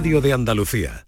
Radio 0.00 0.22
de 0.22 0.32
Andalucía. 0.32 1.06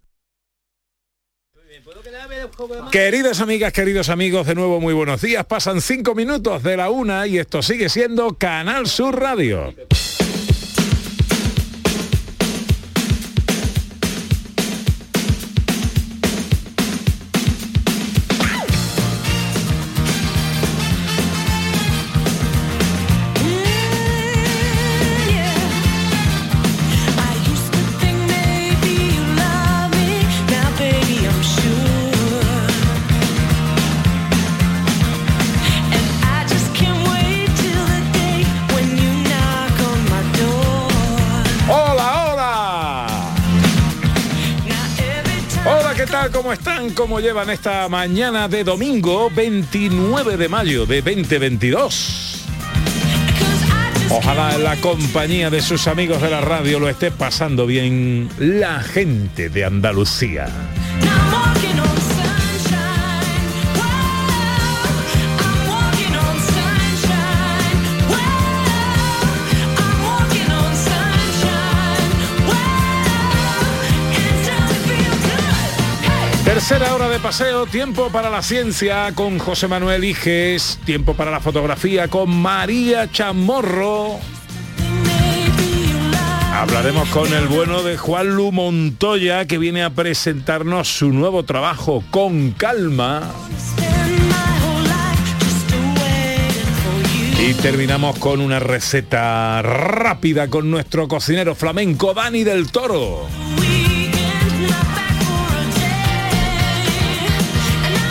Queridas 2.91 3.41
amigas, 3.41 3.73
queridos 3.73 4.11
amigos, 4.11 4.47
de 4.47 4.55
nuevo 4.55 4.83
muy 4.83 4.93
buenos 4.93 5.23
días. 5.23 5.47
Pasan 5.47 5.81
cinco 5.81 6.15
minutos 6.15 6.63
de 6.63 6.77
la 6.77 6.91
una 6.91 7.27
y 7.27 7.39
esto 7.39 7.63
sigue 7.63 7.89
siendo 7.89 8.37
Canal 8.37 8.87
Sur 8.87 9.19
Radio. 9.19 9.73
¿Cómo 47.03 47.19
llevan 47.19 47.51
esta 47.51 47.89
mañana 47.89 48.47
de 48.47 48.63
domingo 48.63 49.29
29 49.35 50.37
de 50.37 50.49
mayo 50.49 50.87
de 50.87 51.03
2022? 51.03 52.45
Ojalá 54.09 54.57
la 54.57 54.77
compañía 54.77 55.51
de 55.51 55.63
sus 55.63 55.89
amigos 55.89 56.23
de 56.23 56.31
la 56.31 56.41
radio 56.41 56.79
lo 56.79 56.89
esté 56.89 57.11
pasando 57.11 57.67
bien 57.67 58.29
la 58.39 58.79
gente 58.85 59.49
de 59.49 59.65
Andalucía. 59.65 60.47
Tercera 76.63 76.95
hora 76.95 77.09
de 77.09 77.19
paseo, 77.19 77.67
tiempo 77.67 78.11
para 78.11 78.31
la 78.31 78.41
ciencia 78.41 79.11
con 79.17 79.41
José 79.41 79.67
Manuel 79.67 80.05
Iges, 80.05 80.79
tiempo 80.85 81.15
para 81.15 81.33
la 81.33 81.41
fotografía 81.41 82.07
con 82.07 82.31
María 82.31 83.11
Chamorro. 83.11 84.21
Hablaremos 86.55 87.09
con 87.09 87.33
el 87.33 87.49
bueno 87.49 87.83
de 87.83 87.97
Juan 87.99 88.37
Lu 88.37 88.53
Montoya 88.53 89.45
que 89.47 89.59
viene 89.59 89.83
a 89.83 89.91
presentarnos 89.91 90.87
su 90.87 91.09
nuevo 91.13 91.43
trabajo 91.43 92.05
con 92.13 92.53
calma. 92.53 93.33
Y 97.41 97.55
terminamos 97.55 98.21
con 98.21 98.41
una 98.41 98.61
receta 98.61 99.63
rápida 99.63 100.47
con 100.47 100.71
nuestro 100.71 101.09
cocinero 101.09 101.57
flamenco 101.57 102.15
Dani 102.15 102.45
del 102.45 102.71
Toro. 102.71 103.27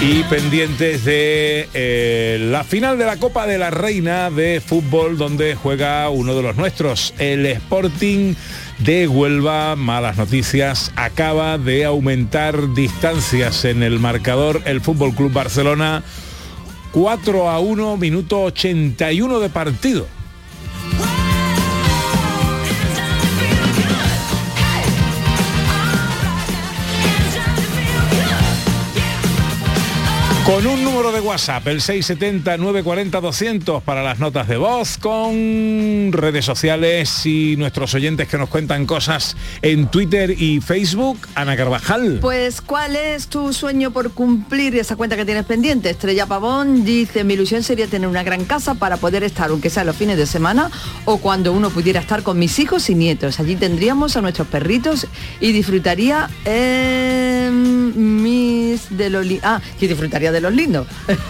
Y 0.03 0.23
pendientes 0.23 1.05
de 1.05 1.69
eh, 1.75 2.39
la 2.49 2.63
final 2.63 2.97
de 2.97 3.05
la 3.05 3.17
Copa 3.17 3.45
de 3.45 3.59
la 3.59 3.69
Reina 3.69 4.31
de 4.31 4.59
fútbol 4.59 5.15
donde 5.15 5.53
juega 5.53 6.09
uno 6.09 6.33
de 6.33 6.41
los 6.41 6.55
nuestros, 6.55 7.13
el 7.19 7.45
Sporting 7.45 8.33
de 8.79 9.07
Huelva. 9.07 9.75
Malas 9.75 10.17
noticias, 10.17 10.91
acaba 10.95 11.59
de 11.59 11.85
aumentar 11.85 12.73
distancias 12.73 13.63
en 13.63 13.83
el 13.83 13.99
marcador 13.99 14.63
el 14.65 14.81
Fútbol 14.81 15.13
Club 15.13 15.33
Barcelona 15.33 16.03
4 16.93 17.49
a 17.49 17.59
1, 17.59 17.97
minuto 17.97 18.41
81 18.45 19.39
de 19.39 19.49
partido. 19.49 20.20
Con 30.51 30.67
un 30.67 30.83
número 30.83 31.13
de 31.13 31.21
WhatsApp, 31.21 31.65
el 31.67 31.79
670-940-200 31.79 33.81
para 33.83 34.03
las 34.03 34.19
notas 34.19 34.49
de 34.49 34.57
voz, 34.57 34.97
con 34.97 36.11
redes 36.11 36.43
sociales 36.43 37.25
y 37.25 37.55
nuestros 37.55 37.93
oyentes 37.93 38.27
que 38.27 38.37
nos 38.37 38.49
cuentan 38.49 38.85
cosas 38.85 39.37
en 39.61 39.87
Twitter 39.87 40.35
y 40.37 40.59
Facebook. 40.59 41.19
Ana 41.35 41.55
Carvajal. 41.55 42.17
Pues, 42.19 42.59
¿cuál 42.59 42.97
es 42.97 43.27
tu 43.27 43.53
sueño 43.53 43.91
por 43.91 44.11
cumplir 44.11 44.75
esa 44.75 44.97
cuenta 44.97 45.15
que 45.15 45.23
tienes 45.23 45.45
pendiente? 45.45 45.89
Estrella 45.89 46.25
Pavón 46.25 46.83
dice, 46.83 47.23
mi 47.23 47.35
ilusión 47.35 47.63
sería 47.63 47.87
tener 47.87 48.09
una 48.09 48.23
gran 48.23 48.43
casa 48.43 48.73
para 48.73 48.97
poder 48.97 49.23
estar, 49.23 49.51
aunque 49.51 49.69
sea 49.69 49.85
los 49.85 49.95
fines 49.95 50.17
de 50.17 50.25
semana, 50.25 50.69
o 51.05 51.19
cuando 51.19 51.53
uno 51.53 51.69
pudiera 51.69 52.01
estar 52.01 52.23
con 52.23 52.37
mis 52.37 52.59
hijos 52.59 52.89
y 52.89 52.95
nietos. 52.95 53.39
Allí 53.39 53.55
tendríamos 53.55 54.17
a 54.17 54.21
nuestros 54.21 54.49
perritos 54.49 55.07
y 55.39 55.53
disfrutaría 55.53 56.29
eh, 56.43 57.49
mis 57.53 58.89
de 58.89 59.09
los... 59.09 59.25
Ah, 59.43 59.61
y 59.79 59.87
disfrutaría 59.87 60.33
de 60.33 60.40
los 60.41 60.53
lindos. 60.53 60.87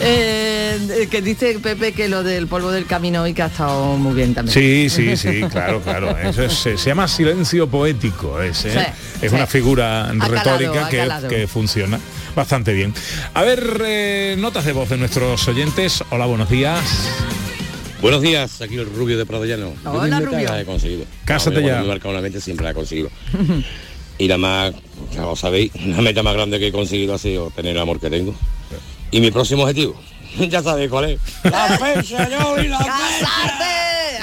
Eh, 0.00 1.06
que 1.10 1.22
dice 1.22 1.58
Pepe 1.60 1.92
que 1.92 2.08
lo 2.08 2.22
del 2.22 2.48
polvo 2.48 2.72
del 2.72 2.86
camino 2.86 3.22
hoy 3.22 3.32
que 3.32 3.42
ha 3.42 3.46
estado 3.46 3.96
muy 3.96 4.14
bien 4.14 4.34
también. 4.34 4.52
Sí, 4.52 4.90
sí, 4.90 5.16
sí, 5.16 5.42
claro, 5.50 5.80
claro. 5.80 6.16
Eso 6.18 6.48
se 6.50 6.76
llama 6.76 7.06
silencio 7.06 7.68
poético. 7.68 8.40
Es, 8.42 8.64
¿eh? 8.64 8.92
es 9.22 9.32
una 9.32 9.46
figura 9.46 10.12
retórica 10.12 10.88
que, 11.28 11.46
funciona 11.46 12.00
bastante 12.34 12.72
bien. 12.72 12.92
A 13.34 13.42
ver, 13.42 13.82
eh, 13.86 14.36
notas 14.38 14.64
de 14.64 14.72
voz 14.72 14.88
de 14.88 14.96
nuestros 14.96 15.46
oyentes. 15.46 16.02
Hola, 16.10 16.26
buenos 16.26 16.50
días. 16.50 16.80
Buenos 18.00 18.20
días, 18.20 18.60
aquí 18.60 18.76
el 18.76 18.86
Rubio 18.86 19.16
de 19.16 19.24
Prado 19.24 19.44
Llano. 19.44 19.72
Hola, 19.84 20.20
Rubio. 20.20 20.54
He 20.56 20.64
conseguido. 20.64 21.04
Cásate 21.24 21.62
ya. 21.62 21.82
siempre 22.40 22.64
la 22.64 22.72
he 22.72 22.74
conseguido. 22.74 23.10
y 24.18 24.28
la 24.28 24.38
más, 24.38 24.72
ya 25.12 25.22
lo 25.22 25.36
sabéis, 25.36 25.72
la 25.86 26.00
meta 26.00 26.22
más 26.22 26.34
grande 26.34 26.58
que 26.58 26.68
he 26.68 26.72
conseguido 26.72 27.14
ha 27.14 27.18
sido 27.18 27.50
tener 27.50 27.72
el 27.72 27.82
amor 27.82 28.00
que 28.00 28.10
tengo. 28.10 28.34
Y 29.10 29.20
mi 29.20 29.30
próximo 29.30 29.62
objetivo, 29.62 29.94
ya 30.48 30.62
sabéis 30.62 30.90
cuál 30.90 31.10
es. 31.10 31.20
La 31.44 31.68
fecha, 31.78 32.28
Yoli, 32.28 32.68
la 32.68 32.78
fecha. 32.78 33.28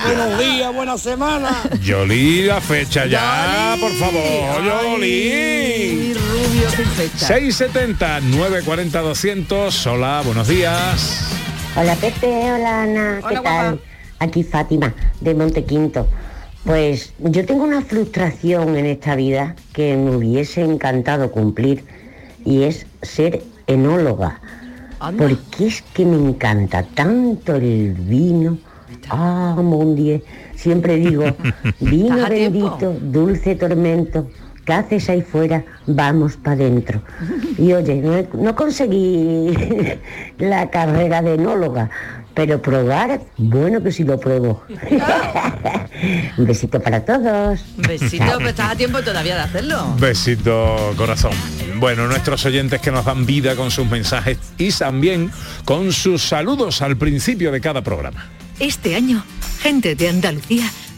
Buenos 0.04 0.40
días, 0.40 0.74
buena 0.74 0.98
semana. 0.98 1.64
Yoli, 1.84 2.44
la 2.44 2.60
fecha 2.60 3.06
ya, 3.06 3.78
por 3.80 3.92
favor, 3.94 4.64
Yoli. 4.64 6.14
Rubio 6.14 6.70
sin 6.72 6.86
fecha. 6.88 7.28
670 7.28 8.22
940 8.22 9.02
200. 9.02 9.88
Hola, 9.88 10.22
buenos 10.26 10.48
días. 10.48 11.38
Hola 11.76 11.96
Pepe, 11.96 12.28
hola 12.28 12.82
Ana, 12.84 13.22
¿qué 13.30 13.36
tal? 13.40 13.80
Aquí 14.20 14.44
Fátima, 14.44 14.94
de 15.22 15.34
Montequinto. 15.36 16.08
Pues 16.66 17.14
yo 17.20 17.46
tengo 17.46 17.64
una 17.64 17.82
frustración 17.82 18.78
en 18.78 18.86
esta 18.86 19.16
vida 19.16 19.56
que 19.74 19.98
me 19.98 20.16
hubiese 20.16 20.62
encantado 20.62 21.32
cumplir 21.32 21.84
y 22.46 22.64
es 22.64 22.86
ser 23.02 23.42
enóloga. 23.68 24.40
Porque 25.18 25.68
es 25.68 25.82
que 25.82 26.06
me 26.06 26.18
encanta 26.18 26.84
tanto 26.84 27.56
el 27.56 27.94
vino. 27.94 28.60
Ah, 29.10 29.56
mon 29.58 29.98
Siempre 30.56 30.98
digo, 30.98 31.26
vino 31.80 32.30
bendito, 32.30 32.96
dulce 33.02 33.56
tormento, 33.56 34.30
¿qué 34.64 34.74
haces 34.74 35.10
ahí 35.10 35.24
fuera? 35.24 35.66
Vamos 35.88 36.38
para 36.38 36.54
adentro. 36.54 37.02
Y 37.58 37.74
oye, 37.74 38.28
no 38.34 38.56
conseguí 38.56 39.58
la 40.38 40.70
carrera 40.70 41.24
de 41.24 41.34
enóloga, 41.34 41.90
pero 42.34 42.62
probar, 42.62 43.22
bueno 43.38 43.82
que 43.84 43.92
sí 43.92 44.04
lo 44.04 44.20
pruebo. 44.20 44.64
Un 46.38 46.46
besito 46.46 46.80
para 46.82 47.04
todos. 47.04 47.64
Besito, 47.78 48.26
pero 48.38 48.50
estás 48.50 48.72
a 48.72 48.76
tiempo 48.76 49.02
todavía 49.02 49.36
de 49.36 49.42
hacerlo. 49.42 49.96
Besito, 50.00 50.94
corazón. 50.98 51.34
Bueno, 51.78 52.08
nuestros 52.08 52.46
oyentes 52.46 52.82
que 52.82 52.92
nos 52.92 53.06
dan 53.06 53.26
vida 53.26 53.56
con 53.56 53.72
sus 53.72 53.88
mensajes 53.88 54.38
y 54.58 54.72
también 54.72 55.32
con 55.66 55.92
sus 55.94 56.24
saludos 56.24 56.82
al 56.82 56.98
principio 56.98 57.52
de 57.52 57.62
cada 57.62 57.82
programa. 57.82 58.30
Este 58.60 58.96
año, 58.96 59.24
gente 59.62 59.96
de 59.96 60.10
Andalucía 60.10 60.66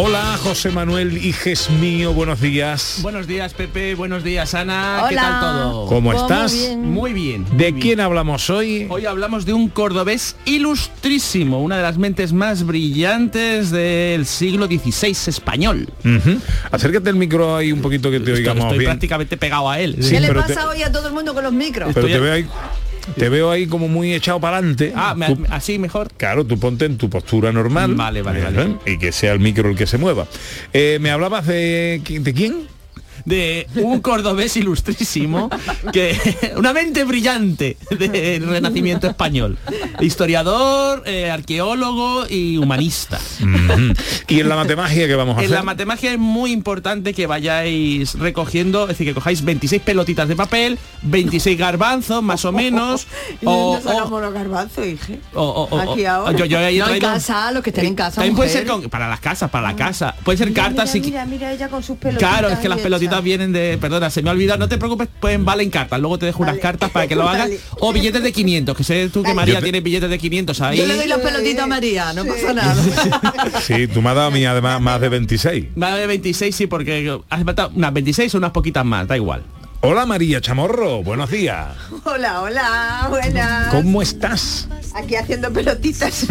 Hola, 0.00 0.38
José 0.40 0.70
Manuel 0.70 1.16
Hijes 1.26 1.68
mío, 1.70 2.12
buenos 2.12 2.40
días. 2.40 3.00
Buenos 3.02 3.26
días, 3.26 3.52
Pepe. 3.52 3.96
Buenos 3.96 4.22
días, 4.22 4.54
Ana. 4.54 5.06
¿Qué 5.08 5.14
Hola. 5.16 5.22
tal 5.22 5.40
todo? 5.40 5.86
¿Cómo 5.86 6.12
estás? 6.12 6.54
Muy 6.76 7.12
bien. 7.12 7.44
¿De 7.56 7.74
quién 7.74 7.98
hablamos 7.98 8.48
hoy? 8.48 8.86
Hoy 8.90 9.06
hablamos 9.06 9.44
de 9.44 9.54
un 9.54 9.68
cordobés 9.68 10.36
ilustrísimo, 10.44 11.60
una 11.60 11.78
de 11.78 11.82
las 11.82 11.98
mentes 11.98 12.32
más 12.32 12.64
brillantes 12.64 13.70
del 13.72 14.24
siglo 14.26 14.66
XVI 14.66 15.10
español. 15.26 15.88
Ujú. 16.04 16.38
Acércate 16.70 17.10
el 17.10 17.16
micro 17.16 17.56
ahí 17.56 17.72
un 17.72 17.82
poquito 17.82 18.08
que 18.08 18.18
te 18.20 18.30
Estoy, 18.30 18.34
oigamos 18.42 18.64
estoy 18.66 18.78
bien. 18.78 18.90
prácticamente 18.92 19.36
pegado 19.36 19.68
a 19.68 19.80
él. 19.80 19.96
Sí, 20.00 20.10
¿Qué 20.10 20.20
le 20.20 20.32
pasa 20.32 20.54
te- 20.54 20.60
hoy 20.60 20.82
a 20.84 20.92
todo 20.92 21.08
el 21.08 21.12
mundo 21.14 21.34
con 21.34 21.42
los 21.42 21.52
micros? 21.52 21.90
Pero 21.92 22.06
Estoy- 22.06 22.12
te 22.12 22.20
veo 22.20 22.34
ahí, 22.34 22.46
te 23.16 23.28
veo 23.28 23.50
ahí 23.50 23.66
como 23.66 23.88
muy 23.88 24.12
echado 24.14 24.40
para 24.40 24.58
adelante. 24.58 24.92
Ah, 24.94 25.14
me- 25.16 25.36
así 25.50 25.78
mejor. 25.78 26.08
Claro, 26.16 26.44
tú 26.44 26.58
ponte 26.58 26.84
en 26.84 26.96
tu 26.98 27.08
postura 27.10 27.52
normal. 27.52 27.94
Vale, 27.94 28.22
vale, 28.22 28.40
¿eh? 28.40 28.44
vale. 28.44 28.76
Y 28.86 28.98
que 28.98 29.12
sea 29.12 29.32
el 29.32 29.40
micro 29.40 29.70
el 29.70 29.76
que 29.76 29.86
se 29.86 29.98
mueva. 29.98 30.26
Eh, 30.72 30.98
¿Me 31.00 31.10
hablabas 31.10 31.46
de, 31.46 32.00
de 32.08 32.34
quién? 32.34 32.66
De 33.28 33.66
un 33.76 34.00
cordobés 34.00 34.56
ilustrísimo 34.56 35.50
que 35.92 36.16
una 36.56 36.72
mente 36.72 37.04
brillante 37.04 37.76
del 37.90 38.46
renacimiento 38.46 39.06
español 39.06 39.58
historiador 40.00 41.02
eh, 41.06 41.30
arqueólogo 41.30 42.26
y 42.28 42.56
humanista 42.56 43.18
y 44.26 44.40
en 44.40 44.48
la 44.48 44.56
matemagia 44.56 45.06
que 45.06 45.14
vamos 45.14 45.36
a 45.36 45.40
en 45.40 45.46
hacer. 45.46 45.56
la 45.56 45.62
matemagia 45.62 46.12
es 46.12 46.18
muy 46.18 46.52
importante 46.52 47.12
que 47.14 47.26
vayáis 47.26 48.14
recogiendo 48.18 48.82
es 48.84 48.88
decir 48.88 49.06
que 49.08 49.14
cojáis 49.14 49.44
26 49.44 49.82
pelotitas 49.82 50.26
de 50.28 50.36
papel 50.36 50.78
26 51.02 51.58
garbanzos 51.58 52.22
más 52.22 52.44
o 52.44 52.52
menos 52.52 53.06
¿Y 53.42 53.46
o, 53.46 53.72
dónde 53.74 53.82
sacamos 53.82 54.12
o- 54.12 54.20
los 54.20 54.32
garbanzos, 54.32 54.86
hije? 54.86 55.20
o- 55.34 55.42
o- 55.42 55.68
o- 55.76 55.92
Aquí 55.92 56.04
ahora. 56.04 56.32
yo, 56.36 56.44
yo 56.46 56.58
ahí 56.58 56.76
he 56.76 56.80
No, 56.80 56.88
en 56.94 57.00
casa, 57.00 57.52
los 57.52 57.62
que 57.62 57.70
estén 57.70 57.86
en 57.86 57.94
casa, 57.94 58.16
también 58.16 58.34
puede 58.36 58.50
ser 58.50 58.66
con- 58.66 58.82
para 58.88 59.08
las 59.08 59.20
casas 59.20 59.50
para 59.50 59.68
la 59.68 59.76
casa 59.76 60.14
puede 60.24 60.38
ser 60.38 60.48
Mira, 60.48 60.62
cartas 60.64 60.94
mira, 60.94 61.06
y 61.06 61.10
mira, 61.10 61.24
mira 61.26 61.52
ella 61.52 61.68
con 61.68 61.82
sus 61.82 61.96
pelotitas. 61.98 62.28
Claro, 62.30 62.48
es 62.48 62.58
que 62.58 62.68
las 62.68 62.78
pelotitas 62.80 63.17
vienen 63.22 63.52
de, 63.52 63.78
perdona, 63.80 64.10
se 64.10 64.22
me 64.22 64.30
ha 64.30 64.32
olvidado, 64.32 64.58
no 64.58 64.68
te 64.68 64.78
preocupes, 64.78 65.08
pueden 65.20 65.44
valen 65.44 65.70
cartas, 65.70 66.00
luego 66.00 66.18
te 66.18 66.26
dejo 66.26 66.42
unas 66.42 66.58
cartas 66.58 66.90
para 66.90 67.06
que 67.06 67.16
lo 67.16 67.28
hagas, 67.28 67.50
o 67.80 67.92
billetes 67.92 68.22
de 68.22 68.32
500, 68.32 68.76
que 68.76 68.84
sé 68.84 69.08
tú 69.08 69.22
que. 69.22 69.34
María 69.34 69.56
te- 69.56 69.62
tiene 69.64 69.80
billetes 69.80 70.10
de 70.10 70.18
500 70.18 70.60
ahí. 70.60 70.78
Yo 70.78 70.86
le 70.86 70.96
doy 70.96 71.06
las 71.06 71.18
pelotitas 71.20 71.64
a 71.64 71.66
María, 71.66 72.12
no 72.12 72.24
pasa 72.24 72.52
nada. 72.52 72.76
Sí, 73.62 73.86
tú 73.88 74.00
me 74.02 74.10
has 74.10 74.16
dado 74.16 74.28
a 74.28 74.30
mí 74.30 74.44
además 74.44 74.80
más 74.80 75.00
de 75.00 75.08
26. 75.08 75.66
Va 75.80 75.96
de 75.96 76.06
26, 76.06 76.54
sí, 76.54 76.66
porque 76.66 77.18
hace 77.28 77.44
falta 77.44 77.68
unas 77.68 77.92
26 77.92 78.34
o 78.34 78.38
unas 78.38 78.50
poquitas 78.52 78.84
más, 78.84 79.06
da 79.08 79.16
igual. 79.16 79.42
Hola 79.80 80.06
María 80.06 80.40
Chamorro, 80.40 81.02
buenos 81.04 81.30
días. 81.30 81.68
Hola, 82.04 82.42
hola, 82.42 83.06
buenas. 83.10 83.68
¿Cómo 83.68 84.02
estás? 84.02 84.68
Aquí 84.94 85.14
haciendo 85.14 85.52
pelotitas. 85.52 86.22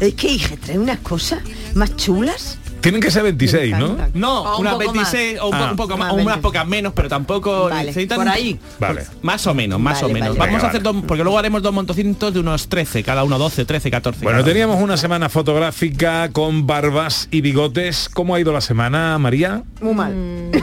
es 0.00 0.14
que, 0.14 0.28
hija, 0.28 0.54
trae 0.64 0.78
unas 0.78 0.98
cosas 1.00 1.40
más 1.74 1.96
chulas. 1.96 2.58
Tienen 2.80 3.00
que 3.00 3.10
ser 3.10 3.22
26, 3.24 3.76
¿no? 3.76 3.96
No, 4.14 4.42
O 4.54 4.60
unas 4.60 4.74
poco 4.74 4.92
26 4.92 5.38
o 5.40 5.48
un, 5.48 5.54
Ah. 5.54 5.58
po- 5.58 5.70
un 5.72 5.76
poco 5.76 5.96
más, 5.96 6.10
o 6.12 6.14
unas 6.14 6.26
20. 6.26 6.42
pocas 6.42 6.66
menos, 6.66 6.92
pero 6.94 7.08
tampoco 7.08 7.68
Vale, 7.68 7.90
necesitan- 7.90 8.16
por 8.18 8.28
ahí. 8.28 8.58
Vale. 8.78 9.04
Más 9.22 9.46
o 9.46 9.54
menos, 9.54 9.80
más 9.80 10.00
Vale, 10.02 10.06
o 10.12 10.14
menos. 10.14 10.36
vale. 10.36 10.50
Vamos 10.52 10.64
a 10.64 10.68
hacer 10.68 10.82
dos, 10.82 10.96
porque 11.06 11.22
luego 11.24 11.38
haremos 11.38 11.62
dos 11.62 11.72
montocitos 11.72 12.32
de 12.32 12.40
unos 12.40 12.68
13, 12.68 13.02
cada 13.02 13.24
uno 13.24 13.38
12, 13.38 13.64
13, 13.64 13.90
14. 13.90 14.24
Bueno, 14.24 14.44
teníamos 14.44 14.80
una 14.80 14.96
semana 14.96 15.28
fotográfica 15.28 16.30
con 16.30 16.66
barbas 16.66 17.28
y 17.30 17.40
bigotes. 17.40 18.08
¿Cómo 18.08 18.34
ha 18.34 18.40
ido 18.40 18.52
la 18.52 18.60
semana, 18.60 19.18
María? 19.18 19.62
Muy 19.80 19.94
mal. 19.94 20.14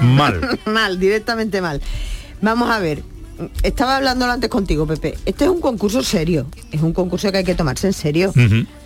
Mal. 0.02 0.60
mal, 0.66 1.00
directamente 1.00 1.62
mal. 1.62 1.82
Vamos 2.42 2.70
a 2.70 2.80
ver. 2.80 3.04
Estaba 3.64 3.98
hablándolo 3.98 4.32
antes 4.32 4.50
contigo, 4.50 4.86
Pepe. 4.88 5.18
Este 5.26 5.46
es 5.46 5.50
un 5.50 5.60
concurso 5.60 6.02
serio. 6.04 6.46
Es 6.72 6.82
un 6.82 6.94
concurso 6.94 7.32
que 7.32 7.40
hay 7.40 7.44
que 7.44 7.56
tomarse 7.56 7.88
en 7.88 7.94
serio. 7.94 8.34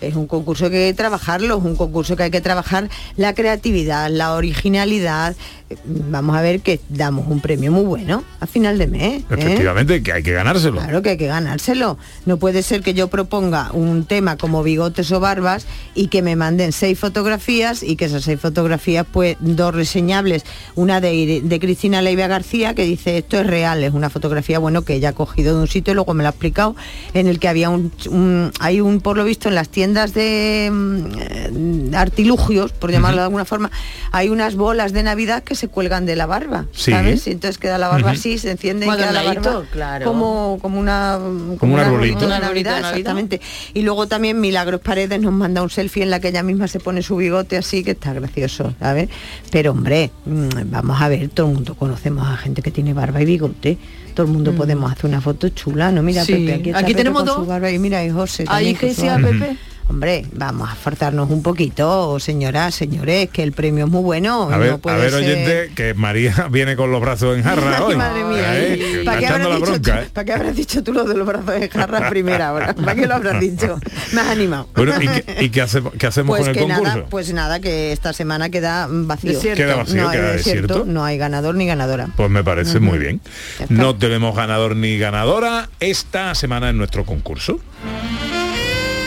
Es 0.01 0.15
un 0.15 0.27
concurso 0.27 0.69
que 0.69 0.77
hay 0.77 0.91
que 0.91 0.97
trabajarlo. 0.97 1.57
Es 1.57 1.63
un 1.63 1.75
concurso 1.75 2.15
que 2.15 2.23
hay 2.23 2.31
que 2.31 2.41
trabajar 2.41 2.89
la 3.15 3.33
creatividad, 3.33 4.09
la 4.09 4.33
originalidad. 4.33 5.35
Eh, 5.69 5.77
Vamos 5.85 6.35
a 6.35 6.41
ver 6.41 6.61
que 6.61 6.79
damos 6.89 7.27
un 7.27 7.41
premio 7.41 7.71
muy 7.71 7.83
bueno 7.83 8.23
a 8.39 8.47
final 8.47 8.77
de 8.77 8.87
mes. 8.87 9.01
¿eh? 9.03 9.25
Efectivamente, 9.29 10.01
que 10.01 10.13
hay 10.13 10.23
que 10.23 10.31
ganárselo. 10.31 10.81
Claro 10.81 11.01
que 11.01 11.11
hay 11.11 11.17
que 11.17 11.27
ganárselo. 11.27 11.97
No 12.25 12.37
puede 12.37 12.63
ser 12.63 12.81
que 12.81 12.93
yo 12.93 13.07
proponga 13.07 13.71
un 13.73 14.05
tema 14.05 14.37
como 14.37 14.63
bigotes 14.63 15.11
o 15.11 15.19
barbas 15.19 15.67
y 15.93 16.07
que 16.07 16.21
me 16.21 16.35
manden 16.35 16.71
seis 16.71 16.97
fotografías 16.97 17.83
y 17.83 17.95
que 17.95 18.05
esas 18.05 18.23
seis 18.23 18.39
fotografías, 18.39 19.05
pues 19.11 19.37
dos 19.39 19.75
reseñables. 19.75 20.43
Una 20.75 21.01
de, 21.01 21.41
de 21.43 21.59
Cristina 21.59 22.01
Leiva 22.01 22.27
García 22.27 22.73
que 22.73 22.85
dice 22.85 23.19
esto 23.19 23.39
es 23.39 23.45
real, 23.45 23.83
es 23.83 23.93
una 23.93 24.09
fotografía 24.09 24.38
bueno 24.59 24.81
que 24.83 24.94
ella 24.95 25.09
ha 25.09 25.13
cogido 25.13 25.56
de 25.56 25.62
un 25.62 25.68
sitio 25.68 25.91
y 25.91 25.95
luego 25.95 26.13
me 26.13 26.24
lo 26.24 26.30
ha 26.30 26.31
explicado, 26.31 26.75
en 27.13 27.27
el 27.27 27.39
que 27.39 27.47
había 27.47 27.69
un, 27.69 27.91
un- 28.09 28.51
hay 28.59 28.81
un, 28.81 29.01
por 29.01 29.18
lo 29.18 29.24
visto, 29.25 29.50
en 29.50 29.56
las 29.56 29.69
tiendas 29.69 30.13
de 30.13 30.69
mm, 30.71 31.06
eh, 31.19 31.91
artilugios, 31.95 32.71
por 32.71 32.91
llamarlo 32.91 33.18
de 33.19 33.24
alguna 33.25 33.45
forma, 33.45 33.71
hay 34.12 34.30
unas 34.30 34.56
bolas 34.56 34.94
de 34.94 35.03
Navidad 35.03 35.44
que 35.44 35.56
se 35.56 35.68
cuelgan 35.68 36.06
de 36.06 36.15
la 36.15 36.25
barba. 36.25 36.65
Sí. 36.71 36.91
¿Sabes? 36.91 37.27
Y 37.27 37.31
entonces 37.31 37.57
queda 37.57 37.77
la 37.77 37.88
barba 37.89 38.12
así, 38.12 38.38
se 38.38 38.51
enciende 38.51 38.86
y 38.86 38.89
Como 38.89 38.97
queda 38.97 39.12
la 39.12 39.24
barba 39.24 39.63
claro. 39.71 40.06
como, 40.06 40.57
como 40.62 40.80
una 40.80 41.18
Como 41.59 41.74
un 41.74 41.80
un 41.80 41.80
arbolito. 41.80 42.19
de 42.19 42.25
Un 42.25 42.31
arbolito 42.31 42.69
Navidad, 42.69 42.75
de 42.75 42.81
Navidad. 42.81 42.97
exactamente. 43.00 43.42
Y 43.74 43.81
luego 43.81 44.07
también 44.07 44.39
Milagros 44.39 44.81
Paredes 44.81 45.21
nos 45.21 45.33
manda 45.33 45.62
un 45.62 45.69
selfie 45.69 46.03
en 46.03 46.09
la 46.09 46.19
que 46.19 46.30
ella 46.30 46.44
misma 46.44 46.68
se 46.68 46.80
pone 46.80 47.01
su 47.01 47.15
bigote 47.18 47.57
así, 47.57 47.83
que 47.83 47.92
está 47.92 48.13
gracioso, 48.13 48.74
¿sabes? 48.80 49.09
Pero 49.51 49.71
hombre, 49.71 50.12
mm, 50.25 50.50
vamos 50.71 51.01
a 51.01 51.07
ver, 51.09 51.30
todo 51.30 51.47
el 51.47 51.53
mundo 51.56 51.75
conocemos 51.75 52.27
a 52.27 52.38
gente 52.38 52.62
que 52.62 52.71
tiene 52.71 52.94
barba 52.94 53.21
y 53.21 53.25
bigote. 53.25 53.77
Todo 54.19 54.27
el 54.27 54.33
mundo 54.33 54.51
podemos 54.54 54.92
hacer 54.92 55.06
una 55.06 55.21
foto 55.21 55.48
chula, 55.48 55.94
¿no? 55.94 56.04
Mira, 56.04 56.25
Sí. 56.25 56.33
Pepe, 56.33 56.54
aquí, 56.56 56.69
está 56.71 56.80
Aquí 56.80 56.88
Pepe 56.88 56.98
tenemos 56.98 57.19
con 57.21 57.25
dos. 57.27 57.36
su 57.38 57.45
barba 57.45 57.71
y 57.71 57.80
mira, 57.80 58.04
y 58.04 58.10
José. 58.10 58.44
Ahí 58.50 58.75
que. 58.75 58.88
Pepe. 58.88 59.56
Hombre, 59.89 60.24
vamos 60.33 60.69
a 60.69 60.75
forzarnos 60.75 61.31
un 61.31 61.41
poquito, 61.41 62.19
señoras, 62.19 62.75
señores, 62.75 63.27
que 63.31 63.41
el 63.41 63.53
premio 63.53 63.86
es 63.86 63.91
muy 63.91 64.03
bueno. 64.03 64.44
A 64.51 64.57
ver, 64.57 64.71
no 64.74 64.77
puede 64.77 64.95
a 64.95 65.00
ver 65.00 65.09
ser- 65.09 65.24
oyente, 65.24 65.71
que 65.75 65.95
María 65.95 66.47
viene 66.51 66.75
con 66.75 66.91
los 66.91 67.01
brazos 67.01 67.36
en 67.36 67.44
jarra 67.44 67.83
hoy. 67.83 67.95
madre 67.95 68.24
mía, 68.24 68.56
¿Eh? 68.59 68.75
¿y 68.75 68.80
Que 68.80 69.00
está 69.00 69.06
¿para 69.06 69.19
qué, 69.19 69.25
echando 69.25 69.47
habrás 69.47 69.59
la 69.62 69.65
dicho 69.65 69.71
bronca, 69.81 70.00
tú, 70.01 70.06
¿eh? 70.06 70.09
¿para 70.13 70.25
qué 70.25 70.33
habrás 70.33 70.56
dicho 70.56 70.83
tú 70.83 70.94
lo 70.94 71.03
de 71.06 71.15
los 71.15 71.25
brazos 71.27 71.59
de 71.59 71.69
jarra 71.69 72.06
a 72.07 72.09
primera 72.11 72.54
hora? 72.54 72.73
¿Para 72.75 72.94
qué 72.95 73.07
lo 73.07 73.16
habrás 73.16 73.40
dicho? 73.42 73.80
Me 74.13 74.21
has 74.21 74.28
animado. 74.28 74.69
Bueno, 74.75 74.94
¿y 75.02 75.07
qué, 75.07 75.35
y 75.45 75.49
qué 75.49 75.61
hacemos, 75.61 75.92
qué 75.97 76.06
hacemos 76.06 76.37
Pues 76.37 76.45
con 76.47 76.54
que 76.54 76.59
el 76.59 76.66
concurso? 76.68 76.95
nada, 76.95 77.06
pues 77.09 77.33
nada, 77.33 77.59
que 77.59 77.92
esta 77.92 78.13
semana 78.13 78.52
queda 78.52 78.87
vacío. 78.90 79.40
Queda 79.42 79.75
vacío, 79.75 80.04
no 80.04 80.09
hay 80.09 80.18
queda 80.18 80.31
desierto. 80.33 80.83
no 80.85 81.04
hay 81.04 81.18
ganador 81.18 81.56
ni 81.56 81.66
ganadora. 81.66 82.09
Pues 82.16 82.30
me 82.30 82.44
parece 82.44 82.80
muy 82.80 82.99
bien. 82.99 83.21
No 83.69 83.95
tenemos 83.95 84.35
ganador 84.35 84.75
ni 84.75 84.99
ganadora 84.99 85.68
esta 85.80 86.35
semana 86.35 86.69
en 86.69 86.78
nuestro 86.78 87.06
concurso. 87.06 87.59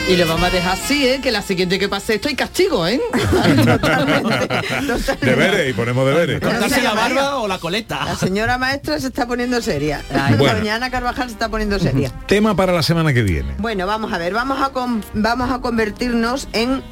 Y 0.09 0.17
lo 0.17 0.27
vamos 0.27 0.43
a 0.43 0.49
dejar 0.49 0.73
así, 0.73 1.07
¿eh? 1.07 1.19
Que 1.23 1.31
la 1.31 1.41
siguiente 1.41 1.79
que 1.79 1.87
pase 1.87 2.15
esto 2.15 2.27
hay 2.27 2.35
castigo, 2.35 2.85
¿eh? 2.85 2.99
Deberes, 5.21 5.69
y 5.69 5.73
ponemos 5.73 6.05
deberes. 6.05 6.41
¿Cortarse 6.41 6.81
la 6.81 6.93
María. 6.93 7.15
barba 7.15 7.37
o 7.37 7.47
la 7.47 7.57
coleta? 7.57 8.03
La 8.05 8.15
señora 8.17 8.57
maestra 8.57 8.99
se 8.99 9.07
está 9.07 9.25
poniendo 9.25 9.61
seria. 9.61 10.01
Bueno. 10.37 10.59
Doña 10.59 10.75
Ana 10.75 10.91
Carvajal 10.91 11.27
se 11.29 11.33
está 11.33 11.49
poniendo 11.49 11.79
seria. 11.79 12.11
Tema 12.27 12.53
para 12.55 12.73
la 12.73 12.83
semana 12.83 13.13
que 13.13 13.23
viene. 13.23 13.53
Bueno, 13.59 13.87
vamos 13.87 14.11
a 14.11 14.17
ver, 14.17 14.33
vamos 14.33 14.61
a, 14.61 14.69
con- 14.69 15.03
vamos 15.13 15.49
a 15.51 15.59
convertirnos 15.61 16.49
en 16.51 16.83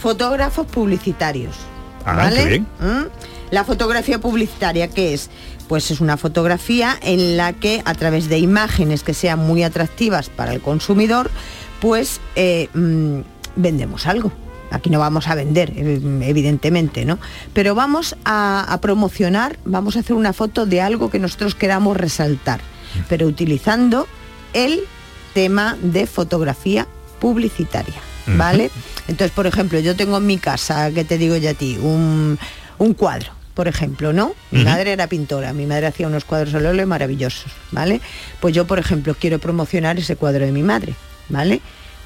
fotógrafos 0.00 0.66
publicitarios. 0.66 1.54
Ah, 2.06 2.16
¿vale? 2.16 2.42
qué 2.42 2.48
bien. 2.48 2.66
¿Mm? 2.80 3.02
La 3.50 3.64
fotografía 3.64 4.18
publicitaria, 4.18 4.88
¿qué 4.88 5.12
es? 5.14 5.28
Pues 5.68 5.90
es 5.90 6.00
una 6.00 6.16
fotografía 6.16 6.96
en 7.02 7.36
la 7.36 7.52
que 7.52 7.82
a 7.84 7.94
través 7.94 8.28
de 8.30 8.38
imágenes 8.38 9.02
que 9.02 9.12
sean 9.14 9.40
muy 9.40 9.62
atractivas 9.62 10.30
para 10.30 10.52
el 10.54 10.60
consumidor, 10.60 11.30
pues 11.80 12.20
eh, 12.34 12.68
mm, 12.74 13.20
vendemos 13.56 14.06
algo. 14.06 14.32
Aquí 14.70 14.90
no 14.90 14.98
vamos 14.98 15.28
a 15.28 15.34
vender, 15.34 15.72
eh, 15.76 16.00
evidentemente, 16.22 17.04
¿no? 17.04 17.18
Pero 17.52 17.74
vamos 17.74 18.16
a, 18.24 18.60
a 18.72 18.80
promocionar, 18.80 19.58
vamos 19.64 19.96
a 19.96 20.00
hacer 20.00 20.16
una 20.16 20.32
foto 20.32 20.66
de 20.66 20.80
algo 20.80 21.08
que 21.10 21.18
nosotros 21.18 21.54
queramos 21.54 21.96
resaltar, 21.96 22.60
pero 23.08 23.26
utilizando 23.26 24.08
el 24.52 24.80
tema 25.34 25.76
de 25.82 26.06
fotografía 26.06 26.86
publicitaria, 27.20 28.00
¿vale? 28.26 28.70
Entonces, 29.06 29.30
por 29.30 29.46
ejemplo, 29.46 29.78
yo 29.78 29.94
tengo 29.94 30.16
en 30.16 30.26
mi 30.26 30.38
casa, 30.38 30.90
que 30.90 31.04
te 31.04 31.18
digo 31.18 31.36
ya 31.36 31.50
a 31.50 31.54
ti, 31.54 31.78
un, 31.80 32.38
un 32.78 32.94
cuadro, 32.94 33.32
por 33.54 33.68
ejemplo, 33.68 34.12
¿no? 34.12 34.34
Mi 34.50 34.64
madre 34.64 34.92
era 34.92 35.06
pintora, 35.06 35.52
mi 35.52 35.66
madre 35.66 35.86
hacía 35.86 36.06
unos 36.06 36.24
cuadros 36.24 36.54
al 36.54 36.66
óleo 36.66 36.86
maravillosos, 36.86 37.52
¿vale? 37.70 38.00
Pues 38.40 38.54
yo, 38.54 38.66
por 38.66 38.78
ejemplo, 38.78 39.14
quiero 39.18 39.38
promocionar 39.38 39.98
ese 39.98 40.16
cuadro 40.16 40.44
de 40.44 40.52
mi 40.52 40.62
madre, 40.62 40.94
¿vale? 41.28 41.60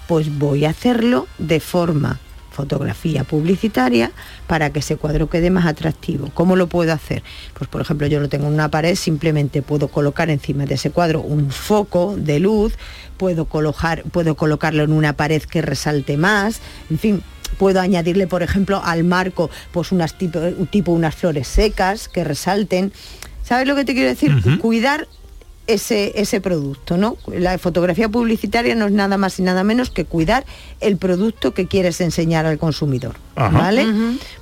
Pues 0.06 0.38
voy 0.38 0.64
a 0.64 0.70
hacerlo 0.70 1.26
de 1.38 1.60
forma 1.60 2.18
fotografía 2.50 3.24
publicitaria 3.24 4.10
para 4.46 4.70
que 4.70 4.80
ese 4.80 4.96
cuadro 4.96 5.30
quede 5.30 5.50
más 5.50 5.66
atractivo. 5.66 6.30
¿Cómo 6.34 6.56
lo 6.56 6.66
puedo 6.66 6.92
hacer? 6.92 7.22
Pues 7.54 7.70
por 7.70 7.80
ejemplo 7.80 8.06
yo 8.06 8.20
lo 8.20 8.28
tengo 8.28 8.46
en 8.48 8.54
una 8.54 8.70
pared, 8.70 8.96
simplemente 8.96 9.62
puedo 9.62 9.88
colocar 9.88 10.30
encima 10.30 10.66
de 10.66 10.74
ese 10.74 10.90
cuadro 10.90 11.20
un 11.20 11.50
foco 11.50 12.16
de 12.18 12.40
luz, 12.40 12.74
puedo, 13.16 13.46
colocar, 13.46 14.02
puedo 14.04 14.34
colocarlo 14.34 14.82
en 14.82 14.92
una 14.92 15.14
pared 15.14 15.42
que 15.42 15.62
resalte 15.62 16.16
más, 16.16 16.60
en 16.90 16.98
fin, 16.98 17.22
puedo 17.58 17.80
añadirle, 17.80 18.26
por 18.26 18.42
ejemplo, 18.42 18.82
al 18.84 19.04
marco 19.04 19.48
pues 19.72 19.92
unas 19.92 20.18
tipo, 20.18 20.40
tipo 20.70 20.92
unas 20.92 21.14
flores 21.14 21.48
secas 21.48 22.08
que 22.08 22.24
resalten. 22.24 22.92
¿Sabes 23.42 23.66
lo 23.66 23.74
que 23.74 23.84
te 23.84 23.94
quiero 23.94 24.10
decir? 24.10 24.32
Cuidar 24.60 25.08
ese, 25.66 26.12
ese 26.20 26.40
producto, 26.40 26.96
¿no? 26.96 27.16
La 27.26 27.56
fotografía 27.58 28.08
publicitaria 28.08 28.74
no 28.74 28.86
es 28.86 28.92
nada 28.92 29.16
más 29.18 29.38
y 29.38 29.42
nada 29.42 29.62
menos 29.64 29.90
que 29.90 30.04
cuidar 30.04 30.44
el 30.80 30.96
producto 30.96 31.54
que 31.54 31.66
quieres 31.66 32.00
enseñar 32.00 32.46
al 32.46 32.58
consumidor. 32.58 33.16
¿Vale? 33.36 33.86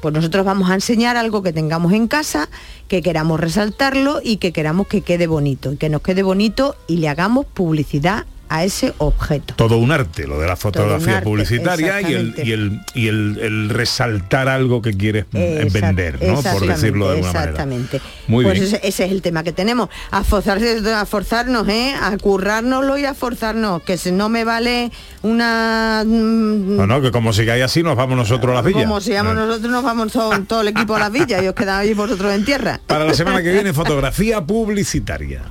Pues 0.01 0.13
nosotros 0.13 0.45
vamos 0.45 0.71
a 0.71 0.75
enseñar 0.75 1.17
algo 1.17 1.43
que 1.43 1.53
tengamos 1.53 1.93
en 1.93 2.09
casa, 2.09 2.49
que 2.89 3.01
queramos 3.01 3.39
resaltarlo 3.39 4.21
y 4.23 4.39
que 4.39 4.53
queramos 4.53 4.89
que 4.89 5.03
quede 5.03 5.29
bonito, 5.29 5.73
y 5.73 5.77
que 5.77 5.89
nos 5.89 6.03
quede 6.03 6.25
bonito 6.25 6.75
y 6.89 6.97
le 6.97 7.09
hagamos 7.09 7.47
publicidad 7.47 8.27
a 8.49 8.64
ese 8.64 8.95
objeto. 8.99 9.55
Todo 9.55 9.78
un 9.78 9.93
arte, 9.93 10.26
lo 10.26 10.38
de 10.38 10.47
la 10.47 10.57
fotografía 10.57 11.23
publicitaria 11.23 12.00
y, 12.00 12.14
el, 12.14 12.35
y, 12.43 12.52
el, 12.52 12.81
y 12.95 13.09
el, 13.09 13.69
resaltar 13.71 14.49
algo 14.49 14.83
que 14.83 14.93
quieres 14.93 15.26
vender, 15.31 16.23
¿no? 16.23 16.43
Por 16.43 16.67
decirlo 16.67 17.09
de 17.09 17.17
alguna 17.17 17.31
exactamente. 17.31 17.99
manera. 17.99 18.23
Muy 18.26 18.45
pues 18.45 18.61
bien. 18.61 18.67
Ese, 18.67 18.81
ese, 18.83 19.05
es 19.05 19.12
el 19.12 19.23
tema 19.23 19.43
que 19.43 19.52
tenemos. 19.52 19.88
A, 20.11 20.25
forzarse, 20.25 20.81
a 20.95 21.07
forzarnos, 21.07 21.69
¿eh? 21.69 21.95
A 22.00 22.17
currárnoslo 22.17 22.99
y 22.99 23.05
a 23.05 23.14
forzarnos, 23.14 23.83
que 23.83 23.97
si 23.97 24.12
no 24.12 24.28
me 24.28 24.45
vale 24.45 24.90
una... 25.23 26.05
No, 26.05 26.87
no, 26.87 27.00
que 27.00 27.11
como 27.11 27.33
sigáis 27.33 27.64
así 27.64 27.83
nos 27.83 27.97
vamos 27.97 28.17
nosotros 28.17 28.52
a 28.52 28.57
las 28.57 28.64
villas. 28.64 28.85
Como 28.85 29.00
si 29.00 29.12
no. 29.12 29.35
nosotros 29.35 29.71
nos 29.71 29.85
vamos 29.85 30.12
todo, 30.12 30.40
todo 30.49 30.61
el 30.62 30.69
equipo 30.69 30.97
a 30.97 31.00
las 31.00 31.12
villas 31.12 31.43
y 31.43 31.49
os 31.49 31.55
quedáis 31.55 31.97
vosotros 31.97 32.33
en 32.33 32.45
tierra. 32.45 32.81
Para 32.87 33.05
la 33.05 33.14
semana 33.14 33.43
que 33.43 33.52
viene, 33.52 33.73
fotografía 33.78 34.40
publicitaria. 34.45 35.43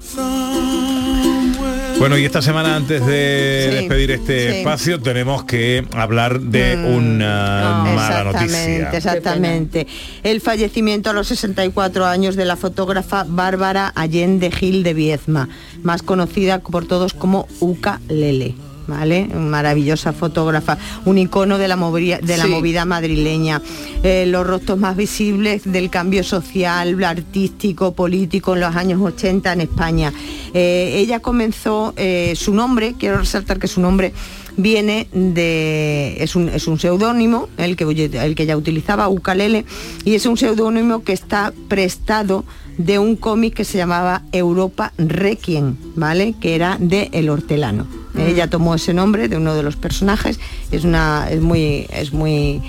Bueno, 1.99 2.15
y 2.17 2.25
esta 2.25 2.43
semana 2.43 2.75
antes 2.75 3.03
de 3.05 3.67
Sí, 3.69 3.75
despedir 3.75 4.11
este 4.11 4.51
sí. 4.51 4.57
espacio 4.59 4.99
tenemos 5.01 5.43
que 5.45 5.83
hablar 5.93 6.39
de 6.39 6.75
una 6.95 7.83
mala 7.95 8.19
Exactamente, 8.29 8.79
noticia. 8.81 8.97
exactamente. 8.97 9.87
El 10.23 10.39
fallecimiento 10.41 11.09
a 11.09 11.13
los 11.13 11.27
64 11.27 12.05
años 12.05 12.35
de 12.35 12.45
la 12.45 12.55
fotógrafa 12.55 13.25
Bárbara 13.27 13.91
Allende 13.95 14.51
Gil 14.51 14.83
de 14.83 14.93
Viezma, 14.93 15.49
más 15.81 16.03
conocida 16.03 16.59
por 16.59 16.85
todos 16.85 17.13
como 17.15 17.47
Uca 17.59 17.99
Lele. 18.09 18.53
¿Vale? 18.87 19.25
Maravillosa 19.27 20.13
fotógrafa, 20.13 20.77
un 21.05 21.17
icono 21.17 21.57
de 21.57 21.67
la 21.67 21.75
movida, 21.75 22.19
de 22.19 22.37
la 22.37 22.45
Sí. 22.45 22.49
movida 22.49 22.85
madrileña, 22.85 23.61
Eh, 24.03 24.25
los 24.27 24.45
rostros 24.45 24.77
más 24.77 24.95
visibles 24.95 25.63
del 25.65 25.89
cambio 25.89 26.23
social, 26.23 27.03
artístico, 27.03 27.93
político 27.93 28.53
en 28.53 28.61
los 28.61 28.75
años 28.75 29.01
80 29.01 29.51
en 29.53 29.61
España. 29.61 30.13
Eh, 30.53 30.93
ella 30.97 31.19
comenzó, 31.19 31.93
eh, 31.97 32.33
su 32.35 32.53
nombre, 32.53 32.93
quiero 32.97 33.17
resaltar 33.17 33.57
que 33.59 33.67
su 33.67 33.81
nombre 33.81 34.13
viene 34.55 35.07
de 35.11 36.15
es 36.19 36.35
un, 36.35 36.49
es 36.49 36.67
un 36.67 36.79
seudónimo 36.79 37.49
el 37.57 37.75
que 37.75 37.83
el 37.85 38.35
que 38.35 38.43
ella 38.43 38.55
utilizaba 38.57 39.07
ukalele 39.09 39.65
y 40.05 40.15
es 40.15 40.25
un 40.25 40.37
seudónimo 40.37 41.03
que 41.03 41.13
está 41.13 41.51
prestado 41.67 42.43
de 42.77 42.99
un 42.99 43.15
cómic 43.15 43.55
que 43.55 43.65
se 43.65 43.77
llamaba 43.77 44.21
Europa 44.31 44.93
Requiem, 44.97 45.75
¿vale? 45.95 46.35
Que 46.39 46.55
era 46.55 46.77
de 46.79 47.09
El 47.11 47.29
Hortelano. 47.29 47.87
Ella 48.17 48.49
tomó 48.49 48.75
ese 48.75 48.93
nombre 48.93 49.27
de 49.27 49.37
uno 49.37 49.55
de 49.55 49.63
los 49.63 49.75
personajes, 49.75 50.39
es 50.71 50.83
una 50.83 51.27
es 51.29 51.41
muy 51.41 51.87
es 51.91 52.13
muy 52.13 52.61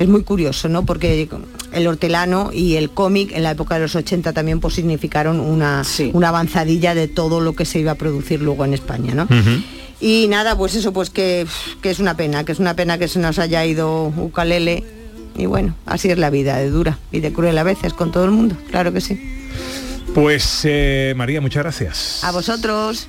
es 0.00 0.08
muy 0.08 0.24
curioso, 0.24 0.68
¿no? 0.68 0.86
Porque 0.86 1.28
el 1.72 1.86
hortelano 1.86 2.50
y 2.52 2.76
el 2.76 2.90
cómic 2.90 3.32
en 3.32 3.42
la 3.42 3.50
época 3.50 3.74
de 3.74 3.82
los 3.82 3.94
80 3.94 4.32
también 4.32 4.58
pues, 4.58 4.74
significaron 4.74 5.38
una, 5.38 5.82
una 6.14 6.28
avanzadilla 6.30 6.94
de 6.94 7.06
todo 7.06 7.40
lo 7.40 7.52
que 7.52 7.66
se 7.66 7.80
iba 7.80 7.92
a 7.92 7.96
producir 7.96 8.40
luego 8.40 8.64
en 8.64 8.72
España, 8.72 9.14
¿no? 9.14 9.28
Y 10.00 10.26
nada, 10.28 10.56
pues 10.56 10.74
eso, 10.74 10.94
pues 10.94 11.10
que, 11.10 11.46
que 11.82 11.90
es 11.90 11.98
una 11.98 12.16
pena, 12.16 12.44
que 12.44 12.52
es 12.52 12.58
una 12.58 12.74
pena 12.74 12.96
que 12.96 13.08
se 13.08 13.18
nos 13.18 13.38
haya 13.38 13.64
ido 13.66 14.06
Ucalele. 14.16 14.84
Y 15.36 15.44
bueno, 15.44 15.74
así 15.84 16.10
es 16.10 16.18
la 16.18 16.30
vida, 16.30 16.56
de 16.56 16.70
dura 16.70 16.98
y 17.12 17.20
de 17.20 17.32
cruel 17.32 17.58
a 17.58 17.62
veces 17.62 17.92
con 17.92 18.10
todo 18.10 18.24
el 18.24 18.30
mundo, 18.30 18.56
claro 18.70 18.92
que 18.92 19.02
sí. 19.02 19.20
Pues 20.14 20.62
eh, 20.64 21.12
María, 21.14 21.42
muchas 21.42 21.62
gracias. 21.62 22.24
A 22.24 22.32
vosotros. 22.32 23.06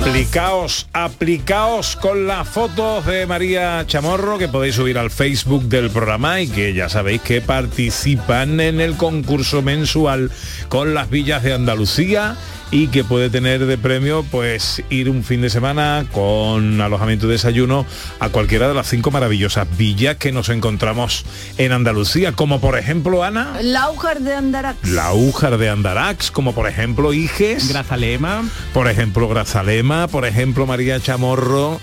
Aplicaos, 0.00 0.88
aplicaos 0.92 1.96
con 1.96 2.26
las 2.26 2.48
fotos 2.48 3.04
de 3.04 3.26
María 3.26 3.84
Chamorro 3.86 4.38
que 4.38 4.48
podéis 4.48 4.76
subir 4.76 4.96
al 4.96 5.10
Facebook 5.10 5.64
del 5.64 5.90
programa 5.90 6.40
y 6.40 6.48
que 6.48 6.72
ya 6.72 6.88
sabéis 6.88 7.20
que 7.20 7.40
participan 7.40 8.60
en 8.60 8.80
el 8.80 8.96
concurso 8.96 9.60
mensual 9.60 10.30
con 10.68 10.94
las 10.94 11.10
villas 11.10 11.42
de 11.42 11.52
Andalucía 11.52 12.36
y 12.70 12.88
que 12.88 13.02
puede 13.02 13.30
tener 13.30 13.64
de 13.64 13.78
premio 13.78 14.24
pues 14.30 14.82
ir 14.90 15.08
un 15.08 15.24
fin 15.24 15.40
de 15.40 15.48
semana 15.48 16.04
con 16.12 16.80
alojamiento 16.82 17.26
y 17.26 17.30
desayuno 17.30 17.86
a 18.20 18.28
cualquiera 18.28 18.68
de 18.68 18.74
las 18.74 18.88
cinco 18.88 19.10
maravillosas 19.10 19.66
villas 19.78 20.16
que 20.16 20.32
nos 20.32 20.50
encontramos 20.50 21.24
en 21.56 21.72
Andalucía, 21.72 22.32
como 22.32 22.60
por 22.60 22.78
ejemplo 22.78 23.24
Ana, 23.24 23.56
Laujar 23.62 24.20
de 24.20 24.34
Andarax. 24.34 24.86
la 24.88 25.12
Újar 25.14 25.56
de 25.56 25.70
Andarax, 25.70 26.30
como 26.30 26.54
por 26.54 26.68
ejemplo 26.68 27.12
Iges, 27.14 27.68
Grazalema, 27.70 28.44
por 28.74 28.88
ejemplo 28.88 29.28
Grazalema, 29.28 30.06
por 30.08 30.26
ejemplo 30.26 30.66
María 30.66 31.00
Chamorro, 31.00 31.80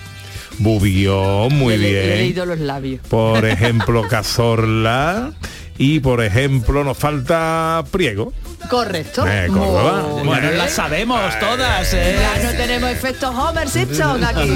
Bubión, 0.59 1.53
muy 1.57 1.77
Le- 1.77 1.79
le 1.79 1.89
he 1.89 2.05
bien. 2.07 2.17
leído 2.19 2.45
los 2.45 2.59
labios. 2.59 3.01
Por 3.09 3.45
ejemplo 3.45 4.03
Cazorla 4.07 5.31
y 5.77 5.99
por 5.99 6.23
ejemplo 6.23 6.83
nos 6.83 6.97
falta 6.97 7.83
Priego. 7.91 8.31
Correcto. 8.69 9.25
Eh, 9.27 9.47
Córdoba. 9.47 10.05
Muy 10.13 10.23
Bueno, 10.27 10.47
bien. 10.47 10.57
las 10.57 10.71
sabemos 10.71 11.21
todas, 11.39 11.93
¿eh? 11.93 12.15
Ya 12.19 12.43
no 12.51 12.57
tenemos 12.57 12.89
efectos 12.89 13.35
Homer 13.35 13.69
Simpson 13.69 14.23
aquí. 14.23 14.51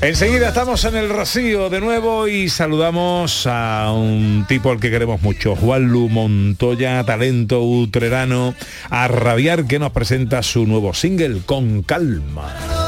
Enseguida 0.00 0.48
estamos 0.48 0.84
en 0.84 0.96
el 0.96 1.08
Rocío 1.08 1.70
de 1.70 1.80
nuevo 1.80 2.26
y 2.26 2.48
saludamos 2.48 3.46
a 3.46 3.92
un 3.92 4.44
tipo 4.48 4.70
al 4.72 4.80
que 4.80 4.90
queremos 4.90 5.22
mucho, 5.22 5.54
Juan 5.54 5.84
Lu 5.84 6.08
Montoya, 6.08 7.04
talento 7.04 7.62
utrerano, 7.62 8.54
a 8.90 9.06
rabiar 9.06 9.66
que 9.66 9.78
nos 9.78 9.92
presenta 9.92 10.42
su 10.42 10.66
nuevo 10.66 10.92
single, 10.94 11.42
Con 11.46 11.82
Calma. 11.82 12.87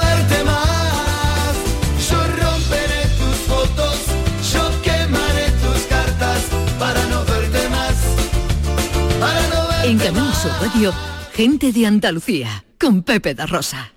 En 9.90 9.99
Canal 9.99 10.32
Sur 10.32 10.52
Radio, 10.61 10.92
gente 11.32 11.73
de 11.73 11.85
Andalucía, 11.85 12.64
con 12.78 13.02
Pepe 13.02 13.35
da 13.35 13.44
Rosa. 13.44 13.90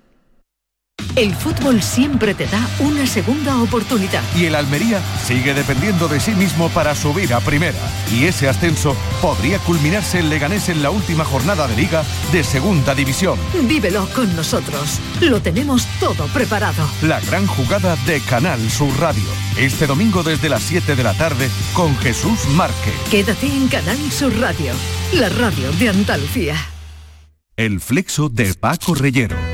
El 1.16 1.32
fútbol 1.32 1.80
siempre 1.80 2.34
te 2.34 2.46
da 2.46 2.68
una 2.80 3.06
segunda 3.06 3.62
oportunidad. 3.62 4.22
Y 4.36 4.46
el 4.46 4.56
Almería 4.56 5.00
sigue 5.24 5.54
dependiendo 5.54 6.08
de 6.08 6.18
sí 6.18 6.32
mismo 6.32 6.68
para 6.70 6.96
subir 6.96 7.32
a 7.34 7.40
primera. 7.40 7.78
Y 8.12 8.24
ese 8.24 8.48
ascenso 8.48 8.96
podría 9.22 9.60
culminarse 9.60 10.18
en 10.18 10.28
Leganés 10.28 10.68
en 10.68 10.82
la 10.82 10.90
última 10.90 11.24
jornada 11.24 11.68
de 11.68 11.76
liga 11.76 12.02
de 12.32 12.42
segunda 12.42 12.96
división. 12.96 13.38
Vívelo 13.62 14.08
con 14.12 14.34
nosotros. 14.34 14.98
Lo 15.20 15.40
tenemos 15.40 15.86
todo 16.00 16.26
preparado. 16.28 16.84
La 17.02 17.20
gran 17.20 17.46
jugada 17.46 17.94
de 18.06 18.20
Canal 18.20 18.68
Sur 18.68 18.92
Radio. 18.98 19.22
Este 19.56 19.86
domingo 19.86 20.24
desde 20.24 20.48
las 20.48 20.64
7 20.64 20.96
de 20.96 21.04
la 21.04 21.14
tarde 21.14 21.48
con 21.74 21.96
Jesús 21.98 22.44
Márquez. 22.56 22.94
Quédate 23.08 23.46
en 23.46 23.68
Canal 23.68 23.98
Sur 24.10 24.36
Radio, 24.40 24.72
la 25.12 25.28
radio 25.28 25.70
de 25.72 25.90
Andalucía. 25.90 26.56
El 27.56 27.80
flexo 27.80 28.28
de 28.28 28.52
Paco 28.54 28.96
Reyero. 28.96 29.53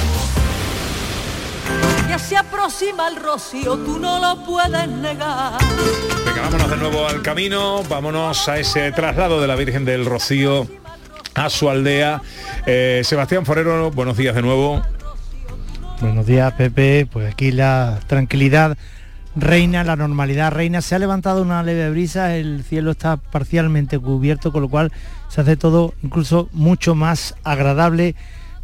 Ya 2.11 2.19
se 2.19 2.35
aproxima 2.35 3.07
el 3.07 3.15
rocío, 3.15 3.77
tú 3.77 3.97
no 3.97 4.19
lo 4.19 4.43
puedes 4.43 4.85
negar. 4.85 5.61
Venga, 6.25 6.41
vámonos 6.41 6.69
de 6.69 6.75
nuevo 6.75 7.07
al 7.07 7.21
camino, 7.21 7.83
vámonos 7.83 8.49
a 8.49 8.59
ese 8.59 8.91
traslado 8.91 9.39
de 9.39 9.47
la 9.47 9.55
Virgen 9.55 9.85
del 9.85 10.05
Rocío 10.05 10.67
a 11.35 11.49
su 11.49 11.69
aldea. 11.69 12.21
Eh, 12.65 13.01
Sebastián 13.05 13.45
Forero, 13.45 13.91
buenos 13.91 14.17
días 14.17 14.35
de 14.35 14.41
nuevo. 14.41 14.81
Buenos 16.01 16.25
días, 16.25 16.51
Pepe. 16.55 17.07
Pues 17.09 17.31
aquí 17.31 17.53
la 17.53 18.01
tranquilidad 18.07 18.77
reina, 19.37 19.85
la 19.85 19.95
normalidad 19.95 20.51
reina. 20.51 20.81
Se 20.81 20.95
ha 20.95 20.99
levantado 20.99 21.41
una 21.41 21.63
leve 21.63 21.89
brisa, 21.91 22.35
el 22.35 22.65
cielo 22.65 22.91
está 22.91 23.15
parcialmente 23.15 23.97
cubierto, 23.99 24.51
con 24.51 24.63
lo 24.63 24.67
cual 24.67 24.91
se 25.29 25.39
hace 25.39 25.55
todo 25.55 25.93
incluso 26.03 26.49
mucho 26.51 26.93
más 26.93 27.35
agradable 27.45 28.15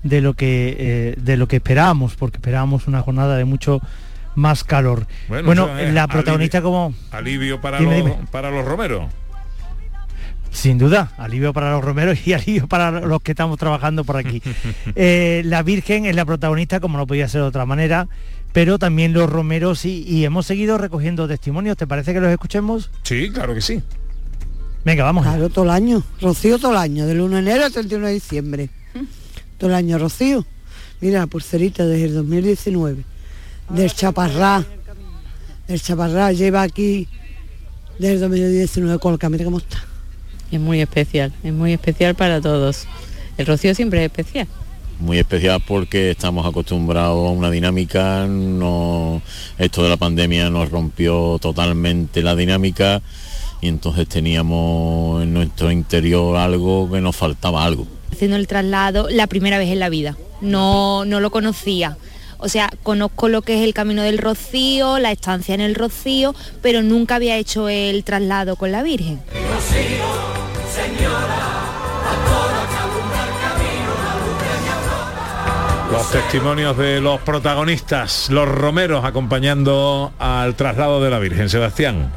de 0.09 0.21
lo 0.21 0.33
que 0.33 0.75
eh, 0.79 1.15
de 1.17 1.37
lo 1.37 1.47
que 1.47 1.57
esperábamos, 1.57 2.15
porque 2.15 2.37
esperábamos 2.37 2.87
una 2.87 3.01
jornada 3.01 3.37
de 3.37 3.45
mucho 3.45 3.81
más 4.35 4.63
calor. 4.63 5.07
Bueno, 5.29 5.77
es 5.79 5.93
la 5.93 6.07
protagonista 6.07 6.59
alivio- 6.59 6.63
como 6.63 6.93
Alivio 7.11 7.59
para, 7.61 7.79
Dime, 7.79 7.99
los, 7.99 8.05
dime. 8.11 8.17
para 8.31 8.51
los 8.51 8.65
romeros. 8.65 9.05
Sin 10.51 10.77
duda, 10.77 11.11
alivio 11.17 11.53
para 11.53 11.71
los 11.71 11.83
romeros 11.83 12.25
y 12.25 12.33
alivio 12.33 12.67
para 12.67 12.91
los 12.91 13.21
que 13.21 13.31
estamos 13.31 13.57
trabajando 13.59 14.03
por 14.03 14.17
aquí. 14.17 14.41
Eh, 14.95 15.41
la 15.45 15.61
Virgen 15.63 16.05
es 16.05 16.15
la 16.15 16.25
protagonista, 16.25 16.79
como 16.79 16.97
no 16.97 17.05
podía 17.05 17.27
ser 17.27 17.41
de 17.41 17.47
otra 17.47 17.65
manera, 17.65 18.07
pero 18.53 18.79
también 18.79 19.13
los 19.13 19.29
romeros 19.29 19.85
y, 19.85 20.03
y 20.07 20.25
hemos 20.25 20.45
seguido 20.47 20.77
recogiendo 20.77 21.27
testimonios. 21.27 21.77
¿Te 21.77 21.85
parece 21.85 22.13
que 22.13 22.19
los 22.21 22.31
escuchemos? 22.31 22.89
Sí, 23.03 23.29
claro 23.31 23.53
que 23.53 23.61
sí. 23.61 23.83
Venga, 24.85 25.03
vamos. 25.03 25.23
Claro, 25.25 25.49
todo 25.49 25.65
el 25.65 25.71
año. 25.71 26.01
Rocío 26.21 26.57
todo 26.57 26.71
el 26.71 26.77
año, 26.77 27.05
del 27.05 27.19
1 27.21 27.35
de 27.35 27.41
enero 27.41 27.65
al 27.65 27.73
31 27.73 28.07
de 28.07 28.13
diciembre. 28.13 28.69
Todo 29.57 29.69
el 29.69 29.75
año 29.75 29.97
Rocío. 29.97 30.45
Mira, 31.01 31.27
pulserita 31.27 31.85
desde 31.85 32.05
el 32.05 32.13
2019. 32.15 33.03
Del 33.69 33.91
Chaparrá. 33.91 34.65
El 35.67 35.81
Chaparrá 35.81 36.31
lleva 36.31 36.61
aquí 36.61 37.07
desde 37.99 38.15
el 38.15 38.19
2019 38.21 38.99
Colca. 38.99 39.29
Mira 39.29 39.45
cómo 39.45 39.57
está. 39.57 39.83
Es 40.51 40.59
muy 40.59 40.81
especial, 40.81 41.33
es 41.43 41.53
muy 41.53 41.73
especial 41.73 42.15
para 42.15 42.39
todos. 42.39 42.87
El 43.37 43.45
rocío 43.45 43.75
siempre 43.75 43.99
es 43.99 44.05
especial. 44.05 44.47
muy 44.99 45.19
especial 45.19 45.61
porque 45.67 46.11
estamos 46.11 46.45
acostumbrados 46.45 47.27
a 47.27 47.31
una 47.31 47.51
dinámica, 47.51 48.25
no, 48.27 49.21
esto 49.57 49.83
de 49.83 49.89
la 49.89 49.97
pandemia 49.97 50.49
nos 50.49 50.71
rompió 50.71 51.37
totalmente 51.39 52.23
la 52.23 52.35
dinámica 52.35 53.01
y 53.61 53.67
entonces 53.67 54.07
teníamos 54.07 55.21
en 55.21 55.33
nuestro 55.33 55.71
interior 55.71 56.37
algo 56.37 56.89
que 56.89 57.01
nos 57.01 57.15
faltaba 57.15 57.65
algo. 57.65 57.96
Haciendo 58.11 58.37
el 58.37 58.47
traslado 58.47 59.07
la 59.09 59.27
primera 59.27 59.57
vez 59.57 59.69
en 59.69 59.79
la 59.79 59.89
vida. 59.89 60.17
No, 60.41 61.05
no 61.05 61.19
lo 61.19 61.31
conocía. 61.31 61.97
O 62.39 62.49
sea, 62.49 62.69
conozco 62.83 63.29
lo 63.29 63.41
que 63.41 63.55
es 63.55 63.63
el 63.63 63.73
camino 63.73 64.03
del 64.03 64.19
Rocío, 64.19 64.99
la 64.99 65.11
estancia 65.11 65.55
en 65.55 65.61
el 65.61 65.73
Rocío, 65.73 66.35
pero 66.61 66.83
nunca 66.83 67.15
había 67.15 67.37
hecho 67.37 67.67
el 67.67 68.03
traslado 68.03 68.55
con 68.55 68.71
la 68.71 68.83
Virgen. 68.83 69.19
Los 75.91 76.11
testimonios 76.11 76.77
de 76.77 77.01
los 77.01 77.19
protagonistas, 77.21 78.29
los 78.29 78.47
romeros 78.47 79.03
acompañando 79.03 80.13
al 80.19 80.53
traslado 80.55 81.01
de 81.01 81.09
la 81.09 81.17
Virgen. 81.17 81.49
Sebastián. 81.49 82.11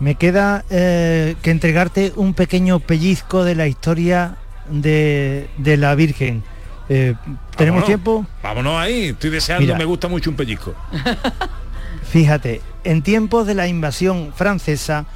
Me 0.00 0.16
queda 0.16 0.64
eh, 0.70 1.36
que 1.42 1.50
entregarte 1.50 2.12
un 2.16 2.34
pequeño 2.34 2.80
pellizco 2.80 3.44
de 3.44 3.54
la 3.54 3.66
historia 3.66 4.36
de, 4.68 5.48
de 5.58 5.76
la 5.76 5.94
Virgen. 5.94 6.42
Eh, 6.88 7.14
¿Tenemos 7.56 7.82
Vámonos. 7.82 7.86
tiempo? 7.86 8.26
Vámonos 8.42 8.76
ahí. 8.76 9.06
Estoy 9.10 9.30
deseando, 9.30 9.62
Mira. 9.62 9.78
me 9.78 9.84
gusta 9.84 10.08
mucho 10.08 10.30
un 10.30 10.36
pellizco. 10.36 10.74
Fíjate, 12.10 12.60
en 12.84 13.02
tiempos 13.02 13.46
de 13.46 13.54
la 13.54 13.66
invasión 13.66 14.32
francesa, 14.34 15.06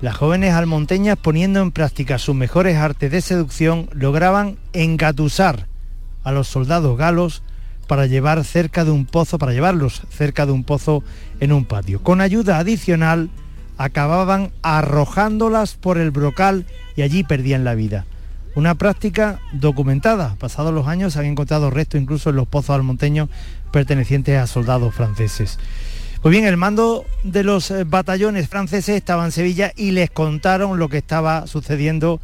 las 0.00 0.16
jóvenes 0.16 0.54
almonteñas 0.54 1.16
poniendo 1.16 1.60
en 1.60 1.72
práctica 1.72 2.18
sus 2.18 2.34
mejores 2.34 2.76
artes 2.76 3.10
de 3.10 3.20
seducción 3.20 3.88
lograban 3.92 4.56
engatusar 4.72 5.66
a 6.24 6.32
los 6.32 6.46
soldados 6.48 6.96
galos 6.98 7.42
para 7.86 8.06
llevar 8.06 8.44
cerca 8.44 8.84
de 8.84 8.90
un 8.90 9.06
pozo, 9.06 9.38
para 9.38 9.52
llevarlos 9.52 10.02
cerca 10.10 10.44
de 10.44 10.52
un 10.52 10.62
pozo 10.62 11.02
en 11.40 11.52
un 11.52 11.64
patio. 11.64 12.02
Con 12.02 12.20
ayuda 12.20 12.58
adicional 12.58 13.30
acababan 13.78 14.50
arrojándolas 14.62 15.74
por 15.74 15.98
el 15.98 16.10
brocal 16.10 16.66
y 16.96 17.02
allí 17.02 17.24
perdían 17.24 17.64
la 17.64 17.74
vida. 17.74 18.04
Una 18.54 18.74
práctica 18.74 19.40
documentada. 19.52 20.34
Pasados 20.38 20.74
los 20.74 20.88
años 20.88 21.12
se 21.12 21.20
han 21.20 21.26
encontrado 21.26 21.70
restos 21.70 22.00
incluso 22.00 22.30
en 22.30 22.36
los 22.36 22.48
pozos 22.48 22.74
almonteños 22.74 23.28
pertenecientes 23.70 24.36
a 24.36 24.46
soldados 24.46 24.94
franceses. 24.94 25.58
Pues 26.22 26.32
bien, 26.32 26.44
el 26.44 26.56
mando 26.56 27.04
de 27.22 27.44
los 27.44 27.70
eh, 27.70 27.84
batallones 27.84 28.48
franceses 28.48 28.96
estaba 28.96 29.24
en 29.24 29.30
Sevilla 29.30 29.72
y 29.76 29.92
les 29.92 30.10
contaron 30.10 30.80
lo 30.80 30.88
que 30.88 30.98
estaba 30.98 31.46
sucediendo, 31.46 32.20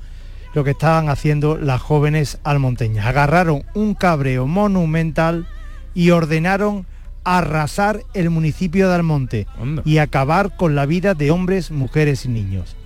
lo 0.55 0.65
que 0.65 0.73
estaban 0.73 1.09
haciendo 1.09 1.57
las 1.57 1.81
jóvenes 1.81 2.41
almonteñas. 2.43 3.07
Agarraron 3.07 3.63
un 3.75 3.95
cabreo 3.95 4.49
monumental 4.49 5.47
y 5.95 6.11
ordenaron 6.11 6.87
arrasar 7.25 8.05
el 8.15 8.31
municipio 8.31 8.89
de 8.89 8.95
Almonte 8.95 9.47
y 9.85 9.99
acabar 9.99 10.57
con 10.57 10.75
la 10.75 10.87
vida 10.87 11.15
de 11.15 11.31
hombres, 11.31 11.71
mujeres 11.71 12.25
y 12.25 12.29
niños. 12.29 12.77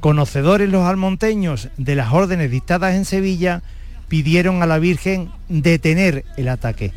Conocedores 0.00 0.68
los 0.68 0.84
almonteños 0.84 1.68
de 1.76 1.94
las 1.94 2.12
órdenes 2.12 2.50
dictadas 2.50 2.94
en 2.94 3.04
Sevilla 3.04 3.62
pidieron 4.08 4.62
a 4.62 4.66
la 4.66 4.78
Virgen 4.78 5.30
detener 5.48 6.24
el 6.36 6.48
ataque 6.48 6.92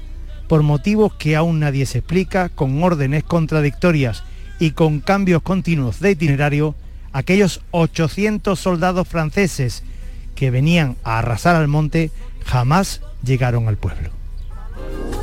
por 0.47 0.63
motivos 0.63 1.13
que 1.13 1.35
aún 1.35 1.59
nadie 1.59 1.85
se 1.85 1.99
explica, 1.99 2.49
con 2.49 2.81
órdenes 2.81 3.23
contradictorias 3.23 4.23
y 4.59 4.71
con 4.71 5.01
cambios 5.01 5.41
continuos 5.41 5.99
de 5.99 6.11
itinerario, 6.11 6.75
aquellos 7.11 7.61
800 7.71 8.59
soldados 8.59 9.07
franceses 9.07 9.83
que 10.35 10.51
venían 10.51 10.95
a 11.03 11.19
arrasar 11.19 11.55
al 11.55 11.67
monte 11.67 12.11
jamás 12.45 13.01
llegaron 13.23 13.67
al 13.67 13.77
pueblo. 13.77 14.09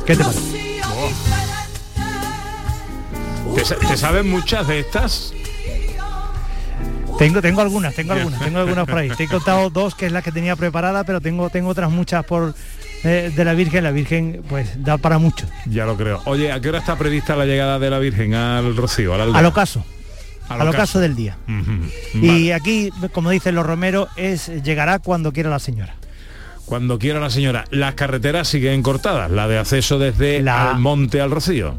¿Qué 0.05 0.15
te 0.15 0.23
parece? 0.23 0.64
¿Te, 3.55 3.61
te 3.87 3.97
sabes 3.97 4.25
muchas 4.25 4.67
de 4.67 4.79
estas? 4.79 5.33
Tengo, 7.17 7.41
tengo 7.41 7.61
algunas, 7.61 7.95
tengo 7.95 8.13
algunas, 8.13 8.41
tengo 8.41 8.59
algunas 8.59 8.85
por 8.85 8.97
ahí. 8.97 9.09
Te 9.09 9.23
he 9.23 9.27
contado 9.27 9.69
dos 9.73 9.95
que 9.95 10.07
es 10.07 10.11
la 10.11 10.21
que 10.21 10.31
tenía 10.31 10.55
preparada, 10.55 11.03
pero 11.05 11.21
tengo, 11.21 11.49
tengo 11.49 11.69
otras 11.69 11.89
muchas 11.89 12.25
por 12.25 12.53
eh, 13.03 13.31
de 13.33 13.45
la 13.45 13.53
Virgen. 13.53 13.83
La 13.83 13.91
Virgen 13.91 14.43
pues 14.49 14.83
da 14.83 14.97
para 14.97 15.17
mucho. 15.17 15.45
Ya 15.65 15.85
lo 15.85 15.95
creo. 15.95 16.21
Oye, 16.25 16.51
¿a 16.51 16.59
qué 16.59 16.69
hora 16.69 16.79
está 16.79 16.97
prevista 16.97 17.35
la 17.35 17.45
llegada 17.45 17.79
de 17.79 17.89
la 17.89 17.99
Virgen 17.99 18.33
al 18.33 18.75
Rocío? 18.75 19.13
Al 19.13 19.21
aldea? 19.21 19.39
Al 19.39 19.45
ocaso. 19.45 19.85
Al 20.49 20.61
Al 20.61 20.67
ocaso. 20.67 20.81
ocaso 20.81 20.99
del 20.99 21.15
día. 21.15 21.37
Y 22.13 22.51
aquí, 22.51 22.91
como 23.13 23.29
dicen 23.29 23.55
los 23.55 23.65
romeros, 23.65 24.09
es 24.17 24.47
llegará 24.63 24.99
cuando 24.99 25.31
quiera 25.31 25.49
la 25.49 25.59
señora. 25.59 25.95
Cuando 26.65 26.97
quiera 26.97 27.19
la 27.19 27.29
señora. 27.29 27.65
Las 27.69 27.93
carreteras 27.93 28.47
siguen 28.47 28.81
cortadas, 28.81 29.29
la 29.29 29.47
de 29.47 29.59
acceso 29.59 29.99
desde 29.99 30.37
el 30.37 30.49
monte 30.77 31.21
al 31.21 31.31
Rocío. 31.31 31.75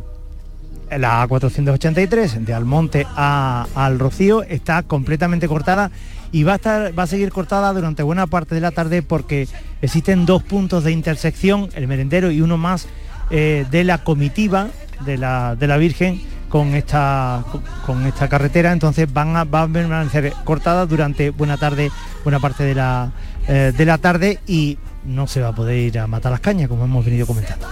La 0.90 1.26
A483 1.26 2.44
de 2.44 2.54
Almonte 2.54 3.06
a, 3.16 3.66
al 3.74 3.98
Rocío 3.98 4.44
está 4.44 4.84
completamente 4.84 5.48
cortada 5.48 5.90
y 6.30 6.44
va 6.44 6.52
a 6.52 6.56
estar 6.56 6.96
va 6.96 7.04
a 7.04 7.06
seguir 7.08 7.32
cortada 7.32 7.72
durante 7.72 8.04
buena 8.04 8.28
parte 8.28 8.54
de 8.54 8.60
la 8.60 8.70
tarde 8.70 9.02
porque 9.02 9.48
existen 9.82 10.26
dos 10.26 10.44
puntos 10.44 10.84
de 10.84 10.92
intersección, 10.92 11.70
el 11.74 11.88
merendero 11.88 12.30
y 12.30 12.40
uno 12.40 12.56
más 12.56 12.86
eh, 13.30 13.66
de 13.70 13.82
la 13.82 14.04
comitiva 14.04 14.68
de 15.04 15.18
la, 15.18 15.56
de 15.56 15.66
la 15.66 15.76
Virgen 15.76 16.20
con 16.48 16.74
esta 16.74 17.44
con 17.84 18.06
esta 18.06 18.28
carretera, 18.28 18.72
entonces 18.72 19.12
van 19.12 19.36
a, 19.36 19.44
van 19.44 19.70
a 19.70 19.72
permanecer 19.72 20.32
cortadas 20.44 20.88
durante 20.88 21.30
buena 21.30 21.56
tarde, 21.56 21.90
buena 22.22 22.38
parte 22.38 22.62
de 22.62 22.76
la 22.76 23.10
eh, 23.48 23.72
de 23.76 23.84
la 23.84 23.98
tarde 23.98 24.40
y 24.46 24.78
no 25.04 25.26
se 25.26 25.40
va 25.40 25.48
a 25.48 25.54
poder 25.54 25.76
ir 25.76 25.98
a 25.98 26.06
matar 26.06 26.32
las 26.32 26.40
cañas, 26.40 26.68
como 26.68 26.84
hemos 26.84 27.04
venido 27.04 27.26
comentando. 27.26 27.66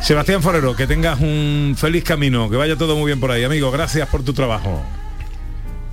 Sebastián 0.00 0.42
Forero, 0.42 0.76
que 0.76 0.86
tengas 0.86 1.20
un 1.20 1.74
feliz 1.78 2.04
camino, 2.04 2.50
que 2.50 2.56
vaya 2.56 2.76
todo 2.76 2.96
muy 2.96 3.06
bien 3.06 3.20
por 3.20 3.30
ahí, 3.30 3.44
amigo. 3.44 3.70
Gracias 3.70 4.08
por 4.08 4.22
tu 4.22 4.32
trabajo. 4.32 4.82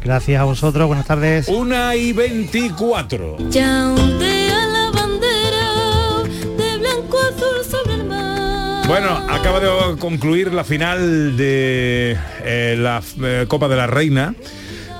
Gracias 0.03 0.41
a 0.41 0.43
vosotros, 0.45 0.87
buenas 0.87 1.05
tardes. 1.05 1.47
Una 1.47 1.95
y 1.95 2.11
24. 2.11 3.37
Ya 3.49 3.91
ondea 3.91 4.67
la 4.67 4.91
bandera 4.91 6.23
de 6.57 6.77
blanco 6.79 7.19
azul 7.19 7.63
sobre 7.69 7.95
el 7.95 8.05
mar. 8.05 8.87
Bueno, 8.87 9.09
acaba 9.29 9.59
de 9.59 9.97
concluir 9.97 10.53
la 10.53 10.63
final 10.63 11.37
de 11.37 12.17
eh, 12.43 12.75
la 12.79 13.01
eh, 13.21 13.45
Copa 13.47 13.67
de 13.67 13.75
la 13.75 13.87
Reina 13.87 14.33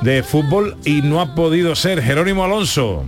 de 0.02 0.24
fútbol 0.24 0.78
y 0.86 1.02
no 1.02 1.20
ha 1.22 1.36
podido 1.36 1.76
ser 1.76 2.02
Jerónimo 2.02 2.44
Alonso. 2.44 3.06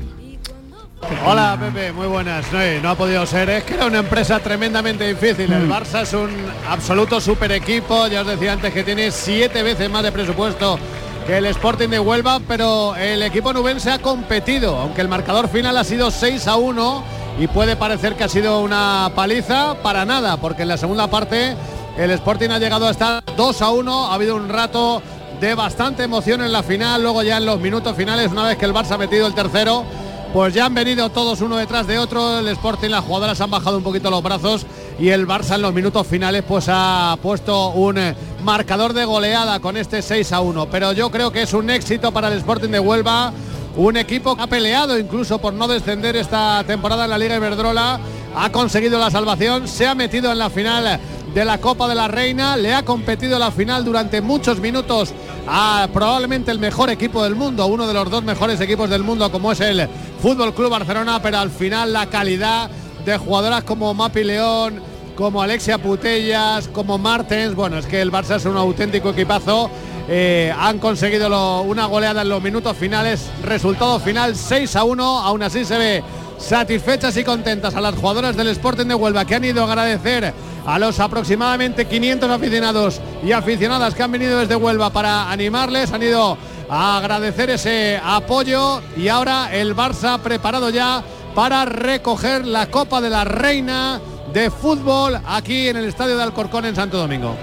Hola 1.26 1.58
Pepe, 1.60 1.92
muy 1.92 2.08
buenas. 2.08 2.52
No, 2.52 2.62
eh, 2.62 2.80
no 2.82 2.90
ha 2.90 2.96
podido 2.96 3.26
ser, 3.26 3.50
es 3.50 3.64
que 3.64 3.76
era 3.76 3.86
una 3.86 4.00
empresa 4.00 4.40
tremendamente 4.40 5.08
difícil. 5.08 5.52
El 5.52 5.70
Barça 5.70 6.02
es 6.02 6.14
un 6.14 6.30
absoluto 6.70 7.22
super 7.22 7.52
equipo, 7.52 8.08
ya 8.08 8.22
os 8.22 8.28
decía 8.28 8.54
antes 8.54 8.74
que 8.74 8.84
tiene 8.84 9.12
siete 9.12 9.64
veces 9.64 9.90
más 9.90 10.04
de 10.04 10.12
presupuesto 10.12 10.78
que 11.26 11.38
el 11.38 11.46
Sporting 11.46 11.90
de 11.90 12.00
Huelva, 12.00 12.42
pero 12.48 12.96
el 12.96 13.24
equipo 13.24 13.54
nubense 13.54 13.92
ha 13.92 14.00
competido, 14.00 14.78
aunque 14.78 15.02
el 15.02 15.08
marcador 15.08 15.48
final 15.48 15.78
ha 15.78 15.84
sido 15.84 16.12
6 16.12 16.48
a 16.48 16.58
1 16.58 17.04
y 17.40 17.48
puede 17.48 17.76
parecer 17.76 18.16
que 18.16 18.26
ha 18.26 18.30
sido 18.30 18.60
una 18.62 19.12
paliza, 19.16 19.76
para 19.82 20.06
nada, 20.06 20.38
porque 20.38 20.64
en 20.64 20.68
la 20.68 20.78
segunda 20.78 21.08
parte 21.08 21.56
el 21.98 22.12
Sporting 22.12 22.50
ha 22.50 22.60
llegado 22.60 22.88
a 22.88 22.92
estar 22.92 23.24
2 23.38 23.62
a 23.62 23.70
1, 23.70 24.08
ha 24.08 24.14
habido 24.14 24.36
un 24.36 24.50
rato 24.50 25.02
de 25.40 25.56
bastante 25.56 26.04
emoción 26.04 26.42
en 26.42 26.52
la 26.52 26.64
final, 26.64 27.02
luego 27.02 27.24
ya 27.24 27.38
en 27.38 27.46
los 27.46 27.60
minutos 27.60 27.96
finales, 27.96 28.32
una 28.32 28.44
vez 28.44 28.58
que 28.58 28.66
el 28.66 28.74
Barça 28.74 28.92
ha 28.92 28.98
metido 28.98 29.26
el 29.28 29.34
tercero, 29.34 29.86
pues 30.34 30.52
ya 30.56 30.66
han 30.66 30.74
venido 30.74 31.10
todos 31.12 31.42
uno 31.42 31.58
detrás 31.58 31.86
de 31.86 32.00
otro, 32.00 32.40
el 32.40 32.48
Sporting, 32.48 32.90
las 32.90 33.06
jugadoras 33.06 33.40
han 33.40 33.52
bajado 33.52 33.78
un 33.78 33.84
poquito 33.84 34.10
los 34.10 34.24
brazos 34.24 34.66
y 34.98 35.10
el 35.10 35.28
Barça 35.28 35.56
en 35.56 35.62
los 35.62 35.76
minutos 35.76 36.08
finales 36.08 36.44
pues 36.48 36.66
ha 36.70 37.16
puesto 37.22 37.70
un 37.70 38.00
eh, 38.00 38.16
marcador 38.44 38.94
de 38.94 39.06
goleada 39.06 39.60
con 39.60 39.78
este 39.78 40.02
6 40.02 40.32
a 40.34 40.42
1. 40.42 40.68
Pero 40.72 40.92
yo 40.94 41.12
creo 41.12 41.32
que 41.32 41.44
es 41.44 41.54
un 41.54 41.70
éxito 41.70 42.12
para 42.12 42.30
el 42.30 42.40
Sporting 42.40 42.70
de 42.70 42.80
Huelva. 42.80 43.32
Un 43.76 43.98
equipo 43.98 44.36
que 44.36 44.44
ha 44.44 44.48
peleado 44.48 44.98
incluso 45.00 45.40
por 45.40 45.54
no 45.54 45.68
descender 45.68 46.16
esta 46.16 46.64
temporada 46.66 47.06
en 47.06 47.12
la 47.12 47.18
Liga 47.18 47.36
Iberdrola. 47.36 48.00
Ha 48.36 48.52
conseguido 48.52 49.00
la 49.00 49.12
salvación, 49.12 49.68
se 49.68 49.86
ha 49.86 49.94
metido 49.94 50.32
en 50.32 50.40
la 50.40 50.50
final 50.50 51.00
de 51.34 51.46
la 51.46 51.58
Copa 51.58 51.88
de 51.88 51.96
la 51.96 52.08
Reina, 52.08 52.56
le 52.56 52.74
ha 52.74 52.84
competido 52.84 53.40
la 53.40 53.52
final 53.52 53.84
durante 53.84 54.22
muchos 54.22 54.60
minutos 54.60 55.14
a 55.48 55.88
probablemente 55.92 56.52
el 56.52 56.60
mejor 56.60 56.90
equipo 56.90 57.24
del 57.24 57.36
mundo, 57.36 57.66
uno 57.66 57.88
de 57.88 57.94
los 57.94 58.10
dos 58.10 58.24
mejores 58.24 58.62
equipos 58.62 58.90
del 58.90 59.04
mundo 59.04 59.32
como 59.32 59.52
es 59.52 59.60
el 59.60 59.88
Fútbol 60.22 60.54
Club 60.54 60.70
Barcelona, 60.70 61.22
pero 61.22 61.40
al 61.40 61.50
final 61.50 61.92
la 61.92 62.06
calidad 62.06 62.70
de 63.04 63.18
jugadoras 63.18 63.64
como 63.64 63.94
Mapi 63.94 64.24
León, 64.24 64.82
como 65.16 65.42
Alexia 65.42 65.80
Putellas, 65.80 66.68
como 66.68 66.98
Martens, 66.98 67.56
bueno, 67.56 67.80
es 67.80 67.86
que 67.88 68.02
el 68.02 68.12
Barça 68.12 68.38
es 68.38 68.46
un 68.46 68.58
auténtico 68.58 69.10
equipazo. 69.10 69.70
Eh, 70.08 70.54
han 70.58 70.80
conseguido 70.80 71.62
una 71.62 71.86
goleada 71.86 72.24
en 72.24 72.30
los 72.30 72.44
minutos 72.44 72.76
finales, 72.76 73.30
resultado 73.44 74.00
final 74.00 74.36
6 74.36 74.76
a 74.76 74.84
1, 74.84 75.20
aún 75.20 75.44
así 75.44 75.64
se 75.64 75.78
ve 75.78 76.04
satisfechas 76.38 77.16
y 77.16 77.24
contentas 77.24 77.74
a 77.76 77.82
las 77.82 77.96
jugadoras 77.96 78.36
del 78.36 78.48
Sporting 78.50 78.86
de 78.86 78.96
Huelva 78.96 79.24
que 79.24 79.36
han 79.36 79.46
ido 79.46 79.62
a 79.62 79.66
agradecer 79.66 80.34
a 80.66 80.80
los 80.80 81.00
aproximadamente 81.00 81.86
500 81.86 82.30
aficionados 82.30 83.02
y 83.24 83.32
aficionadas 83.32 83.96
que 83.96 84.04
han 84.04 84.12
venido 84.12 84.40
desde 84.40 84.56
Huelva 84.56 84.92
para 84.92 85.32
animarles, 85.32 85.92
han 85.92 86.04
ido 86.04 86.38
a 86.70 86.98
agradecer 86.98 87.50
ese 87.50 88.00
apoyo 88.04 88.82
y 88.96 89.08
ahora 89.08 89.54
el 89.54 89.76
Barça 89.76 90.20
preparado 90.20 90.70
ya 90.70 91.04
para 91.36 91.66
recoger 91.66 92.46
la 92.46 92.68
Copa 92.68 93.02
de 93.02 93.10
la 93.10 93.24
Reina 93.24 94.00
de 94.34 94.50
fútbol 94.50 95.20
aquí 95.26 95.68
en 95.68 95.78
el 95.78 95.86
Estadio 95.86 96.18
de 96.18 96.24
Alcorcón 96.24 96.66
en 96.66 96.76
Santo 96.76 96.98
Domingo. 96.98 97.36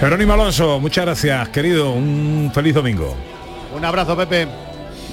Jerónimo 0.00 0.32
Alonso, 0.32 0.80
muchas 0.80 1.04
gracias, 1.04 1.48
querido. 1.50 1.92
Un 1.92 2.50
feliz 2.54 2.74
domingo. 2.74 3.14
Un 3.76 3.84
abrazo, 3.84 4.16
Pepe. 4.16 4.48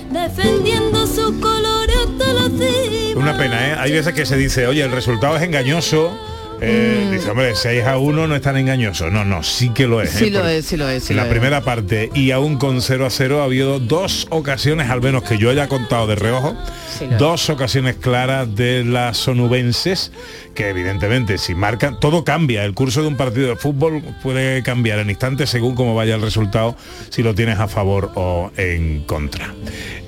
defendiendo 0.09 1.05
su 1.05 1.39
color 1.39 1.87
hasta 1.89 2.33
la 2.33 2.49
cima. 2.49 3.21
Una 3.21 3.37
pena, 3.37 3.67
¿eh? 3.67 3.75
Hay 3.79 3.91
veces 3.91 4.13
que 4.13 4.25
se 4.25 4.37
dice, 4.37 4.65
oye, 4.65 4.83
el 4.83 4.91
resultado 4.91 5.37
es 5.37 5.43
engañoso. 5.43 6.11
Eh, 6.61 7.05
Mm. 7.07 7.11
Dice, 7.11 7.29
hombre, 7.31 7.55
6 7.55 7.83
a 7.85 7.97
1 7.97 8.27
no 8.27 8.35
es 8.35 8.41
tan 8.41 8.55
engañoso. 8.57 9.09
No, 9.09 9.23
no, 9.25 9.43
sí 9.43 9.69
que 9.69 9.87
lo 9.87 10.01
es. 10.01 10.11
Sí 10.11 10.25
¿eh? 10.25 10.29
lo 10.31 10.39
Porque 10.39 10.57
es, 10.57 10.65
sí 10.65 10.77
lo 10.77 10.89
es, 10.89 11.03
sí 11.03 11.13
en 11.13 11.17
la 11.17 11.23
lo 11.23 11.27
es. 11.27 11.31
primera 11.31 11.61
parte 11.61 12.09
y 12.13 12.31
aún 12.31 12.57
con 12.57 12.81
0 12.81 13.05
a 13.05 13.09
0 13.09 13.41
ha 13.41 13.45
habido 13.45 13.79
dos 13.79 14.27
ocasiones, 14.29 14.89
al 14.89 15.01
menos 15.01 15.23
que 15.23 15.37
yo 15.37 15.49
haya 15.49 15.67
contado 15.67 16.07
de 16.07 16.15
reojo, 16.15 16.55
Sí 16.97 17.05
lo 17.05 17.13
es. 17.13 17.17
dos 17.17 17.49
ocasiones 17.49 17.95
claras 17.95 18.53
de 18.55 18.83
las 18.83 19.17
sonubenses 19.17 20.11
que 20.53 20.69
evidentemente 20.69 21.37
si 21.37 21.55
marcan, 21.55 21.99
todo 21.99 22.23
cambia. 22.23 22.63
El 22.65 22.73
curso 22.73 23.01
de 23.01 23.07
un 23.07 23.17
partido 23.17 23.47
de 23.49 23.55
fútbol 23.55 24.01
puede 24.21 24.61
cambiar 24.63 24.99
en 24.99 25.09
instantes 25.09 25.49
según 25.49 25.75
cómo 25.75 25.95
vaya 25.95 26.15
el 26.15 26.21
resultado, 26.21 26.75
si 27.09 27.23
lo 27.23 27.33
tienes 27.35 27.59
a 27.59 27.67
favor 27.67 28.11
o 28.15 28.51
en 28.57 29.01
contra. 29.03 29.53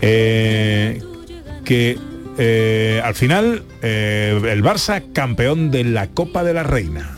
Eh, 0.01 1.01
que 1.63 1.97
eh, 2.37 3.01
al 3.03 3.15
final 3.15 3.63
eh, 3.81 4.39
el 4.49 4.63
Barça 4.63 5.03
campeón 5.13 5.71
de 5.71 5.83
la 5.83 6.07
Copa 6.07 6.43
de 6.43 6.53
la 6.53 6.63
Reina. 6.63 7.17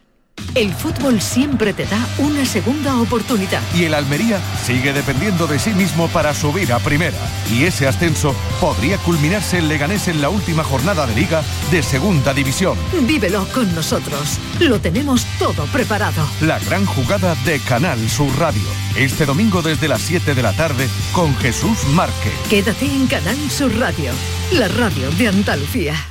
El 0.53 0.73
fútbol 0.73 1.21
siempre 1.21 1.73
te 1.73 1.85
da 1.85 2.05
una 2.17 2.45
segunda 2.45 2.99
oportunidad. 2.99 3.61
Y 3.73 3.85
el 3.85 3.93
Almería 3.93 4.37
sigue 4.65 4.91
dependiendo 4.91 5.47
de 5.47 5.57
sí 5.57 5.69
mismo 5.69 6.09
para 6.09 6.33
subir 6.33 6.73
a 6.73 6.79
primera. 6.79 7.17
Y 7.49 7.63
ese 7.63 7.87
ascenso 7.87 8.35
podría 8.59 8.97
culminarse 8.97 9.59
en 9.59 9.69
Leganés 9.69 10.09
en 10.09 10.21
la 10.21 10.27
última 10.27 10.63
jornada 10.63 11.07
de 11.07 11.15
liga 11.15 11.41
de 11.71 11.81
segunda 11.81 12.33
división. 12.33 12.77
Vívelo 13.07 13.47
con 13.53 13.73
nosotros. 13.73 14.39
Lo 14.59 14.81
tenemos 14.81 15.25
todo 15.39 15.63
preparado. 15.67 16.27
La 16.41 16.59
gran 16.59 16.85
jugada 16.85 17.35
de 17.45 17.59
Canal 17.59 18.09
Sur 18.09 18.37
Radio. 18.37 18.61
Este 18.97 19.25
domingo 19.25 19.61
desde 19.61 19.87
las 19.87 20.01
7 20.01 20.35
de 20.35 20.43
la 20.43 20.51
tarde 20.51 20.89
con 21.13 21.33
Jesús 21.37 21.85
Márquez. 21.93 22.33
Quédate 22.49 22.85
en 22.85 23.07
Canal 23.07 23.37
Sur 23.49 23.73
Radio, 23.77 24.11
la 24.51 24.67
radio 24.67 25.09
de 25.11 25.29
Andalucía. 25.29 26.10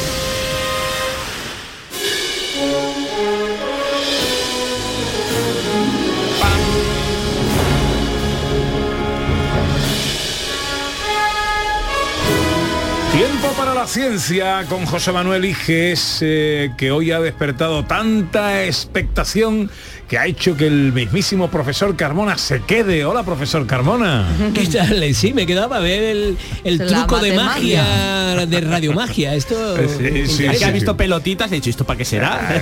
Tiempo 13.31 13.53
para 13.55 13.73
la 13.73 13.87
ciencia 13.87 14.65
con 14.67 14.85
José 14.85 15.13
Manuel 15.13 15.45
Iges, 15.45 16.19
eh, 16.19 16.71
que 16.77 16.91
hoy 16.91 17.11
ha 17.11 17.21
despertado 17.21 17.85
tanta 17.85 18.65
expectación 18.65 19.71
que 20.11 20.17
ha 20.17 20.25
hecho 20.25 20.57
que 20.57 20.67
el 20.67 20.91
mismísimo 20.91 21.49
profesor 21.49 21.95
Carmona 21.95 22.37
se 22.37 22.61
quede. 22.63 23.05
Hola, 23.05 23.23
profesor 23.23 23.65
Carmona. 23.65 24.27
¿Qué 24.53 24.67
tal? 24.67 25.15
Sí, 25.15 25.33
me 25.33 25.45
quedaba 25.45 25.77
a 25.77 25.79
ver 25.79 26.35
el, 26.65 26.85
truco 26.85 27.19
de 27.19 27.31
magia, 27.31 28.35
de 28.45 28.59
radiomagia. 28.59 29.33
Esto 29.35 29.55
Sí, 30.27 30.49
que 30.49 30.65
ha 30.65 30.67
sí. 30.67 30.73
visto 30.73 30.97
pelotitas 30.97 31.49
he 31.53 31.55
dicho, 31.55 31.69
¿esto 31.69 31.85
para 31.85 31.97
qué 31.97 32.03
será? 32.03 32.61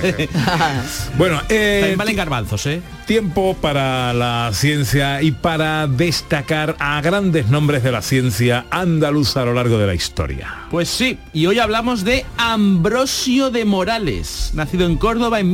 Bueno, 1.18 1.42
eh, 1.48 1.78
También 1.80 1.98
valen 1.98 2.16
garbanzos, 2.16 2.66
¿eh? 2.66 2.82
Tiempo 3.06 3.56
para 3.60 4.12
la 4.12 4.50
ciencia 4.54 5.20
y 5.20 5.32
para 5.32 5.88
destacar 5.88 6.76
a 6.78 7.00
grandes 7.00 7.48
nombres 7.48 7.82
de 7.82 7.90
la 7.90 8.02
ciencia 8.02 8.66
andaluza 8.70 9.42
a 9.42 9.46
lo 9.46 9.54
largo 9.54 9.76
de 9.76 9.88
la 9.88 9.94
historia. 9.94 10.54
Pues 10.70 10.88
sí, 10.88 11.18
y 11.32 11.46
hoy 11.46 11.58
hablamos 11.58 12.04
de 12.04 12.24
Ambrosio 12.36 13.50
de 13.50 13.64
Morales, 13.64 14.52
nacido 14.54 14.86
en 14.86 14.96
Córdoba 14.96 15.40
en 15.40 15.50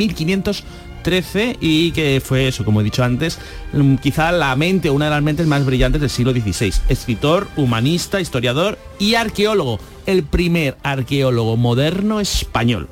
1513 1.07 1.57
y 1.61 1.93
que 1.93 2.21
fue 2.25 2.49
eso, 2.49 2.65
como 2.65 2.81
he 2.81 2.85
dicho 2.85 3.05
antes, 3.05 3.39
mm, 3.73 3.97
quizá 3.97 4.33
la 4.33 4.55
mente, 4.57 4.91
una 4.91 5.07
de 5.07 5.13
las 5.13 5.23
mentes 5.23 5.47
más 5.47 5.65
brillantes 5.65 6.01
del 6.01 6.11
siglo 6.11 6.33
XVI. 6.33 6.73
Escritor, 6.89 7.49
humanista, 7.57 8.21
historiador 8.21 8.79
y 8.99 9.15
arqueólogo, 9.15 9.79
el 10.07 10.25
primer 10.25 10.77
arqueólogo 10.83 11.57
moderno 11.57 12.21
español. 12.21 12.89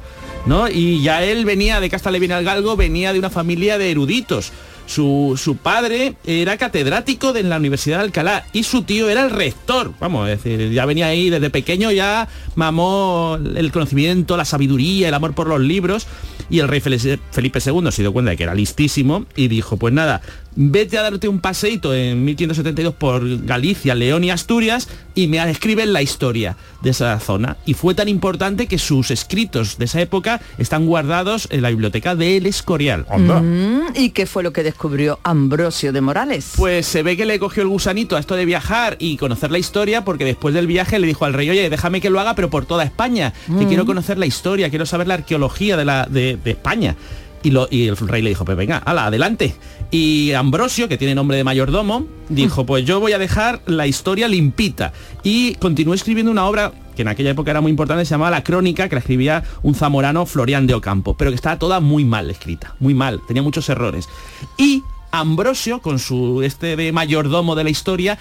¿no? 0.46 0.68
Y 0.68 1.02
ya 1.02 1.24
él 1.24 1.44
venía 1.44 1.80
de 1.80 1.90
Casta 1.90 2.10
Galgo, 2.10 2.76
venía 2.76 3.12
de 3.12 3.18
una 3.18 3.30
familia 3.30 3.78
de 3.78 3.90
eruditos. 3.90 4.52
Su, 4.86 5.40
su 5.42 5.56
padre 5.56 6.16
era 6.26 6.58
catedrático 6.58 7.32
de 7.32 7.42
la 7.42 7.56
Universidad 7.56 7.98
de 7.98 8.04
Alcalá 8.04 8.44
y 8.52 8.64
su 8.64 8.82
tío 8.82 9.08
era 9.08 9.24
el 9.24 9.30
rector. 9.30 9.92
Vamos, 9.98 10.28
es 10.28 10.42
decir, 10.42 10.70
ya 10.72 10.84
venía 10.84 11.06
ahí 11.06 11.30
desde 11.30 11.48
pequeño, 11.50 11.90
ya 11.90 12.28
mamó 12.54 13.38
el 13.56 13.72
conocimiento, 13.72 14.36
la 14.36 14.44
sabiduría, 14.44 15.08
el 15.08 15.14
amor 15.14 15.34
por 15.34 15.46
los 15.48 15.60
libros. 15.60 16.06
Y 16.50 16.58
el 16.58 16.68
rey 16.68 16.80
Fel- 16.80 17.18
Felipe 17.30 17.58
II 17.64 17.90
se 17.90 18.02
dio 18.02 18.12
cuenta 18.12 18.32
de 18.32 18.36
que 18.36 18.42
era 18.42 18.54
listísimo 18.54 19.24
y 19.34 19.48
dijo, 19.48 19.78
pues 19.78 19.94
nada, 19.94 20.20
vete 20.56 20.98
a 20.98 21.02
darte 21.02 21.28
un 21.28 21.40
paseíto 21.40 21.94
en 21.94 22.24
1572 22.24 22.94
por 22.94 23.44
Galicia, 23.44 23.94
León 23.94 24.24
y 24.24 24.30
Asturias 24.30 24.88
y 25.14 25.26
me 25.28 25.38
escriben 25.50 25.92
la 25.92 26.02
historia 26.02 26.56
de 26.82 26.90
esa 26.90 27.18
zona. 27.20 27.56
Y 27.66 27.74
fue 27.74 27.94
tan 27.94 28.08
importante 28.08 28.66
que 28.66 28.78
sus 28.78 29.10
escritos 29.10 29.78
de 29.78 29.84
esa 29.86 30.00
época 30.00 30.40
están 30.58 30.86
guardados 30.86 31.46
en 31.50 31.62
la 31.62 31.70
biblioteca 31.70 32.14
del 32.14 32.46
Escorial. 32.46 33.06
Mm, 33.16 33.94
¿Y 33.96 34.10
qué 34.10 34.26
fue 34.26 34.42
lo 34.42 34.52
que 34.52 34.62
descubrió 34.62 35.18
Ambrosio 35.22 35.92
de 35.92 36.00
Morales? 36.00 36.52
Pues 36.56 36.86
se 36.86 37.02
ve 37.02 37.16
que 37.16 37.26
le 37.26 37.38
cogió 37.38 37.62
el 37.62 37.68
gusanito 37.68 38.16
a 38.16 38.20
esto 38.20 38.34
de 38.36 38.44
viajar 38.44 38.96
y 38.98 39.16
conocer 39.16 39.50
la 39.50 39.58
historia 39.58 40.04
porque 40.04 40.24
después 40.24 40.54
del 40.54 40.66
viaje 40.66 40.98
le 40.98 41.06
dijo 41.06 41.24
al 41.24 41.32
rey, 41.34 41.48
oye, 41.50 41.70
déjame 41.70 42.00
que 42.00 42.10
lo 42.10 42.20
haga 42.20 42.34
pero 42.34 42.50
por 42.50 42.66
toda 42.66 42.84
España, 42.84 43.32
que 43.46 43.52
Mm. 43.64 43.68
quiero 43.68 43.86
conocer 43.86 44.18
la 44.18 44.26
historia, 44.26 44.70
quiero 44.70 44.86
saber 44.86 45.06
la 45.08 45.14
arqueología 45.14 45.76
de, 45.76 45.84
la, 45.84 46.06
de, 46.10 46.36
de 46.42 46.50
España. 46.50 46.96
Y, 47.44 47.50
lo, 47.50 47.68
y 47.70 47.86
el 47.86 47.96
rey 47.96 48.22
le 48.22 48.30
dijo, 48.30 48.44
pues 48.44 48.56
venga, 48.56 48.78
ala, 48.78 49.06
adelante. 49.06 49.54
Y 49.90 50.32
Ambrosio, 50.32 50.88
que 50.88 50.98
tiene 50.98 51.14
nombre 51.14 51.36
de 51.36 51.44
mayordomo, 51.44 52.06
dijo, 52.28 52.66
pues 52.66 52.84
yo 52.84 52.98
voy 52.98 53.12
a 53.12 53.18
dejar 53.18 53.60
la 53.66 53.86
historia 53.86 54.26
limpita. 54.26 54.92
Y 55.22 55.54
continuó 55.56 55.94
escribiendo 55.94 56.32
una 56.32 56.46
obra 56.46 56.72
que 56.96 57.02
en 57.02 57.08
aquella 57.08 57.30
época 57.30 57.50
era 57.50 57.60
muy 57.60 57.70
importante, 57.70 58.04
se 58.04 58.10
llamaba 58.10 58.30
La 58.30 58.44
Crónica, 58.44 58.88
que 58.88 58.96
la 58.96 59.00
escribía 59.00 59.44
un 59.62 59.74
zamorano 59.74 60.26
Florián 60.26 60.66
de 60.66 60.74
Ocampo, 60.74 61.16
pero 61.16 61.30
que 61.30 61.36
estaba 61.36 61.58
toda 61.58 61.80
muy 61.80 62.04
mal 62.04 62.30
escrita, 62.30 62.76
muy 62.80 62.94
mal, 62.94 63.20
tenía 63.26 63.42
muchos 63.42 63.68
errores. 63.68 64.08
Y 64.56 64.82
Ambrosio, 65.10 65.80
con 65.80 65.98
su 65.98 66.42
este 66.42 66.76
de 66.76 66.92
mayordomo 66.92 67.54
de 67.54 67.64
la 67.64 67.70
historia, 67.70 68.18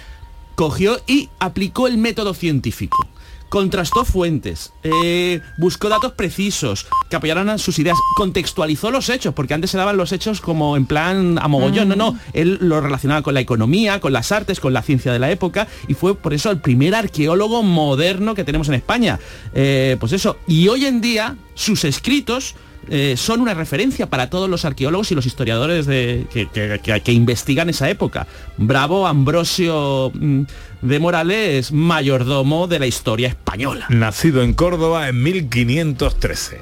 cogió 0.54 0.98
y 1.06 1.30
aplicó 1.38 1.86
el 1.86 1.98
método 1.98 2.34
científico. 2.34 3.06
Contrastó 3.54 4.04
fuentes, 4.04 4.72
eh, 4.82 5.40
buscó 5.58 5.88
datos 5.88 6.14
precisos 6.14 6.88
que 7.08 7.14
apoyaran 7.14 7.48
a 7.48 7.56
sus 7.56 7.78
ideas, 7.78 7.96
contextualizó 8.16 8.90
los 8.90 9.08
hechos, 9.08 9.32
porque 9.32 9.54
antes 9.54 9.70
se 9.70 9.76
daban 9.78 9.96
los 9.96 10.10
hechos 10.10 10.40
como 10.40 10.76
en 10.76 10.86
plan 10.86 11.38
a 11.40 11.46
mogollón, 11.46 11.88
no, 11.88 11.94
no, 11.94 12.18
él 12.32 12.58
lo 12.60 12.80
relacionaba 12.80 13.22
con 13.22 13.32
la 13.32 13.38
economía, 13.38 14.00
con 14.00 14.12
las 14.12 14.32
artes, 14.32 14.58
con 14.58 14.72
la 14.72 14.82
ciencia 14.82 15.12
de 15.12 15.20
la 15.20 15.30
época, 15.30 15.68
y 15.86 15.94
fue 15.94 16.16
por 16.16 16.34
eso 16.34 16.50
el 16.50 16.58
primer 16.58 16.96
arqueólogo 16.96 17.62
moderno 17.62 18.34
que 18.34 18.42
tenemos 18.42 18.66
en 18.66 18.74
España. 18.74 19.20
Eh, 19.54 19.98
pues 20.00 20.10
eso, 20.10 20.36
y 20.48 20.66
hoy 20.66 20.86
en 20.86 21.00
día 21.00 21.36
sus 21.54 21.84
escritos 21.84 22.56
eh, 22.90 23.14
son 23.16 23.40
una 23.40 23.54
referencia 23.54 24.06
para 24.08 24.30
todos 24.30 24.48
los 24.48 24.64
arqueólogos 24.64 25.10
y 25.12 25.14
los 25.14 25.26
historiadores 25.26 25.86
de, 25.86 26.26
que, 26.32 26.48
que- 26.48 26.80
que- 26.82 27.00
que 27.00 27.12
investigan 27.12 27.68
esa 27.68 27.88
época. 27.90 28.26
Bravo 28.56 29.06
Ambrosio 29.06 30.10
mm, 30.14 30.42
de 30.82 30.98
Morales, 30.98 31.72
mayordomo 31.72 32.66
de 32.66 32.78
la 32.78 32.86
historia 32.86 33.28
española. 33.28 33.86
Nacido 33.88 34.42
en 34.42 34.54
Córdoba 34.54 35.08
en 35.08 35.22
1513. 35.22 36.58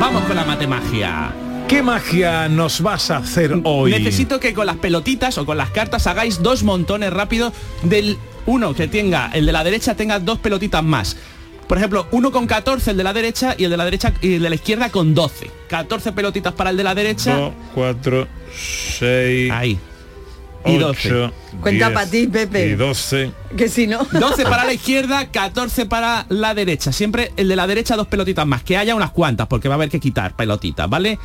Vamos 0.00 0.22
con 0.24 0.36
la 0.36 0.44
matemagia. 0.44 1.32
¿Qué 1.66 1.82
magia 1.82 2.48
nos 2.48 2.80
vas 2.80 3.10
a 3.10 3.18
hacer 3.18 3.60
hoy? 3.64 3.90
Necesito 3.90 4.40
que 4.40 4.54
con 4.54 4.64
las 4.66 4.76
pelotitas 4.76 5.36
o 5.36 5.44
con 5.44 5.58
las 5.58 5.70
cartas 5.70 6.06
hagáis 6.06 6.42
dos 6.42 6.62
montones 6.62 7.12
rápidos 7.12 7.52
del 7.82 8.16
uno 8.48 8.74
que 8.74 8.88
tenga, 8.88 9.30
el 9.34 9.44
de 9.44 9.52
la 9.52 9.62
derecha 9.62 9.94
tenga 9.94 10.18
dos 10.18 10.38
pelotitas 10.38 10.82
más. 10.82 11.16
Por 11.68 11.76
ejemplo, 11.76 12.06
uno 12.12 12.32
con 12.32 12.46
14 12.46 12.92
el 12.92 12.96
de 12.96 13.04
la 13.04 13.12
derecha 13.12 13.54
y 13.58 13.64
el 13.64 13.70
de 13.70 13.76
la 13.76 13.84
derecha 13.84 14.14
y 14.22 14.36
el 14.36 14.42
de 14.42 14.48
la 14.48 14.54
izquierda 14.54 14.88
con 14.88 15.14
12. 15.14 15.50
14 15.68 16.12
pelotitas 16.12 16.54
para 16.54 16.70
el 16.70 16.78
de 16.78 16.84
la 16.84 16.94
derecha. 16.94 17.36
2, 17.36 17.52
4, 17.74 18.28
6. 18.98 19.52
Ahí. 19.52 19.78
Y 20.64 20.78
12. 20.78 21.30
Cuenta 21.60 21.92
pa' 21.92 22.06
ti, 22.06 22.26
Pepe. 22.26 22.68
Y 22.68 22.74
12. 22.74 23.32
Que 23.54 23.68
si 23.68 23.86
no. 23.86 24.06
12 24.10 24.44
para 24.44 24.64
la 24.64 24.72
izquierda, 24.80 25.30
14 25.30 25.84
para 25.84 26.24
la 26.30 26.54
derecha. 26.54 26.90
Siempre 26.90 27.32
el 27.36 27.48
de 27.48 27.56
la 27.56 27.66
derecha 27.66 27.96
dos 27.96 28.06
pelotitas 28.06 28.46
más. 28.46 28.62
Que 28.62 28.78
haya 28.78 28.94
unas 28.94 29.10
cuantas, 29.10 29.46
porque 29.46 29.68
va 29.68 29.74
a 29.74 29.76
haber 29.76 29.90
que 29.90 30.00
quitar 30.00 30.34
pelotitas, 30.34 30.88
¿vale? 30.88 31.18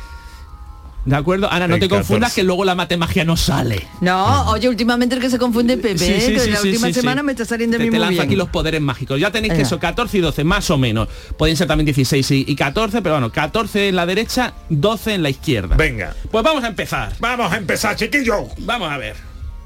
¿De 1.04 1.16
acuerdo? 1.16 1.50
Ana, 1.52 1.68
no 1.68 1.78
te 1.78 1.88
confundas 1.88 2.30
14. 2.30 2.34
que 2.40 2.44
luego 2.44 2.64
la 2.64 2.74
matemagia 2.74 3.24
no 3.24 3.36
sale. 3.36 3.86
No, 4.00 4.50
oye, 4.50 4.68
últimamente 4.68 5.14
el 5.14 5.20
que 5.20 5.28
se 5.28 5.38
confunde 5.38 5.74
es 5.74 5.80
Pepe, 5.80 5.98
Sí, 5.98 6.04
sí, 6.06 6.12
¿eh? 6.12 6.32
que 6.34 6.40
sí, 6.40 6.50
la 6.50 6.58
sí, 6.60 6.68
última 6.68 6.86
sí, 6.88 6.94
sí. 6.94 7.00
semana 7.00 7.22
me 7.22 7.32
está 7.32 7.44
saliendo 7.44 7.76
te, 7.76 7.82
mí 7.84 7.90
te 7.90 7.96
muy 7.96 8.00
lanzo 8.00 8.12
bien. 8.12 8.22
aquí 8.24 8.36
los 8.36 8.48
poderes 8.48 8.80
mágicos. 8.80 9.20
Ya 9.20 9.30
tenéis 9.30 9.52
que 9.54 9.62
eso, 9.62 9.78
14 9.78 10.16
y 10.16 10.20
12, 10.20 10.44
más 10.44 10.70
o 10.70 10.78
menos. 10.78 11.08
Pueden 11.36 11.56
ser 11.58 11.66
también 11.68 11.84
16 11.86 12.30
y, 12.30 12.44
y 12.48 12.56
14, 12.56 13.02
pero 13.02 13.16
bueno, 13.16 13.30
14 13.30 13.88
en 13.88 13.96
la 13.96 14.06
derecha, 14.06 14.54
12 14.70 15.14
en 15.14 15.22
la 15.22 15.30
izquierda. 15.30 15.76
Venga. 15.76 16.14
Pues 16.30 16.42
vamos 16.42 16.64
a 16.64 16.68
empezar. 16.68 17.12
Vamos 17.20 17.52
a 17.52 17.56
empezar, 17.58 17.96
chiquillo. 17.96 18.46
Vamos 18.60 18.90
a 18.90 18.96
ver. 18.96 19.16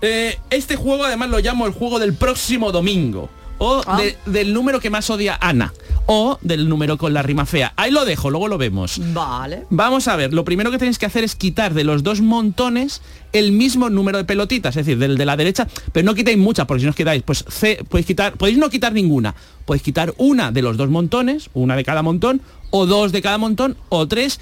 Eh, 0.03 0.39
este 0.51 0.77
juego 0.77 1.05
además 1.05 1.29
lo 1.31 1.39
llamo 1.39 1.67
el 1.67 1.73
juego 1.73 1.99
del 2.01 2.15
próximo 2.15 2.73
domingo. 2.73 3.31
O 3.61 3.83
Ah. 3.87 3.97
de- 4.01 4.17
del 4.27 4.55
número 4.55 4.79
que 4.81 4.89
más 4.91 5.11
odia 5.11 5.37
Ana. 5.41 5.73
O 6.11 6.39
del 6.41 6.71
número 6.71 6.97
con 6.97 7.13
la 7.13 7.21
rima 7.21 7.45
fea. 7.45 7.75
Ahí 7.77 7.91
lo 7.91 8.07
dejo, 8.07 8.31
luego 8.31 8.49
lo 8.49 8.57
vemos. 8.57 8.99
Vale. 9.13 9.67
Vamos 9.69 10.09
a 10.09 10.17
ver, 10.17 10.33
lo 10.33 10.43
primero 10.43 10.71
que 10.71 10.79
tenéis 10.79 10.99
que 10.99 11.05
hacer 11.05 11.23
es 11.23 11.37
quitar 11.37 11.75
de 11.75 11.85
los 11.85 12.03
dos 12.03 12.23
montones 12.23 13.03
el 13.33 13.53
mismo 13.53 13.91
número 13.91 14.17
de 14.17 14.25
pelotitas, 14.25 14.75
es 14.75 14.87
decir, 14.87 14.99
del 14.99 15.19
de 15.19 15.27
la 15.27 15.37
derecha, 15.37 15.69
pero 15.93 16.07
no 16.07 16.15
quitéis 16.15 16.39
muchas, 16.39 16.65
porque 16.65 16.81
si 16.81 16.87
no 16.87 16.91
os 16.91 16.97
quitáis, 16.97 17.23
pues 17.23 17.45
C, 17.47 17.85
podéis 17.87 18.07
quitar, 18.07 18.39
podéis 18.39 18.57
no 18.57 18.71
quitar 18.71 18.95
ninguna, 18.95 19.35
podéis 19.67 19.83
quitar 19.83 20.15
una 20.17 20.51
de 20.51 20.63
los 20.63 20.79
dos 20.79 20.89
montones, 20.89 21.51
una 21.53 21.77
de 21.77 21.85
cada 21.85 22.03
montón, 22.03 22.41
o 22.71 22.87
dos 22.87 23.13
de 23.13 23.21
cada 23.21 23.37
montón, 23.37 23.77
o 23.91 24.09
tres, 24.09 24.41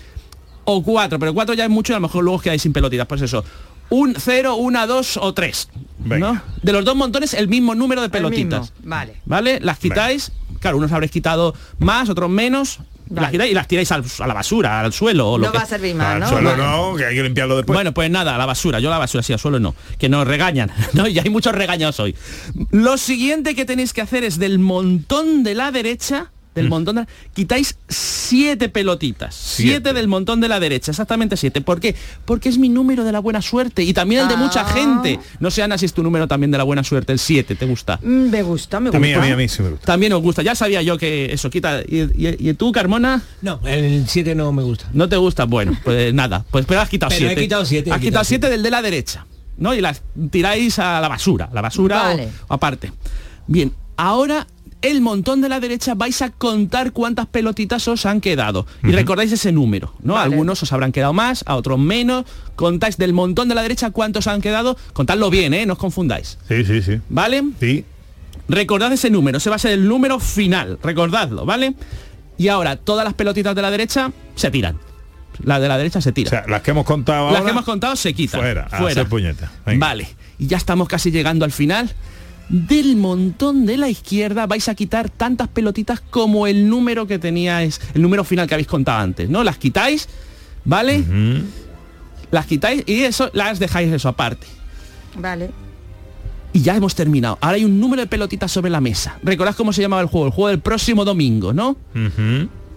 o 0.67 0.85
cuatro, 0.85 1.19
pero 1.19 1.35
cuatro 1.35 1.55
ya 1.55 1.65
es 1.65 1.71
mucho 1.71 1.93
y 1.93 1.95
a 1.95 1.99
lo 1.99 2.03
mejor 2.03 2.23
luego 2.23 2.37
os 2.37 2.43
quedáis 2.43 2.63
sin 2.63 2.73
pelotitas, 2.73 3.09
pues 3.09 3.23
eso. 3.23 3.45
Un 3.91 4.15
cero, 4.19 4.57
una, 4.57 4.87
dos 4.87 5.17
o 5.17 5.33
tres. 5.35 5.69
¿no? 6.05 6.41
De 6.63 6.73
los 6.73 6.85
dos 6.85 6.95
montones 6.97 7.35
el 7.35 7.49
mismo 7.49 7.75
número 7.75 8.01
de 8.01 8.07
El 8.07 8.11
pelotitas. 8.13 8.73
Vale. 8.85 9.17
¿Vale? 9.25 9.59
Las 9.61 9.79
quitáis, 9.79 10.31
claro, 10.61 10.77
unos 10.79 10.93
habréis 10.93 11.11
quitado 11.11 11.55
más, 11.81 12.09
otros 12.09 12.31
menos, 12.31 12.79
las 13.11 13.31
quitáis 13.31 13.51
y 13.51 13.55
las 13.55 13.67
tiráis 13.69 13.91
al- 13.93 14.05
a 14.21 14.27
la 14.27 14.35
basura, 14.35 14.81
al 14.81 14.93
suelo 14.93 15.31
o 15.33 15.39
lo 15.39 15.47
No 15.47 15.53
que 15.53 15.59
va 15.59 15.65
a 15.65 15.67
servir 15.67 15.95
más, 15.97 16.07
Al 16.15 16.21
¿no? 16.21 16.29
suelo 16.29 16.51
Vale. 16.51 16.63
no, 16.63 16.95
que 16.97 17.05
hay 17.07 17.15
que 17.17 17.23
limpiarlo 17.25 17.57
después. 17.57 17.77
bueno, 17.77 17.93
pues 17.93 18.09
nada, 18.11 18.35
a 18.35 18.39
la 18.39 18.47
basura, 18.47 18.79
yo 18.81 18.89
a 18.89 18.93
la 18.93 18.99
basura, 18.99 19.23
sí, 19.23 19.33
al 19.33 19.39
suelo 19.41 19.59
no, 19.61 19.75
que 19.99 20.09
nos 20.09 20.27
regañan, 20.27 20.71
¿no? 20.93 21.07
Y 21.09 21.19
hay 21.19 21.29
muchos 21.31 21.53
regaños 21.55 21.99
hoy. 22.01 22.15
Lo 22.71 22.99
siguiente 22.99 23.55
que 23.57 23.65
tenéis 23.65 23.93
que 23.93 24.01
hacer 24.03 24.23
es 24.25 24.39
del 24.39 24.59
montón 24.61 25.43
de 25.45 25.55
la 25.55 25.71
derecha, 25.73 26.31
del 26.57 26.69
montón 26.69 26.97
de 26.97 27.07
quitáis 27.35 27.77
siete 27.89 28.69
pelotitas. 28.69 29.35
Siete. 29.35 29.71
Siete. 29.77 29.93
del 29.93 30.09
montón 30.09 30.41
de 30.41 30.49
la 30.49 30.59
derecha, 30.59 30.91
exactamente 30.91 31.37
siete. 31.37 31.61
¿Por 31.61 31.79
qué? 31.81 31.95
Porque 32.25 32.49
es 32.49 32.59
mi 32.59 32.69
número 32.69 33.05
de 33.05 33.13
la 33.13 33.21
buena 33.21 33.41
suerte 33.43 33.83
y 33.85 33.93
también 33.93 34.23
el 34.23 34.29
de 34.29 34.37
mucha 34.37 34.63
Ah. 34.63 34.73
gente. 34.73 35.21
No 35.39 35.51
sé, 35.51 35.63
Ana, 35.63 35.79
si 35.79 35.87
es 35.87 35.93
tu 35.93 36.03
número 36.03 36.27
también 36.27 36.51
de 36.51 36.59
la 36.59 36.65
buena 36.65 36.83
suerte, 36.83 37.13
el 37.13 37.19
7, 37.19 37.55
¿te 37.55 37.67
gusta? 37.67 37.99
Mm, 38.03 38.31
Me 38.31 38.43
gusta, 38.43 38.81
me 38.81 38.89
a 38.89 38.91
gusta. 38.91 38.99
mí, 39.01 39.13
a 39.13 39.21
mí, 39.21 39.31
a 39.31 39.37
mí 39.37 39.49
sí 39.49 39.63
me 39.63 39.71
gusta. 39.71 39.87
También 39.87 40.13
os 40.15 40.23
gusta, 40.23 40.43
ya 40.43 40.55
sabía 40.55 40.83
yo 40.83 40.99
que 40.99 41.33
eso 41.33 41.49
quita. 41.51 41.83
¿Y, 41.83 42.01
y- 42.17 42.49
y 42.51 42.55
tú, 42.55 42.73
Carmona? 42.73 43.23
No, 43.43 43.61
el 43.65 44.05
7 44.09 44.35
no 44.35 44.51
me 44.53 44.63
gusta. 44.63 44.89
¿No 44.93 45.09
te 45.09 45.17
gusta? 45.17 45.45
Bueno, 45.45 45.77
pues 45.85 46.13
nada. 46.15 46.45
Pues 46.51 46.65
pero 46.67 46.81
has 46.81 46.89
quitado 46.89 47.11
Pero 47.11 47.27
he 47.27 47.29
siete. 47.29 47.43
quitado 47.43 47.65
siete, 47.65 47.93
Has 47.93 48.01
quitado 48.01 48.25
siete 48.25 48.49
del 48.49 48.63
de 48.63 48.71
la 48.71 48.83
derecha. 48.83 49.27
¿No? 49.59 49.75
Y 49.75 49.81
las 49.81 50.03
tiráis 50.31 50.79
a 50.79 51.01
la 51.01 51.09
basura. 51.09 51.49
La 51.53 51.63
basura 51.63 52.03
Vale. 52.03 52.29
o 52.49 52.55
aparte. 52.55 52.93
Bien, 53.47 53.73
ahora 53.97 54.47
el 54.83 55.01
montón 55.01 55.41
de 55.41 55.49
la 55.49 55.59
derecha 55.61 55.95
vais 55.95 56.21
a 56.23 56.31
contar 56.31 56.93
cuántas 56.93 57.27
pelotitas 57.27 57.89
os 57.89 58.07
han 58.07 58.21
quedado. 58.21 58.67
Y 58.83 58.93
recordáis 58.93 59.33
ese 59.33 59.53
número, 59.53 59.95
¿no? 60.03 60.15
Vale. 60.15 60.33
Algunos 60.33 60.63
os 60.63 60.73
habrán 60.73 60.93
quedado 60.93 61.13
más, 61.13 61.43
a 61.47 61.57
otros 61.57 61.79
menos. 61.79 62.25
Contáis 62.55 62.97
del 62.97 63.13
montón 63.13 63.49
de 63.49 63.55
la 63.55 63.63
derecha 63.63 63.91
cuántos 63.91 64.27
han 64.27 64.41
quedado. 64.41 64.77
Contadlo 64.93 65.31
bien, 65.31 65.55
¿eh? 65.55 65.67
No 65.67 65.75
os 65.75 65.79
confundáis. 65.79 66.39
Sí, 66.49 66.65
sí, 66.65 66.83
sí. 66.83 67.01
¿Vale? 67.09 67.43
Sí. 67.59 67.85
Recordad 68.49 68.93
ese 68.93 69.11
número, 69.11 69.39
ese 69.39 69.51
va 69.51 69.57
a 69.57 69.59
ser 69.59 69.73
el 69.73 69.89
número 69.89 70.21
final, 70.21 70.79
recordadlo, 70.83 71.45
¿vale? 71.45 71.75
Y 72.39 72.49
ahora 72.49 72.77
todas 72.77 73.05
las 73.05 73.15
pelotitas 73.15 73.57
de 73.57 73.63
la 73.63 73.71
derecha 73.71 74.13
se 74.37 74.51
tiran. 74.51 74.79
La 75.43 75.59
de 75.59 75.69
la 75.69 75.77
derecha 75.77 76.01
se 76.01 76.13
tira. 76.13 76.29
O 76.29 76.31
sea, 76.31 76.45
las 76.47 76.63
que 76.63 76.71
hemos 76.71 76.85
contado 76.87 77.27
las 77.27 77.37
ahora, 77.37 77.45
que 77.45 77.51
hemos 77.51 77.65
contado 77.65 77.97
se 77.97 78.15
quitan. 78.15 78.41
fuera, 78.41 78.69
a 78.71 78.79
fuera. 78.79 78.93
hacer 78.93 79.09
puñetas. 79.09 79.51
Venga. 79.67 79.87
Vale, 79.87 80.09
y 80.39 80.47
ya 80.47 80.57
estamos 80.57 80.87
casi 80.89 81.11
llegando 81.11 81.45
al 81.45 81.53
final. 81.53 81.91
Del 82.49 82.97
montón 82.97 83.67
de 83.67 83.77
la 83.77 83.89
izquierda 83.89 84.47
vais 84.47 84.69
a 84.69 84.75
quitar 84.75 85.11
tantas 85.11 85.49
pelotitas 85.49 86.01
como 86.01 86.47
el 86.47 86.69
número 86.69 87.07
que 87.07 87.19
teníais, 87.19 87.81
el 87.95 88.03
número 88.03 88.23
final 88.23 88.47
que 88.47 88.55
habéis 88.55 88.69
contado 88.69 89.01
antes, 89.01 89.29
¿no? 89.29 89.43
Las 89.43 89.59
quitáis, 89.59 90.09
¿vale? 90.65 91.05
Las 92.31 92.47
quitáis 92.47 92.85
y 92.87 93.03
eso 93.03 93.31
las 93.33 93.59
dejáis 93.59 93.93
eso 93.93 94.09
aparte. 94.09 94.47
Vale. 95.19 95.51
Y 96.53 96.63
ya 96.63 96.77
hemos 96.77 96.95
terminado. 96.95 97.37
Ahora 97.41 97.57
hay 97.57 97.65
un 97.65 97.81
número 97.81 98.03
de 98.03 98.07
pelotitas 98.07 98.51
sobre 98.53 98.71
la 98.71 98.81
mesa. 98.81 99.19
¿Recordás 99.23 99.57
cómo 99.57 99.73
se 99.73 99.83
llamaba 99.83 100.03
el 100.03 100.09
juego? 100.09 100.27
El 100.27 100.33
juego 100.33 100.49
del 100.49 100.61
próximo 100.61 101.05
domingo, 101.05 101.53
¿no? 101.53 101.77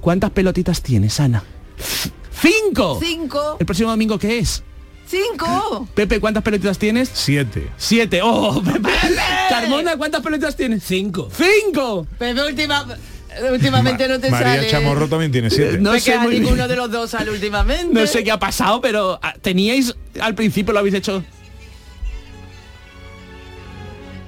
¿Cuántas 0.01 0.31
pelotitas 0.31 0.81
tienes, 0.81 1.19
Ana? 1.19 1.43
¡Cinco! 2.41 2.99
Cinco. 3.01 3.57
¿El 3.59 3.65
próximo 3.65 3.89
domingo 3.91 4.17
qué 4.17 4.39
es? 4.39 4.63
Cinco. 5.09 5.87
Pepe, 5.95 6.19
¿cuántas 6.19 6.43
pelotitas 6.43 6.77
tienes? 6.77 7.09
Siete. 7.11 7.69
Siete. 7.77 8.21
¡Oh, 8.23 8.61
Pepe! 8.63 8.89
Carmona, 9.49 9.97
¿cuántas 9.97 10.21
pelotitas 10.21 10.55
tienes? 10.55 10.83
Cinco. 10.83 11.29
¡Cinco! 11.35 12.05
Pepe, 12.19 12.43
última, 12.43 12.85
últimamente 13.51 14.07
no 14.07 14.19
te 14.19 14.29
María 14.29 14.55
sale. 14.55 14.69
Chamorro 14.69 15.07
también 15.07 15.31
tiene 15.31 15.49
siete. 15.49 15.79
No 15.79 15.93
No 15.93 15.99
sé 15.99 16.15
muy 16.19 16.31
bien. 16.31 16.43
ninguno 16.43 16.67
de 16.67 16.75
los 16.75 16.91
dos 16.91 17.09
sale 17.09 17.31
últimamente. 17.31 17.91
No 17.91 18.05
sé 18.05 18.23
qué 18.23 18.31
ha 18.31 18.39
pasado, 18.39 18.81
pero 18.81 19.19
ah, 19.23 19.33
teníais 19.41 19.95
al 20.21 20.35
principio 20.35 20.73
lo 20.73 20.79
habéis 20.79 20.93
hecho. 20.95 21.23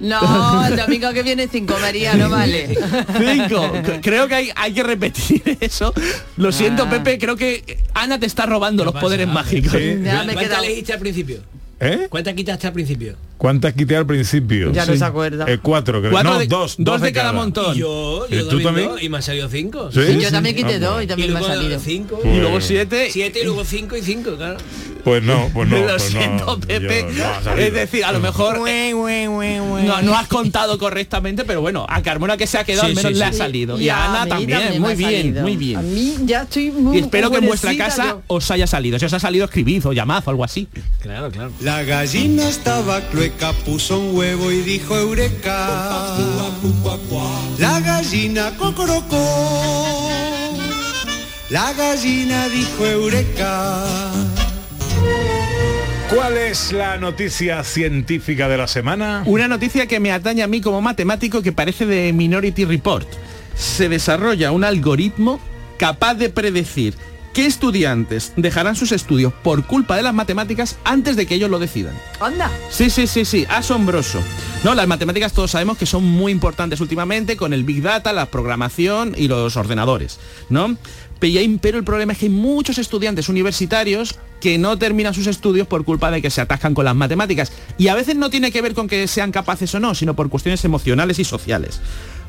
No, 0.01 0.65
el 0.67 0.75
domingo 0.75 1.13
que 1.13 1.23
viene 1.23 1.47
cinco, 1.51 1.75
María, 1.79 2.15
no 2.15 2.29
vale. 2.29 2.75
Cinco. 3.19 3.71
Creo 4.01 4.27
que 4.27 4.35
hay, 4.35 4.49
hay 4.55 4.73
que 4.73 4.83
repetir 4.83 5.57
eso. 5.61 5.93
Lo 6.37 6.51
siento, 6.51 6.83
Ah. 6.83 6.89
Pepe, 6.89 7.17
creo 7.19 7.35
que 7.35 7.77
Ana 7.93 8.19
te 8.19 8.25
está 8.25 8.45
robando 8.45 8.83
los 8.83 8.95
poderes 8.95 9.27
mágicos. 9.27 9.71
Sí. 9.71 9.97
Ya 10.03 10.23
me 10.23 10.33
¿Cuántas 10.33 10.57
al 10.91 10.99
principio? 10.99 11.39
¿Eh? 11.83 12.05
¿Cuántas 12.09 12.35
quitaste 12.35 12.67
al 12.67 12.73
principio? 12.73 13.15
¿Cuántas 13.39 13.73
quité 13.73 13.95
al 13.95 14.05
principio? 14.05 14.71
Ya 14.71 14.85
no 14.85 14.95
se 14.95 15.03
acuerda. 15.03 15.45
Eh, 15.47 15.57
cuatro, 15.59 15.99
creo. 15.99 16.11
Cuatro 16.11 16.33
no, 16.33 16.39
de- 16.39 16.45
dos. 16.45 16.75
dos 16.77 17.01
de 17.01 17.11
cada 17.11 17.33
montón. 17.33 17.75
Y 17.75 17.79
yo, 17.79 18.27
¿Y 18.29 18.35
yo 18.35 18.47
tú 18.47 18.61
también 18.61 18.89
dos, 18.89 19.01
y 19.01 19.09
me 19.09 19.17
han 19.17 19.23
salido 19.23 19.49
cinco. 19.49 19.91
¿Sí? 19.91 19.99
Sí, 20.05 20.19
yo 20.21 20.29
también 20.29 20.55
quité 20.55 20.75
Ah, 20.75 20.79
dos 20.79 21.03
y 21.03 21.07
también 21.07 21.31
me 21.33 21.37
ha 21.37 21.41
luego 21.41 21.55
salido. 21.55 21.79
cinco. 21.79 22.19
Pues- 22.21 22.35
Y 22.35 22.39
luego 22.39 22.61
siete. 22.61 23.09
Siete 23.11 23.41
y 23.41 23.45
luego 23.45 23.65
cinco 23.65 23.97
y 23.97 24.01
cinco, 24.03 24.35
claro. 24.37 24.57
Pues 25.03 25.23
no, 25.23 25.49
pues 25.53 25.67
no. 25.69 25.77
Lo 25.81 25.87
pues 25.87 26.03
siento, 26.03 26.45
no, 26.45 26.59
Pepe. 26.59 27.05
yo- 27.15 27.23
no 27.45 27.53
es 27.57 27.73
decir, 27.73 28.05
a 28.05 28.11
lo 28.11 28.19
mejor 28.19 28.61
eh, 28.67 28.91
no, 28.93 30.01
no 30.01 30.15
has 30.15 30.27
contado 30.27 30.77
correctamente, 30.77 31.43
pero 31.43 31.61
bueno, 31.61 31.85
a 31.89 32.01
Carmona 32.01 32.37
que 32.37 32.47
se 32.47 32.57
ha 32.57 32.63
quedado 32.63 32.83
Sí, 32.87 32.89
al 32.91 32.95
menos 32.95 33.11
sí, 33.13 33.17
le 33.19 33.25
sí. 33.25 33.29
ha 33.29 33.33
salido. 33.33 33.79
Y, 33.79 33.83
Y 33.85 33.89
a 33.89 33.97
a 33.97 34.21
Ana 34.21 34.25
también, 34.27 34.81
muy 34.81 34.95
bien, 34.95 35.11
salido. 35.21 35.41
muy 35.43 35.53
A 35.53 35.57
bien. 35.57 35.93
mí 35.93 36.15
ya 36.25 36.41
estoy 36.43 36.71
muy 36.71 36.97
Y 36.97 36.99
espero 37.01 37.31
que 37.31 37.37
en 37.37 37.45
vuestra 37.47 37.75
casa 37.75 38.05
yo. 38.05 38.21
os 38.27 38.49
haya 38.51 38.67
salido. 38.67 38.99
Si 38.99 39.05
os 39.05 39.13
ha 39.13 39.19
salido, 39.19 39.45
escribid 39.45 39.85
o 39.87 39.93
llamad 39.93 40.23
o 40.25 40.29
algo 40.29 40.43
así. 40.43 40.67
Claro, 41.01 41.31
claro. 41.31 41.51
La 41.61 41.83
gallina 41.83 42.47
estaba 42.47 43.01
clueca, 43.09 43.53
puso 43.65 43.99
un 43.99 44.15
huevo 44.15 44.51
y 44.51 44.61
dijo 44.61 44.97
eureka. 44.97 46.07
La 47.57 47.79
gallina 47.79 48.51
cocorocó. 48.57 50.09
La 51.49 51.73
gallina 51.73 52.47
dijo 52.49 52.85
eureka. 52.85 53.83
¿Cuál 56.13 56.37
es 56.37 56.73
la 56.73 56.97
noticia 56.97 57.63
científica 57.63 58.49
de 58.49 58.57
la 58.57 58.67
semana? 58.67 59.23
Una 59.25 59.47
noticia 59.47 59.87
que 59.87 60.01
me 60.01 60.11
atañe 60.11 60.43
a 60.43 60.47
mí 60.47 60.59
como 60.59 60.81
matemático 60.81 61.41
que 61.41 61.53
parece 61.53 61.85
de 61.85 62.11
Minority 62.11 62.65
Report. 62.65 63.07
Se 63.55 63.87
desarrolla 63.87 64.51
un 64.51 64.65
algoritmo 64.65 65.39
capaz 65.77 66.15
de 66.15 66.29
predecir 66.29 66.95
qué 67.33 67.45
estudiantes 67.45 68.33
dejarán 68.35 68.75
sus 68.75 68.91
estudios 68.91 69.31
por 69.31 69.65
culpa 69.65 69.95
de 69.95 70.03
las 70.03 70.13
matemáticas 70.13 70.77
antes 70.83 71.15
de 71.15 71.25
que 71.25 71.35
ellos 71.35 71.49
lo 71.49 71.59
decidan. 71.59 71.93
Anda. 72.19 72.51
Sí, 72.69 72.89
sí, 72.89 73.07
sí, 73.07 73.23
sí, 73.23 73.45
asombroso. 73.49 74.21
No, 74.63 74.75
las 74.75 74.87
matemáticas 74.87 75.31
todos 75.31 75.51
sabemos 75.51 75.77
que 75.77 75.85
son 75.85 76.03
muy 76.03 76.31
importantes 76.31 76.81
últimamente 76.81 77.37
con 77.37 77.53
el 77.53 77.63
Big 77.63 77.81
Data, 77.81 78.11
la 78.11 78.25
programación 78.25 79.15
y 79.17 79.27
los 79.29 79.55
ordenadores, 79.55 80.19
¿no? 80.49 80.75
Pero 81.21 81.77
el 81.77 81.83
problema 81.83 82.13
es 82.13 82.19
que 82.19 82.25
hay 82.25 82.31
muchos 82.31 82.79
estudiantes 82.79 83.29
universitarios 83.29 84.17
que 84.39 84.57
no 84.57 84.79
terminan 84.79 85.13
sus 85.13 85.27
estudios 85.27 85.67
por 85.67 85.85
culpa 85.85 86.09
de 86.09 86.19
que 86.19 86.31
se 86.31 86.41
atascan 86.41 86.73
con 86.73 86.83
las 86.83 86.95
matemáticas. 86.95 87.51
Y 87.77 87.89
a 87.89 87.95
veces 87.95 88.15
no 88.15 88.31
tiene 88.31 88.51
que 88.51 88.59
ver 88.61 88.73
con 88.73 88.87
que 88.87 89.07
sean 89.07 89.31
capaces 89.31 89.73
o 89.75 89.79
no, 89.79 89.93
sino 89.93 90.15
por 90.15 90.29
cuestiones 90.29 90.65
emocionales 90.65 91.19
y 91.19 91.23
sociales. 91.23 91.79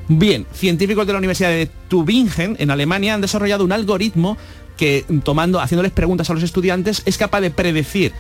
Bien, 0.09 0.47
científicos 0.53 1.07
de 1.07 1.15
la 1.15 1.21
Universidad 1.21 1.49
de 1.49 1.71
Tübingen, 1.89 2.57
en 2.59 2.71
Alemania, 2.71 3.15
han 3.15 3.23
desarrollado 3.23 3.65
un 3.65 3.73
algoritmo 3.73 4.37
que, 4.77 5.07
tomando, 5.25 5.59
haciéndoles 5.59 5.93
preguntas 5.93 6.29
a 6.29 6.35
los 6.35 6.43
estudiantes, 6.43 7.01
es 7.07 7.17
capaz 7.17 7.41
de 7.41 7.51
predecir 7.51 8.13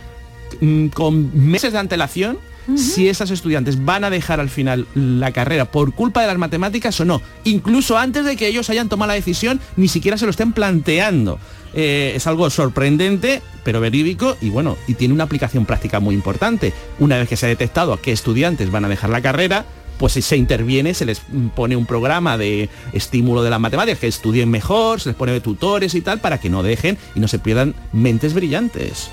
mm, 0.62 0.86
con 0.86 1.50
meses 1.50 1.74
de 1.74 1.80
antelación 1.80 2.38
si 2.76 3.08
esas 3.08 3.30
estudiantes 3.30 3.84
van 3.84 4.04
a 4.04 4.10
dejar 4.10 4.40
al 4.40 4.48
final 4.48 4.86
la 4.94 5.32
carrera 5.32 5.64
por 5.66 5.94
culpa 5.94 6.20
de 6.20 6.26
las 6.28 6.38
matemáticas 6.38 6.98
o 7.00 7.04
no, 7.04 7.20
incluso 7.44 7.98
antes 7.98 8.24
de 8.24 8.36
que 8.36 8.48
ellos 8.48 8.70
hayan 8.70 8.88
tomado 8.88 9.08
la 9.08 9.14
decisión, 9.14 9.60
ni 9.76 9.88
siquiera 9.88 10.16
se 10.18 10.24
lo 10.24 10.30
estén 10.30 10.52
planteando. 10.52 11.38
Eh, 11.74 12.12
es 12.14 12.26
algo 12.26 12.50
sorprendente, 12.50 13.42
pero 13.64 13.80
verídico 13.80 14.36
y 14.40 14.50
bueno, 14.50 14.76
y 14.86 14.94
tiene 14.94 15.14
una 15.14 15.24
aplicación 15.24 15.64
práctica 15.64 16.00
muy 16.00 16.14
importante. 16.14 16.72
Una 16.98 17.18
vez 17.18 17.28
que 17.28 17.36
se 17.36 17.46
ha 17.46 17.48
detectado 17.48 17.92
a 17.92 18.00
qué 18.00 18.12
estudiantes 18.12 18.70
van 18.70 18.84
a 18.84 18.88
dejar 18.88 19.10
la 19.10 19.22
carrera, 19.22 19.64
pues 19.98 20.12
se 20.12 20.36
interviene, 20.36 20.94
se 20.94 21.06
les 21.06 21.22
mm, 21.28 21.48
pone 21.48 21.76
un 21.76 21.86
programa 21.86 22.36
de 22.36 22.68
estímulo 22.92 23.42
de 23.42 23.50
las 23.50 23.60
matemáticas, 23.60 24.00
que 24.00 24.08
estudien 24.08 24.50
mejor, 24.50 25.00
se 25.00 25.10
les 25.10 25.16
pone 25.16 25.32
de 25.32 25.40
tutores 25.40 25.94
y 25.94 26.00
tal, 26.00 26.20
para 26.20 26.38
que 26.38 26.50
no 26.50 26.62
dejen 26.62 26.98
y 27.14 27.20
no 27.20 27.28
se 27.28 27.38
pierdan 27.38 27.74
mentes 27.92 28.34
brillantes. 28.34 29.10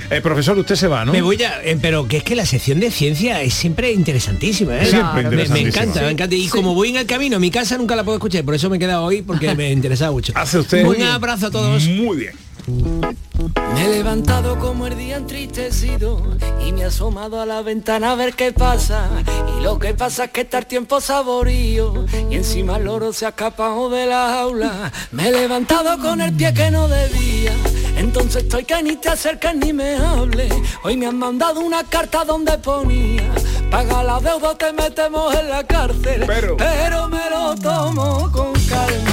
Eh, 0.09 0.21
profesor, 0.21 0.57
usted 0.57 0.75
se 0.75 0.87
va, 0.87 1.05
¿no? 1.05 1.11
Me 1.13 1.21
voy 1.21 1.41
a, 1.43 1.63
eh, 1.63 1.77
pero 1.81 2.07
que 2.07 2.17
es 2.17 2.23
que 2.23 2.35
la 2.35 2.45
sección 2.45 2.79
de 2.79 2.91
ciencia 2.91 3.41
es 3.41 3.53
siempre 3.53 3.91
interesantísima, 3.91 4.77
¿eh? 4.81 4.85
Siempre 4.85 5.23
Me- 5.23 5.59
encanta, 5.61 6.01
me 6.01 6.11
encanta. 6.11 6.35
Y 6.35 6.47
como 6.47 6.73
voy 6.75 6.89
en 6.89 6.97
el 6.97 7.05
camino, 7.05 7.39
mi 7.39 7.51
casa 7.51 7.77
nunca 7.77 7.95
la 7.95 8.03
puedo 8.03 8.17
escuchar, 8.17 8.43
por 8.43 8.55
eso 8.55 8.69
me 8.69 8.77
he 8.77 8.79
quedado 8.79 9.03
hoy, 9.03 9.21
porque 9.21 9.53
me 9.55 9.71
interesaba 9.71 10.11
mucho. 10.11 10.33
Hace 10.35 10.59
usted 10.59 10.85
Un 10.85 11.01
abrazo 11.01 11.47
a 11.47 11.51
todos. 11.51 11.83
Muy 11.87 12.17
bien. 12.17 12.33
Me 12.67 13.85
he 13.85 13.89
levantado 13.89 14.57
como 14.57 14.87
el 14.87 14.97
día 14.97 15.17
entristecido 15.17 16.21
y 16.65 16.71
me 16.71 16.81
he 16.81 16.85
asomado 16.85 17.41
a 17.41 17.45
la 17.45 17.61
ventana 17.61 18.11
a 18.11 18.15
ver 18.15 18.33
qué 18.35 18.51
pasa. 18.51 19.09
Y 19.57 19.63
lo 19.63 19.79
que 19.79 19.93
pasa 19.93 20.25
es 20.25 20.31
que 20.31 20.41
está 20.41 20.59
el 20.59 20.65
tiempo 20.65 21.01
saborío 21.01 22.05
y 22.29 22.35
encima 22.35 22.77
el 22.77 22.85
loro 22.85 23.11
se 23.11 23.25
ha 23.25 23.29
escapado 23.29 23.89
de 23.89 24.05
la 24.05 24.29
jaula. 24.29 24.91
Me 25.11 25.27
he 25.27 25.31
levantado 25.31 25.99
con 25.99 26.21
el 26.21 26.33
pie 26.33 26.53
que 26.53 26.71
no 26.71 26.87
debía. 26.87 27.53
Entonces 27.97 28.43
estoy 28.43 28.63
que 28.63 28.81
ni 28.81 28.95
te 28.95 29.09
acerques 29.09 29.55
ni 29.55 29.73
me 29.73 29.95
hable. 29.95 30.49
Hoy 30.83 30.97
me 30.97 31.07
han 31.07 31.19
mandado 31.19 31.59
una 31.59 31.83
carta 31.83 32.23
donde 32.23 32.57
ponía 32.57 33.29
Paga 33.73 34.03
la 34.03 34.19
deuda, 34.19 34.55
te 34.55 34.71
metemos 34.71 35.33
en 35.33 35.49
la 35.49 35.63
cárcel. 35.63 36.25
Pero, 36.27 37.09
me 37.09 37.29
lo 37.31 37.55
tomo 37.55 38.31
con 38.31 38.53
calma. 38.69 39.12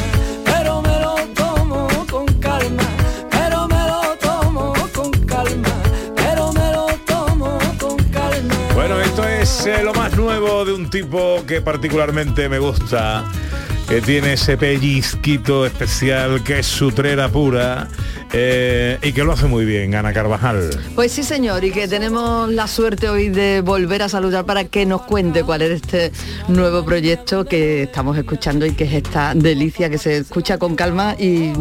Es 9.51 9.67
eh, 9.67 9.83
lo 9.83 9.93
más 9.95 10.17
nuevo 10.17 10.65
de 10.65 10.73
un 10.73 10.89
tipo 10.91 11.43
que 11.47 11.61
particularmente 11.61 12.49
me 12.49 12.59
gusta, 12.61 13.25
que 13.89 14.01
tiene 14.01 14.35
ese 14.35 14.57
pellizquito 14.57 15.67
especial, 15.67 16.43
que 16.45 16.61
es 16.61 16.67
sutrera 16.67 17.29
pura 17.29 17.89
eh, 18.33 18.97
y 19.03 19.13
que 19.13 19.25
lo 19.25 19.33
hace 19.33 19.47
muy 19.47 19.65
bien, 19.65 19.93
Ana 19.97 20.13
Carvajal. 20.13 20.71
Pues 20.95 21.11
sí, 21.11 21.25
señor, 21.25 21.65
y 21.65 21.73
que 21.73 21.89
tenemos 21.89 22.49
la 22.53 22.69
suerte 22.69 23.09
hoy 23.09 23.29
de 23.29 23.61
volver 23.61 24.03
a 24.03 24.09
saludar 24.09 24.45
para 24.47 24.65
que 24.65 24.87
nos 24.87 25.03
cuente 25.03 25.43
cuál 25.43 25.63
es 25.63 25.83
este 25.83 26.13
nuevo 26.47 26.85
proyecto 26.85 27.45
que 27.45 27.83
estamos 27.85 28.17
escuchando 28.17 28.65
y 28.67 28.73
que 28.73 28.85
es 28.85 28.93
esta 28.93 29.35
delicia 29.35 29.91
que 29.91 29.99
se 29.99 30.19
escucha 30.19 30.59
con 30.59 30.77
calma 30.77 31.17
y, 31.19 31.53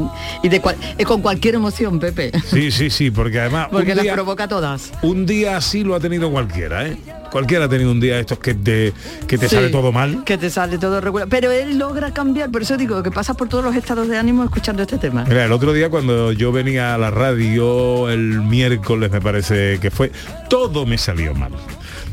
y 0.43 0.49
de 0.49 0.61
cual- 0.61 0.77
y 0.97 1.03
con 1.05 1.21
cualquier 1.23 1.55
emoción, 1.55 1.99
Pepe. 1.99 2.31
Sí, 2.45 2.69
sí, 2.71 2.91
sí, 2.91 3.09
porque 3.09 3.39
además 3.39 3.67
Porque 3.71 3.95
las 3.95 4.05
provoca 4.07 4.47
todas. 4.47 4.91
un 5.01 5.25
día 5.25 5.57
así 5.57 5.83
lo 5.83 5.95
ha 5.95 5.99
tenido 5.99 6.29
cualquiera, 6.31 6.85
¿eh? 6.87 6.95
Cualquiera 7.31 7.65
ha 7.65 7.69
tenido 7.69 7.91
un 7.91 7.99
día 7.99 8.15
de 8.15 8.21
estos 8.21 8.39
que 8.39 8.53
te, 8.53 8.93
que 9.27 9.37
te 9.37 9.47
Sí, 9.47 9.55
sale 9.55 9.69
todo 9.69 9.91
mal. 9.91 10.23
Que 10.23 10.37
te 10.37 10.49
sale 10.49 10.77
todo 10.77 10.99
regular. 11.01 11.27
Pero 11.29 11.51
él 11.51 11.77
logra 11.77 12.13
cambiar, 12.13 12.51
por 12.51 12.61
eso 12.61 12.77
digo 12.77 13.01
que 13.03 13.11
pasas 13.11 13.35
por 13.35 13.47
todos 13.49 13.63
los 13.63 13.75
estados 13.75 14.07
de 14.07 14.17
ánimo 14.17 14.43
escuchando 14.43 14.81
este 14.83 14.97
tema. 14.97 15.25
Mira, 15.27 15.45
el 15.45 15.51
otro 15.51 15.73
día 15.73 15.89
cuando 15.89 16.31
yo 16.31 16.51
venía 16.51 16.95
a 16.95 16.97
la 16.97 17.11
radio, 17.11 18.09
el 18.09 18.41
miércoles 18.41 19.11
me 19.11 19.21
parece 19.21 19.79
que 19.79 19.91
fue, 19.91 20.11
todo 20.49 20.85
me 20.85 20.97
salió 20.97 21.33
mal. 21.35 21.51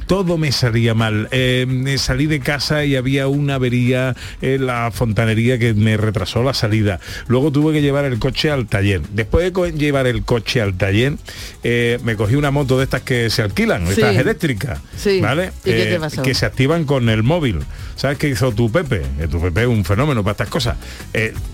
Todo 0.06 0.38
me 0.38 0.52
salía 0.52 0.94
mal. 0.94 1.28
Eh, 1.32 1.96
salí 1.98 2.26
de 2.26 2.40
casa 2.40 2.84
y 2.84 2.94
había 2.96 3.26
una 3.28 3.56
avería 3.56 4.14
en 4.40 4.66
la 4.66 4.90
fontanería 4.92 5.58
que 5.58 5.74
me 5.74 5.96
retrasó 5.96 6.42
la 6.42 6.54
salida. 6.54 7.00
Luego 7.26 7.50
tuve 7.50 7.72
que 7.72 7.82
llevar 7.82 8.04
el 8.04 8.18
coche 8.18 8.50
al 8.50 8.66
taller. 8.66 9.02
Después 9.12 9.52
de 9.52 9.72
llevar 9.72 10.06
el 10.06 10.22
coche 10.22 10.60
al 10.60 10.76
taller, 10.76 11.14
eh, 11.64 11.98
me 12.04 12.16
cogí 12.16 12.36
una 12.36 12.50
moto 12.50 12.78
de 12.78 12.84
estas 12.84 13.02
que 13.02 13.30
se 13.30 13.42
alquilan, 13.42 13.84
Sí. 13.86 13.92
estas 13.94 14.16
eléctricas, 14.16 14.80
Sí. 14.96 15.20
¿vale? 15.20 15.52
¿Y 15.64 15.70
qué 15.70 15.84
te 15.86 15.94
Eh, 15.94 16.00
pasó? 16.00 16.22
que 16.22 16.34
se 16.34 16.46
activan 16.46 16.84
con 16.84 17.08
el 17.08 17.22
móvil. 17.22 17.60
¿Sabes 17.96 18.18
qué 18.18 18.28
hizo 18.28 18.52
tu 18.52 18.70
Pepe? 18.70 19.02
Tu 19.30 19.40
Pepe 19.40 19.62
es 19.62 19.66
un 19.68 19.84
fenómeno 19.84 20.22
para 20.22 20.32
estas 20.32 20.48
cosas. 20.48 20.76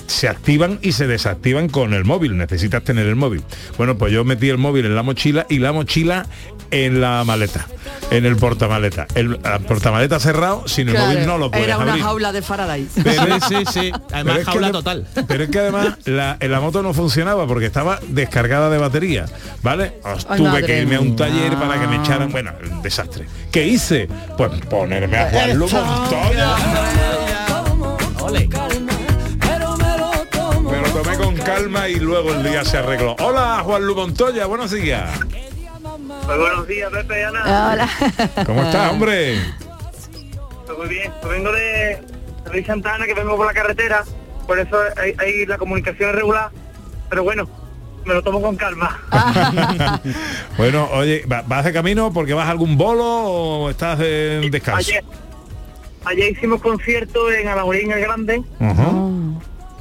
Se 0.06 0.28
activan 0.28 0.78
y 0.82 0.92
se 0.92 1.06
desactivan 1.06 1.68
con 1.68 1.94
el 1.94 2.04
móvil. 2.04 2.36
Necesitas 2.36 2.82
tener 2.84 3.06
el 3.06 3.16
móvil. 3.16 3.42
Bueno, 3.78 3.96
pues 3.96 4.12
yo 4.12 4.24
metí 4.24 4.48
el 4.50 4.58
móvil 4.58 4.84
en 4.86 4.94
la 4.94 5.02
mochila 5.02 5.46
y 5.48 5.58
la 5.58 5.72
mochila 5.72 6.26
en 6.70 7.00
la 7.00 7.22
maleta, 7.24 7.66
en 8.10 8.24
el 8.26 8.36
portamaleta. 8.42 9.06
El, 9.14 9.38
el 9.44 9.60
portamaleta 9.68 10.18
cerrado, 10.18 10.66
sin 10.66 10.88
el 10.88 10.94
Claro, 10.96 11.12
móvil 11.12 11.26
no 11.28 11.38
lo 11.38 11.48
puedes 11.52 11.64
Era 11.68 11.78
una 11.78 11.92
abrir. 11.92 12.04
jaula 12.04 12.32
de 12.32 12.42
Faraday. 12.42 12.88
Pero- 13.04 13.22
Sí, 13.40 13.54
sí, 13.56 13.64
sí. 13.72 13.92
Además, 13.92 14.10
Pero 14.24 14.32
es 14.32 14.38
que 14.38 14.44
jaula 14.50 14.72
total. 14.72 15.06
Pero 15.28 15.44
es 15.44 15.50
que 15.50 15.58
además 15.60 15.98
la, 16.06 16.36
la 16.40 16.60
moto 16.60 16.82
no 16.82 16.92
funcionaba 16.92 17.46
porque 17.46 17.66
estaba 17.66 18.00
descargada 18.08 18.68
de 18.68 18.78
batería, 18.78 19.26
¿vale? 19.62 20.00
Os 20.02 20.26
Ay, 20.28 20.38
tuve 20.38 20.64
que 20.64 20.80
irme 20.80 20.96
a 20.96 21.00
un 21.00 21.06
mía. 21.08 21.16
taller 21.16 21.54
para 21.56 21.80
que 21.80 21.86
me 21.86 21.96
echaran, 21.96 22.32
bueno, 22.32 22.50
un 22.68 22.82
desastre. 22.82 23.26
¿Qué 23.52 23.64
hice? 23.64 24.08
Pues 24.36 24.50
ponerme 24.68 25.16
a 25.18 25.30
Juan 25.30 25.56
Lugo 25.56 25.80
Montoya. 25.84 26.56
Ole. 28.22 28.48
Me 30.70 30.80
lo 30.80 30.88
tomé 30.90 31.16
con 31.16 31.36
calma 31.36 31.88
y 31.88 31.96
luego 32.00 32.32
el 32.32 32.42
día 32.42 32.64
se 32.64 32.78
arregló. 32.78 33.14
Hola, 33.20 33.60
Juan 33.64 33.84
Lu 33.86 33.94
Montoya, 33.94 34.46
buenos 34.46 34.72
días. 34.72 35.08
Pues 35.96 36.38
buenos 36.38 36.66
días, 36.66 36.90
Pepe 36.90 37.20
y 37.20 37.22
Ana. 37.22 37.70
Hola. 37.72 37.88
¿Cómo 38.46 38.62
estás, 38.62 38.90
hombre? 38.92 39.38
Pues 40.66 40.78
muy 40.78 40.88
bien, 40.88 41.12
pues 41.20 41.32
vengo 41.34 41.52
de, 41.52 42.00
de 42.52 42.64
Santana, 42.64 43.04
que 43.04 43.12
vengo 43.14 43.36
por 43.36 43.46
la 43.46 43.52
carretera, 43.52 44.04
por 44.46 44.58
eso 44.58 44.76
hay, 44.96 45.14
hay 45.18 45.44
la 45.46 45.58
comunicación 45.58 46.10
es 46.10 46.16
regular, 46.16 46.48
pero 47.10 47.24
bueno, 47.24 47.46
me 48.06 48.14
lo 48.14 48.22
tomo 48.22 48.40
con 48.40 48.56
calma. 48.56 48.98
Bueno, 50.56 50.88
oye, 50.92 51.24
¿va- 51.30 51.42
¿vas 51.46 51.64
de 51.64 51.72
camino 51.72 52.12
porque 52.12 52.32
vas 52.34 52.46
a 52.46 52.50
algún 52.50 52.76
bolo 52.78 53.04
o 53.04 53.70
estás 53.70 53.98
de 53.98 54.40
descanso? 54.50 54.78
Ayer, 54.90 55.04
ayer 56.04 56.32
hicimos 56.32 56.60
concierto 56.62 57.30
en 57.32 57.48
Alamorín 57.48 57.90
el 57.90 58.00
Grande 58.00 58.42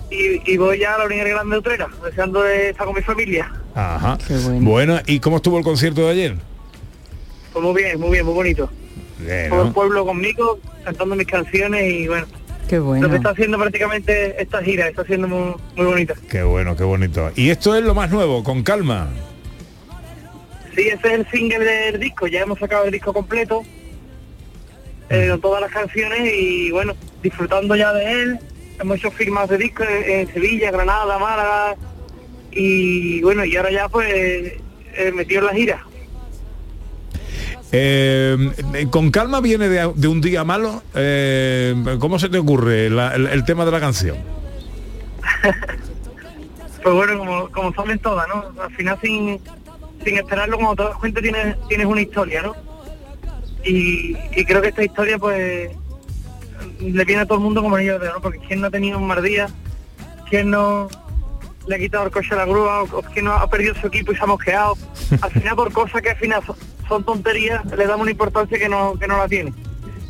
y, 0.10 0.52
y 0.54 0.58
voy 0.58 0.80
ya 0.80 0.96
a 0.96 0.98
la 1.00 1.04
Orilla 1.06 1.24
el 1.24 1.30
Grande 1.30 1.56
de 1.56 1.60
Utrera, 1.60 1.88
deseando 2.04 2.42
de 2.42 2.70
estar 2.72 2.86
con 2.86 2.96
mi 2.96 3.02
familia. 3.02 3.52
Ajá. 3.76 4.18
Bueno, 4.60 5.00
¿y 5.06 5.20
cómo 5.20 5.38
estuvo 5.38 5.58
el 5.58 5.64
concierto 5.64 6.02
de 6.02 6.12
ayer? 6.12 6.36
Pues 7.54 7.64
muy 7.64 7.82
bien, 7.82 8.00
muy 8.00 8.12
bien, 8.12 8.26
muy 8.26 8.34
bonito. 8.34 8.70
Bien, 9.20 9.50
Todo 9.50 9.64
el 9.68 9.72
pueblo 9.74 10.06
conmigo, 10.06 10.60
cantando 10.84 11.16
mis 11.16 11.28
canciones 11.28 11.92
y 11.92 12.08
bueno, 12.08 12.26
Qué 12.68 12.78
lo 12.78 12.86
bueno. 12.86 13.10
que 13.10 13.16
está 13.18 13.30
haciendo 13.30 13.58
prácticamente 13.60 14.42
esta 14.42 14.62
gira, 14.64 14.88
está 14.88 15.04
siendo 15.06 15.28
muy, 15.28 15.54
muy 15.76 15.86
bonita. 15.86 16.16
Qué 16.30 16.44
bueno, 16.44 16.76
qué 16.76 16.84
bonito. 16.84 17.32
Y 17.36 17.50
esto 17.50 17.76
es 17.76 17.84
lo 17.84 17.94
más 17.94 18.10
nuevo, 18.10 18.44
con 18.44 18.64
calma. 18.64 19.10
Sí, 20.76 20.88
ese 20.88 21.08
es 21.08 21.14
el 21.14 21.28
single 21.30 21.60
del 21.60 22.00
disco, 22.00 22.28
ya 22.28 22.42
hemos 22.42 22.58
sacado 22.58 22.86
el 22.86 22.92
disco 22.92 23.14
completo, 23.14 23.62
eh, 25.10 25.28
con 25.30 25.42
todas 25.42 25.62
las 25.62 25.72
canciones 25.72 26.34
y 26.34 26.72
bueno, 26.72 26.94
disfrutando 27.22 27.76
ya 27.76 27.92
de 27.94 28.12
él. 28.24 28.40
Hemos 28.80 28.98
hecho 28.98 29.12
firmas 29.12 29.48
de 29.50 29.58
disco 29.58 29.84
en, 29.84 30.10
en 30.22 30.34
Sevilla, 30.34 30.72
Granada, 30.72 31.20
Málaga 31.20 31.76
y 32.52 33.22
bueno, 33.22 33.44
y 33.46 33.56
ahora 33.56 33.72
ya 33.72 33.90
pues 33.90 34.08
eh, 34.14 35.12
metido 35.14 35.42
en 35.42 35.46
la 35.48 35.54
gira. 35.54 35.86
Eh, 37.74 38.38
con 38.90 39.12
calma 39.12 39.40
viene 39.40 39.70
de, 39.70 39.92
de 39.96 40.08
un 40.08 40.20
día 40.22 40.44
malo. 40.44 40.84
Eh, 40.94 41.74
¿Cómo 42.00 42.20
se 42.20 42.28
te 42.30 42.38
ocurre 42.38 42.90
la- 42.90 43.16
el, 43.16 43.28
el 43.28 43.46
tema 43.46 43.64
de 43.66 43.72
la 43.72 43.80
canción? 43.80 44.18
Pues 46.84 46.96
bueno, 46.96 47.20
como, 47.20 47.50
como 47.52 47.74
salen 47.76 48.00
todas, 48.00 48.28
¿no? 48.28 48.44
Al 48.60 48.74
final 48.76 48.98
sin, 49.04 49.40
sin 50.04 50.18
esperarlo, 50.18 50.58
cuando 50.58 50.76
te 50.78 50.90
das 50.90 50.98
cuenta 50.98 51.22
tienes, 51.22 51.56
tienes 51.68 51.86
una 51.86 52.02
historia, 52.02 52.42
¿no? 52.42 52.56
Y, 53.64 54.18
y 54.36 54.46
creo 54.46 54.64
que 54.64 54.70
esta 54.70 54.84
historia 54.84 55.20
pues 55.20 55.70
le 56.80 57.06
viene 57.06 57.22
a 57.22 57.26
todo 57.28 57.38
el 57.38 57.44
mundo 57.44 57.62
como 57.62 57.76
anillo 57.76 58.00
de 58.00 58.08
¿no? 58.08 58.20
Porque 58.20 58.40
quien 58.40 58.62
no 58.62 58.66
ha 58.68 58.72
tenido 58.72 58.98
un 58.98 59.06
mal 59.06 59.22
día, 59.22 59.48
quien 60.28 60.50
no 60.50 60.88
le 61.72 61.78
ha 61.78 61.80
quitado 61.80 62.06
el 62.06 62.12
coche 62.12 62.30
a 62.34 62.36
la 62.38 62.46
grúa, 62.46 62.84
o, 62.84 63.02
quien 63.14 63.26
no 63.26 63.34
ha 63.34 63.50
perdido 63.50 63.74
su 63.76 63.88
equipo 63.88 64.12
y 64.12 64.16
se 64.16 64.24
ha 64.24 64.28
mosqueado, 64.28 64.78
al 65.22 65.32
final 65.32 65.56
por 65.56 65.72
cosas 65.74 66.02
que 66.02 66.10
al 66.12 66.18
final 66.18 66.44
son, 66.46 66.56
son 66.88 67.04
tonterías, 67.04 67.66
le 67.66 67.86
damos 67.88 68.02
una 68.02 68.12
importancia 68.12 68.58
que 68.60 68.70
no, 68.70 68.94
que 69.00 69.08
no 69.08 69.18
la 69.18 69.28
tiene. 69.28 69.54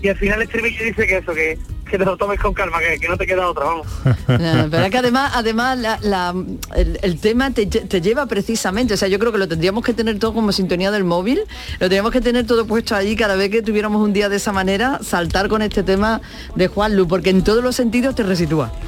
Y 0.01 0.09
al 0.09 0.17
final 0.17 0.37
el 0.41 0.47
estribillo 0.47 0.83
dice 0.83 1.05
que 1.05 1.17
eso, 1.19 1.31
que, 1.33 1.59
que 1.87 1.97
te 1.99 2.03
lo 2.05 2.17
tomes 2.17 2.39
con 2.39 2.55
calma, 2.55 2.79
que, 2.79 2.97
que 2.99 3.07
no 3.07 3.17
te 3.17 3.27
queda 3.27 3.47
otra, 3.47 3.65
vamos. 3.65 3.85
No, 4.27 4.67
pero 4.71 4.83
es 4.85 4.89
que 4.89 4.97
además, 4.97 5.31
además 5.35 5.77
la- 5.77 5.99
la- 6.01 6.33
el, 6.75 6.97
el 7.03 7.19
tema 7.19 7.51
te 7.51 8.01
lleva 8.01 8.25
precisamente, 8.25 8.95
o 8.95 8.97
sea, 8.97 9.07
yo 9.09 9.19
creo 9.19 9.31
que 9.31 9.37
lo 9.37 9.47
tendríamos 9.47 9.83
que 9.85 9.93
tener 9.93 10.17
todo 10.17 10.33
como 10.33 10.51
sintonía 10.51 10.89
del 10.89 11.03
móvil, 11.03 11.41
lo 11.73 11.77
tendríamos 11.79 12.11
que 12.11 12.19
tener 12.21 12.47
todo 12.47 12.65
puesto 12.65 12.95
allí 12.95 13.15
cada 13.15 13.35
vez 13.35 13.51
que 13.51 13.61
tuviéramos 13.61 14.01
un 14.01 14.11
día 14.11 14.27
de 14.27 14.37
esa 14.37 14.51
manera, 14.51 14.99
saltar 15.03 15.47
con 15.49 15.61
este 15.61 15.83
tema 15.83 16.19
de 16.55 16.67
Juan 16.67 16.95
Lu, 16.95 17.07
porque 17.07 17.29
en 17.29 17.43
todos 17.43 17.63
los 17.63 17.75
sentidos 17.75 18.15
te 18.15 18.23
resitúa. 18.23 18.71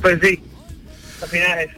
Pues 0.00 0.18
sí, 0.22 0.40
al 1.22 1.28
final 1.28 1.58
es. 1.60 1.70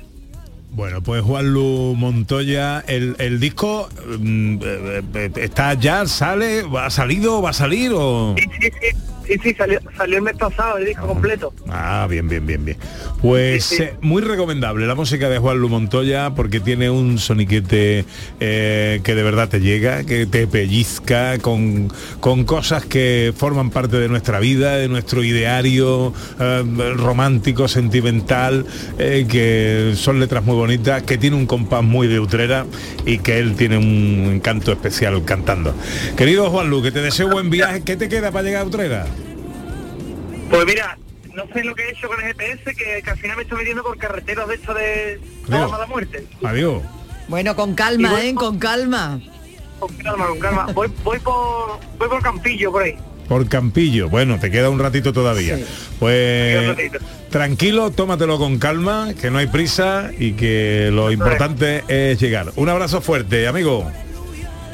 Bueno, 0.70 1.02
pues 1.02 1.22
Juan 1.22 1.52
Lu 1.52 1.94
Montoya, 1.96 2.82
el, 2.88 3.14
el 3.20 3.38
disco 3.38 3.88
mm, 4.18 4.56
eh, 4.60 5.02
eh, 5.14 5.30
está 5.36 5.74
ya, 5.74 6.04
sale, 6.06 6.64
ha 6.76 6.90
salido, 6.90 7.40
va 7.40 7.50
a 7.50 7.52
salir 7.52 7.92
o. 7.94 8.34
Sí, 8.36 8.44
sí, 8.60 8.70
sí, 8.80 8.96
sí, 9.26 9.38
sí, 9.42 9.54
salió, 9.54 9.80
salió 9.96 10.18
el 10.18 10.22
mes 10.22 10.36
pasado 10.36 10.78
el 10.78 10.86
disco 10.86 11.06
completo. 11.06 11.52
Ah, 11.68 12.06
bien, 12.08 12.28
bien, 12.28 12.46
bien, 12.46 12.64
bien. 12.64 12.76
Pues 13.20 13.80
eh, 13.80 13.94
muy 14.00 14.22
recomendable 14.22 14.86
la 14.86 14.94
música 14.94 15.28
de 15.28 15.38
Juan 15.38 15.58
Lu 15.58 15.68
Montoya 15.68 16.34
porque 16.34 16.60
tiene 16.60 16.90
un 16.90 17.18
soniquete 17.18 18.04
eh, 18.40 19.00
que 19.02 19.14
de 19.14 19.22
verdad 19.22 19.48
te 19.48 19.60
llega, 19.60 20.04
que 20.04 20.26
te 20.26 20.46
pellizca 20.46 21.38
con, 21.38 21.92
con 22.20 22.44
cosas 22.44 22.84
que 22.84 23.32
forman 23.36 23.70
parte 23.70 23.98
de 23.98 24.08
nuestra 24.08 24.40
vida, 24.40 24.76
de 24.76 24.88
nuestro 24.88 25.24
ideario 25.24 26.12
eh, 26.38 26.94
romántico, 26.96 27.68
sentimental, 27.68 28.66
que 28.98 29.92
son 29.96 30.20
letras 30.20 30.44
muy 30.44 30.56
bonitas, 30.56 31.02
que 31.02 31.18
tiene 31.18 31.36
un 31.36 31.46
compás 31.46 31.82
muy 31.82 32.06
de 32.06 32.20
utrera 32.20 32.66
y 33.06 33.18
que 33.18 33.38
él 33.38 33.54
tiene 33.56 33.78
un 33.78 34.32
encanto 34.34 34.72
especial 34.72 35.24
cantando. 35.24 35.74
Querido 36.16 36.50
Juan 36.50 36.70
Lu, 36.70 36.82
que 36.82 36.90
te 36.90 37.00
deseo 37.00 37.28
buen 37.28 37.50
viaje. 37.50 37.82
¿Qué 37.82 37.96
te 37.96 38.08
queda 38.08 38.30
para 38.30 38.44
llegar 38.44 38.62
a 38.62 38.66
Utrera? 38.66 39.06
Pues 40.54 40.66
mira, 40.66 40.98
no 41.34 41.44
sé 41.52 41.64
lo 41.64 41.74
que 41.74 41.82
he 41.82 41.90
hecho 41.90 42.08
con 42.08 42.20
el 42.20 42.26
GPS, 42.34 42.64
que, 42.74 43.02
que 43.02 43.10
al 43.10 43.18
final 43.18 43.36
me 43.36 43.42
estoy 43.42 43.58
metiendo 43.58 43.82
por 43.82 43.96
carreteras 43.98 44.48
de 44.48 44.54
hecho 44.54 44.74
de, 44.74 44.84
de 45.48 45.58
la 45.58 45.68
mala 45.68 45.86
muerte. 45.86 46.24
Adiós. 46.44 46.82
Bueno, 47.28 47.56
con 47.56 47.74
calma, 47.74 48.10
voy- 48.12 48.26
¿eh? 48.28 48.34
Con 48.34 48.58
calma. 48.58 49.20
Con 49.80 49.92
calma, 49.96 50.26
con 50.26 50.38
calma. 50.38 50.66
Voy, 50.74 50.88
voy 51.02 51.18
por 51.18 51.80
voy 51.98 52.08
por 52.08 52.22
Campillo 52.22 52.70
por 52.70 52.82
ahí. 52.84 52.94
Por 53.28 53.48
Campillo. 53.48 54.08
Bueno, 54.10 54.38
te 54.38 54.50
queda 54.50 54.68
un 54.70 54.78
ratito 54.78 55.12
todavía. 55.12 55.58
Pues 55.98 56.58
Un 56.60 56.66
ratito. 56.76 56.98
tranquilo, 57.30 57.90
tómatelo 57.90 58.38
con 58.38 58.58
calma, 58.58 59.14
que 59.20 59.30
no 59.30 59.38
hay 59.38 59.46
prisa 59.46 60.10
y 60.18 60.32
que 60.34 60.90
lo 60.92 61.10
importante 61.10 61.82
es 61.88 62.20
llegar. 62.20 62.52
Un 62.56 62.68
abrazo 62.68 63.00
fuerte, 63.00 63.48
amigo. 63.48 63.90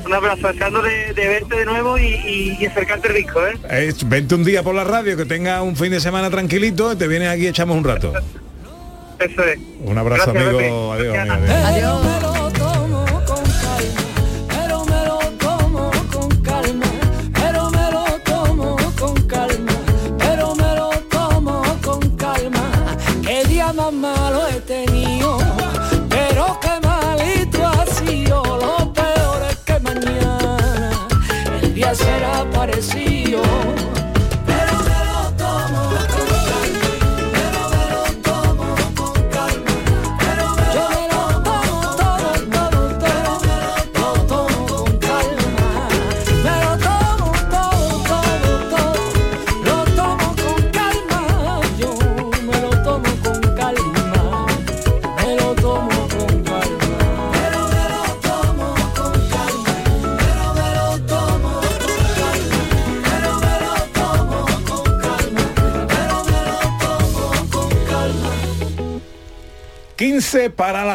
Un 0.05 0.15
abrazo, 0.15 0.49
deseando 0.49 0.83
de, 0.83 1.13
de 1.15 1.29
verte 1.29 1.57
de 1.57 1.65
nuevo 1.67 1.99
y, 1.99 2.05
y- 2.07 2.57
y 2.61 2.67
acercarte 2.67 3.13
disco, 3.13 3.47
¿eh? 3.47 3.57
Eh, 3.71 3.93
vente 4.07 4.35
un 4.35 4.45
día 4.45 4.63
por 4.63 4.75
la 4.75 4.85
radio, 4.85 5.17
que 5.17 5.25
tenga 5.25 5.63
un 5.63 5.77
fin 5.77 5.91
de 5.91 6.01
semana 6.01 6.31
tranquilito, 6.31 6.97
te 6.97 7.07
vienes 7.07 7.29
aquí 7.29 7.43
y 7.45 7.47
echamos 7.49 7.77
un 7.77 7.85
rato. 7.85 8.13
Eso 9.19 9.45
es. 9.45 9.59
Un 9.85 9.99
abrazo, 9.99 10.33
Gracias, 10.33 10.55
amigo. 10.55 10.93
Adiós, 10.93 11.17
amigo, 11.19 11.35
adiós. 11.67 12.40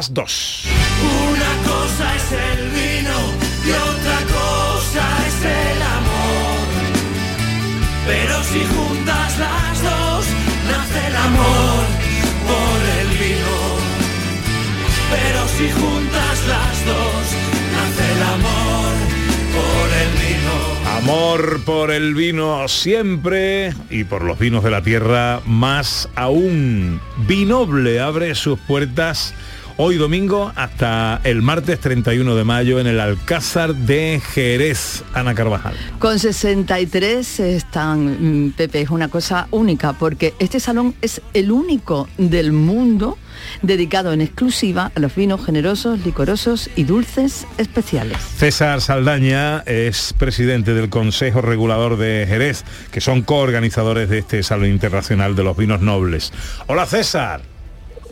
Las 0.06 0.14
2. 0.14 0.64
Una 1.30 1.52
cosa 1.70 2.16
es 2.16 2.32
el 2.32 2.70
vino 2.70 3.18
y 3.66 3.72
otra 3.72 4.20
cosa 4.40 5.04
es 5.28 5.46
el 5.46 5.82
amor. 5.82 6.68
Pero 8.06 8.44
si 8.44 8.60
juntas 8.66 9.40
las 9.40 9.82
dos, 9.82 10.26
nace 10.68 11.08
el 11.08 11.16
amor 11.16 11.86
por 12.50 12.80
el 13.00 13.08
vino. 13.18 13.56
Pero 15.12 15.48
si 15.58 15.72
juntas 15.72 16.48
las 16.48 16.86
dos, 16.86 17.24
nace 17.76 18.12
el 18.14 18.22
amor 18.24 19.16
por 19.56 19.88
el 20.04 20.12
vino. 20.22 20.36
Amor 20.98 21.62
por 21.66 21.92
el 21.92 22.14
vino 22.14 22.68
siempre 22.68 23.74
y 23.90 24.04
por 24.04 24.24
los 24.24 24.38
vinos 24.38 24.64
de 24.64 24.72
la 24.72 24.82
tierra 24.82 25.42
más 25.46 26.10
aún. 26.16 27.02
Vinoble 27.28 28.00
abre 28.00 28.36
sus 28.36 28.60
puertas 28.60 29.34
hoy 29.78 29.98
domingo 29.98 30.52
hasta 30.56 31.20
el 31.24 31.42
martes 31.42 31.80
31 31.80 32.36
de 32.36 32.44
mayo 32.44 32.80
en 32.80 32.88
el 32.88 33.00
Alcázar 33.00 33.76
de 33.76 34.22
Jerez, 34.34 35.04
Ana 35.14 35.36
Carvajal. 35.36 35.76
Con 36.00 36.20
63 36.20 37.40
están, 37.42 38.48
mm, 38.48 38.52
Pepe, 38.52 38.82
es 38.82 38.90
una 38.90 39.10
cosa 39.10 39.48
única, 39.52 39.94
porque 39.94 40.34
este 40.40 40.60
salón 40.60 40.96
es 41.02 41.22
el 41.34 41.52
único 41.52 42.08
del 42.18 42.54
mundo 42.54 43.18
dedicado 43.62 44.14
en 44.14 44.22
exclusiva 44.22 44.92
a 44.96 45.00
los 45.00 45.14
vinos 45.14 45.46
generosos, 45.46 46.00
licorosos 46.06 46.70
y 46.76 46.84
dulces 46.84 47.46
especiales. 47.58 48.18
César 48.38 48.82
Saldaña 48.82 49.60
es 49.66 50.14
presidente 50.14 50.74
del 50.74 50.90
Consejo 50.90 51.42
Regulador 51.42 51.98
de 51.98 52.26
Jerez, 52.28 52.64
que 52.92 53.02
son 53.02 53.24
coorganizadores 53.24 54.10
de 54.10 54.20
este 54.20 54.42
Salón 54.44 54.68
Internacional 54.68 55.36
de 55.36 55.44
los 55.44 55.58
Vinos 55.58 55.82
Nobles. 55.82 56.32
Hola 56.68 56.86
César. 56.86 57.55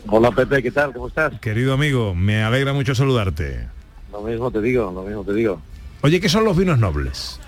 Hola 0.06 0.30
Pepe, 0.30 0.62
¿qué 0.62 0.70
tal? 0.70 0.92
¿Cómo 0.92 1.08
estás? 1.08 1.40
Querido 1.40 1.72
amigo, 1.72 2.14
me 2.14 2.42
alegra 2.42 2.72
mucho 2.72 2.94
saludarte. 2.94 3.68
Lo 4.12 4.20
mismo 4.20 4.50
te 4.50 4.60
digo, 4.60 4.92
lo 4.94 5.02
mismo 5.02 5.24
te 5.24 5.32
digo. 5.32 5.60
Oye, 6.02 6.20
¿qué 6.20 6.28
son 6.28 6.44
los 6.44 6.56
vinos 6.56 6.78
nobles? 6.78 7.40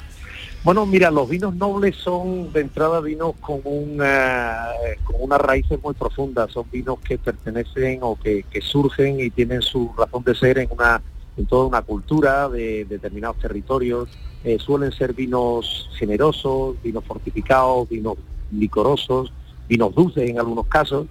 Bueno, 0.64 0.86
mira, 0.86 1.11
los 1.11 1.28
vinos 1.28 1.54
nobles 1.54 1.94
son 1.96 2.52
de 2.52 2.62
entrada 2.62 3.00
vinos 3.00 3.34
con 3.40 3.61
una, 3.64 4.66
con 5.04 5.16
unas 5.20 5.40
raíces 5.40 5.78
muy 5.82 5.94
profundas, 5.94 6.50
son 6.50 6.64
vinos 6.72 6.98
que 7.00 7.18
pertenecen 7.18 8.00
o 8.02 8.16
que, 8.16 8.44
que 8.50 8.61
surgen 8.62 9.20
y 9.20 9.30
tienen 9.30 9.62
su 9.62 9.92
razón 9.96 10.24
de 10.24 10.34
ser 10.34 10.59
en 10.59 10.68
una 10.70 11.00
en 11.36 11.44
toda 11.44 11.66
una 11.66 11.82
cultura 11.82 12.48
de 12.48 12.86
determinados 12.86 13.38
territorios. 13.38 14.09
Eh, 14.42 14.59
suelen 14.59 14.90
ser 14.92 15.12
vinos 15.12 15.90
generosos, 15.98 16.76
vinos 16.82 17.04
fortificados, 17.04 17.88
vinos 17.88 18.16
licorosos, 18.50 19.32
vinos 19.68 19.94
dulces 19.94 20.30
en 20.30 20.38
algunos 20.38 20.66
casos, 20.66 21.07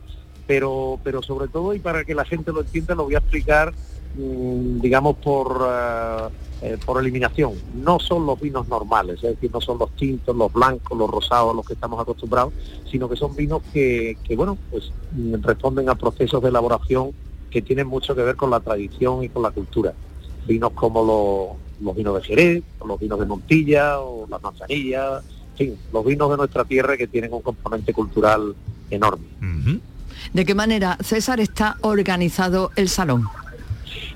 pero, 0.47 0.99
pero 1.03 1.21
sobre 1.21 1.47
todo, 1.47 1.73
y 1.73 1.79
para 1.79 2.03
que 2.03 2.15
la 2.15 2.25
gente 2.25 2.51
lo 2.51 2.61
entienda, 2.61 2.95
lo 2.95 3.05
voy 3.05 3.15
a 3.15 3.19
explicar, 3.19 3.73
mm, 4.15 4.79
digamos, 4.79 5.17
por, 5.17 5.57
ah, 5.61 6.29
eh, 6.61 6.77
por 6.85 7.01
eliminación. 7.01 7.53
No 7.75 7.99
son 7.99 8.25
los 8.25 8.39
vinos 8.39 8.67
normales, 8.67 9.15
es 9.23 9.35
decir, 9.35 9.51
no 9.51 9.61
son 9.61 9.77
los 9.77 9.91
tintos, 9.95 10.35
los 10.35 10.51
blancos, 10.51 10.97
los 10.97 11.09
rosados, 11.09 11.55
los 11.55 11.65
que 11.65 11.73
estamos 11.73 11.99
acostumbrados, 11.99 12.53
sino 12.89 13.09
que 13.09 13.15
son 13.15 13.35
vinos 13.35 13.61
que, 13.73 14.17
que, 14.23 14.35
bueno, 14.35 14.57
pues 14.71 14.91
mm, 15.11 15.35
responden 15.41 15.89
a 15.89 15.95
procesos 15.95 16.41
de 16.41 16.49
elaboración 16.49 17.11
que 17.49 17.61
tienen 17.61 17.87
mucho 17.87 18.15
que 18.15 18.21
ver 18.21 18.35
con 18.35 18.49
la 18.49 18.59
tradición 18.59 19.23
y 19.23 19.29
con 19.29 19.43
la 19.43 19.51
cultura. 19.51 19.93
Vinos 20.47 20.71
como 20.71 21.03
los, 21.03 21.83
los 21.85 21.95
vinos 21.95 22.15
de 22.15 22.21
Jerez, 22.21 22.63
los 22.85 22.99
vinos 22.99 23.19
de 23.19 23.25
Montilla, 23.25 23.99
o 23.99 24.27
las 24.29 24.41
manzanillas, 24.41 25.23
en 25.51 25.57
fin, 25.57 25.77
los 25.93 26.05
vinos 26.05 26.29
de 26.29 26.37
nuestra 26.37 26.65
tierra 26.65 26.97
que 26.97 27.07
tienen 27.07 27.33
un 27.33 27.41
componente 27.41 27.93
cultural 27.93 28.53
enorme. 28.89 29.25
¿De 30.33 30.45
qué 30.45 30.55
manera, 30.55 30.97
César, 31.01 31.39
está 31.39 31.77
organizado 31.81 32.71
el 32.75 32.89
salón? 32.89 33.27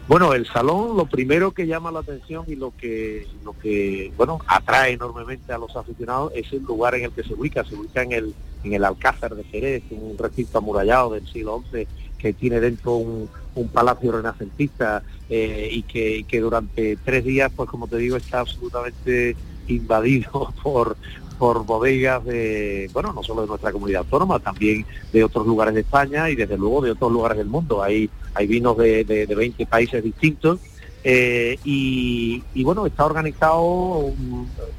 Bueno, 0.07 0.33
el 0.33 0.47
salón 0.47 0.97
lo 0.97 1.05
primero 1.05 1.51
que 1.51 1.67
llama 1.67 1.91
la 1.91 1.99
atención 1.99 2.43
y 2.47 2.55
lo 2.55 2.73
que 2.75 3.27
lo 3.43 3.53
que 3.59 4.11
bueno 4.17 4.39
atrae 4.47 4.93
enormemente 4.93 5.53
a 5.53 5.59
los 5.59 5.75
aficionados 5.75 6.31
es 6.35 6.51
el 6.51 6.63
lugar 6.63 6.95
en 6.95 7.05
el 7.05 7.11
que 7.11 7.23
se 7.23 7.33
ubica. 7.35 7.63
Se 7.63 7.75
ubica 7.75 8.01
en 8.01 8.13
el 8.13 8.33
en 8.63 8.73
el 8.73 8.83
Alcázar 8.83 9.35
de 9.35 9.43
Jerez, 9.43 9.83
un 9.91 10.17
recinto 10.17 10.57
amurallado 10.57 11.13
del 11.13 11.27
siglo 11.27 11.63
XI 11.71 11.87
que 12.17 12.33
tiene 12.33 12.59
dentro 12.59 12.95
un, 12.95 13.29
palacio 13.73 14.13
renacentista 14.13 15.03
eh, 15.29 15.67
y, 15.69 15.83
que, 15.83 16.17
y 16.17 16.23
que 16.23 16.39
durante 16.39 16.95
tres 16.97 17.25
días, 17.25 17.51
pues 17.53 17.69
como 17.69 17.87
te 17.87 17.97
digo, 17.97 18.15
está 18.15 18.39
absolutamente 18.39 19.35
invadido 19.67 20.53
por 20.63 20.95
por 21.39 21.65
bodegas 21.65 22.23
de, 22.25 22.89
bueno, 22.93 23.13
no 23.13 23.23
solo 23.23 23.41
de 23.41 23.47
nuestra 23.47 23.71
comunidad 23.71 24.01
autónoma, 24.01 24.39
también 24.39 24.85
de 25.11 25.23
otros 25.23 25.47
lugares 25.47 25.73
de 25.73 25.81
España 25.81 26.29
y 26.29 26.35
desde 26.35 26.57
luego 26.57 26.81
de 26.81 26.91
otros 26.91 27.11
lugares 27.11 27.37
del 27.37 27.47
mundo. 27.47 27.81
Hay, 27.81 28.09
hay 28.35 28.45
vinos 28.45 28.77
de, 28.77 29.05
de, 29.05 29.25
de 29.25 29.35
20 29.35 29.65
países 29.65 30.03
distintos 30.03 30.59
eh, 31.03 31.57
y, 31.63 32.43
bueno, 32.63 32.85
está 32.85 33.05
organizado, 33.05 34.13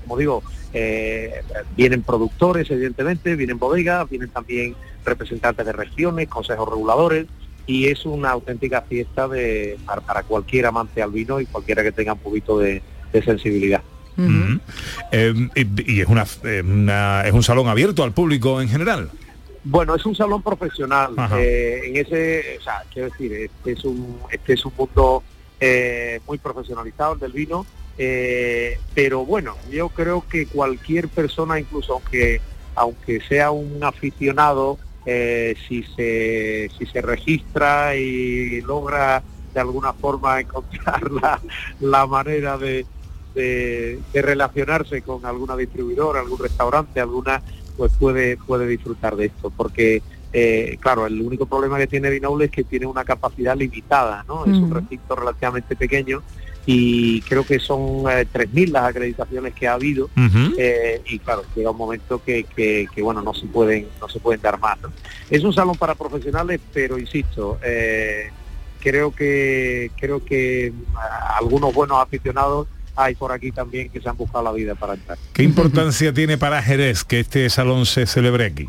como 0.02 0.16
digo, 0.18 0.42
eh, 0.72 1.42
vienen 1.76 2.02
productores 2.02 2.70
evidentemente, 2.70 3.34
vienen 3.36 3.58
bodegas, 3.58 4.08
vienen 4.08 4.28
también 4.28 4.74
representantes 5.04 5.64
de 5.64 5.72
regiones, 5.72 6.28
consejos 6.28 6.68
reguladores 6.68 7.26
y 7.66 7.86
es 7.86 8.04
una 8.04 8.30
auténtica 8.30 8.82
fiesta 8.82 9.28
de, 9.28 9.78
para, 9.86 10.22
cualquier 10.24 10.66
amante 10.66 11.02
al 11.02 11.10
vino 11.10 11.40
y 11.40 11.46
cualquiera 11.46 11.82
que 11.82 11.92
tenga 11.92 12.12
un 12.12 12.18
poquito 12.18 12.58
de 12.58 12.82
sensibilidad. 13.24 13.82
Mm. 14.28 14.60
Eh, 15.12 15.48
y, 15.54 15.92
y 15.96 16.00
es, 16.00 16.06
una, 16.08 16.24
eh, 16.44 16.62
una- 16.64 17.22
es 17.26 17.32
un 17.32 17.42
salón 17.42 17.68
abierto 17.68 18.02
al 18.04 18.12
público 18.12 18.60
en 18.60 18.68
general. 18.68 19.10
Bueno, 19.64 19.94
es 19.94 20.04
un 20.06 20.14
salón 20.16 20.42
profesional. 20.42 21.14
Eh, 21.36 21.82
en 21.86 21.96
ese, 21.96 22.56
o 22.58 22.62
sea, 22.62 22.82
quiero 22.92 23.10
decir, 23.10 23.32
este 23.34 23.72
es 23.72 23.84
un, 23.84 24.18
este 24.30 24.54
es 24.54 24.64
un 24.64 24.72
mundo 24.76 25.22
eh, 25.60 26.20
muy 26.26 26.38
profesionalizado 26.38 27.14
el 27.14 27.20
del 27.20 27.32
vino, 27.32 27.66
eh, 27.98 28.78
pero 28.94 29.26
bueno, 29.26 29.56
yo 29.70 29.90
creo 29.90 30.24
que 30.26 30.46
cualquier 30.46 31.08
persona, 31.08 31.58
incluso 31.60 31.94
aunque 31.94 32.40
aunque 32.74 33.20
sea 33.28 33.50
un 33.50 33.82
aficionado, 33.84 34.78
eh, 35.04 35.54
si 35.68 35.82
se 35.82 36.70
si 36.78 36.86
se 36.86 37.02
registra 37.02 37.94
y 37.96 38.62
logra 38.62 39.22
de 39.52 39.60
alguna 39.60 39.92
forma 39.92 40.40
encontrar 40.40 41.10
la, 41.10 41.38
la 41.80 42.06
manera 42.06 42.56
de, 42.56 42.86
de, 43.34 43.98
de 44.12 44.22
relacionarse 44.22 45.02
con 45.02 45.24
alguna 45.26 45.56
distribuidora, 45.56 46.20
algún 46.20 46.38
restaurante, 46.38 47.00
alguna, 47.00 47.42
pues 47.76 47.92
puede, 47.98 48.36
puede 48.36 48.66
disfrutar 48.66 49.16
de 49.16 49.26
esto, 49.26 49.50
porque 49.50 50.02
eh, 50.32 50.76
claro, 50.80 51.06
el 51.06 51.20
único 51.20 51.46
problema 51.46 51.78
que 51.78 51.86
tiene 51.86 52.08
Vinoble 52.08 52.46
es 52.46 52.50
que 52.50 52.62
tiene 52.62 52.86
una 52.86 53.04
capacidad 53.04 53.56
limitada, 53.56 54.24
¿no? 54.28 54.44
Es 54.44 54.56
un 54.56 54.70
recinto 54.70 55.16
relativamente 55.16 55.74
pequeño 55.74 56.22
y 56.66 57.20
creo 57.22 57.44
que 57.44 57.58
son 57.58 58.04
eh, 58.10 58.26
3.000 58.32 58.70
las 58.70 58.84
acreditaciones 58.84 59.54
que 59.54 59.66
ha 59.66 59.72
habido 59.72 60.08
eh, 60.56 61.00
y 61.06 61.18
claro, 61.18 61.42
llega 61.56 61.70
un 61.70 61.76
momento 61.76 62.22
que, 62.22 62.44
que, 62.44 62.86
que, 62.94 63.02
bueno, 63.02 63.22
no 63.22 63.34
se 63.34 63.46
pueden, 63.46 63.88
no 64.00 64.08
se 64.08 64.20
pueden 64.20 64.40
dar 64.40 64.60
más. 64.60 64.80
¿no? 64.80 64.92
Es 65.30 65.42
un 65.42 65.52
salón 65.52 65.76
para 65.76 65.96
profesionales, 65.96 66.60
pero 66.72 66.96
insisto, 66.98 67.58
eh, 67.64 68.30
creo 68.78 69.12
que 69.12 69.90
creo 69.98 70.24
que 70.24 70.72
a 70.94 71.38
algunos 71.38 71.74
buenos 71.74 71.98
aficionados 71.98 72.68
hay 72.96 73.14
por 73.14 73.32
aquí 73.32 73.52
también 73.52 73.88
que 73.90 74.00
se 74.00 74.08
han 74.08 74.16
buscado 74.16 74.44
la 74.44 74.52
vida 74.52 74.74
para 74.74 74.94
entrar. 74.94 75.18
¿Qué 75.32 75.42
importancia 75.42 76.12
tiene 76.14 76.38
para 76.38 76.62
Jerez 76.62 77.04
que 77.04 77.20
este 77.20 77.48
salón 77.50 77.86
se 77.86 78.06
celebre 78.06 78.46
aquí? 78.46 78.68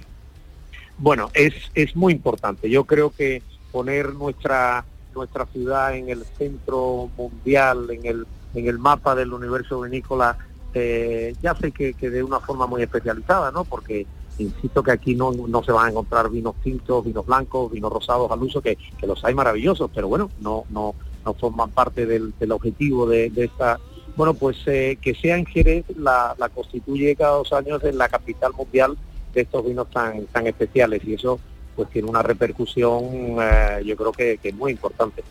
Bueno, 0.97 1.31
es, 1.33 1.53
es 1.73 1.95
muy 1.95 2.13
importante. 2.13 2.69
Yo 2.69 2.85
creo 2.85 3.11
que 3.11 3.41
poner 3.71 4.13
nuestra 4.13 4.85
nuestra 5.13 5.45
ciudad 5.47 5.95
en 5.95 6.09
el 6.09 6.23
centro 6.37 7.09
mundial, 7.17 7.89
en 7.91 8.05
el, 8.05 8.27
en 8.53 8.67
el 8.67 8.79
mapa 8.79 9.15
del 9.15 9.33
universo 9.33 9.81
vinícola, 9.81 10.37
eh, 10.73 11.35
ya 11.41 11.55
sé 11.55 11.71
que, 11.71 11.93
que 11.93 12.09
de 12.09 12.23
una 12.23 12.39
forma 12.39 12.65
muy 12.65 12.81
especializada, 12.81 13.51
¿no? 13.51 13.65
Porque 13.65 14.05
insisto 14.37 14.81
que 14.81 14.91
aquí 14.91 15.15
no, 15.15 15.31
no 15.31 15.63
se 15.63 15.71
van 15.71 15.87
a 15.87 15.89
encontrar 15.89 16.29
vinos 16.29 16.55
tintos, 16.63 17.03
vinos 17.03 17.25
blancos, 17.25 17.71
vinos 17.71 17.91
rosados 17.91 18.31
al 18.31 18.41
uso, 18.41 18.61
que, 18.61 18.77
que 18.97 19.07
los 19.07 19.23
hay 19.25 19.35
maravillosos, 19.35 19.91
pero 19.93 20.07
bueno, 20.07 20.29
no, 20.39 20.63
no, 20.69 20.95
no 21.25 21.33
forman 21.33 21.69
parte 21.71 22.05
del, 22.05 22.33
del 22.39 22.51
objetivo 22.51 23.05
de, 23.05 23.29
de 23.29 23.45
esta 23.45 23.79
bueno, 24.15 24.33
pues 24.33 24.57
eh, 24.65 24.97
que 25.01 25.13
sea 25.15 25.37
en 25.37 25.45
Jerez 25.45 25.85
la, 25.97 26.35
la 26.37 26.49
constituye 26.49 27.15
cada 27.15 27.31
dos 27.37 27.51
años 27.53 27.83
en 27.83 27.97
la 27.97 28.09
capital 28.09 28.51
mundial 28.57 28.97
de 29.33 29.41
estos 29.41 29.65
vinos 29.65 29.89
tan, 29.89 30.25
tan 30.27 30.47
especiales 30.47 31.01
y 31.05 31.13
eso 31.13 31.39
pues 31.75 31.89
tiene 31.89 32.09
una 32.09 32.21
repercusión 32.21 33.01
eh, 33.41 33.81
yo 33.85 33.95
creo 33.95 34.11
que, 34.11 34.37
que 34.41 34.49
es 34.49 34.55
muy 34.55 34.71
importante. 34.73 35.23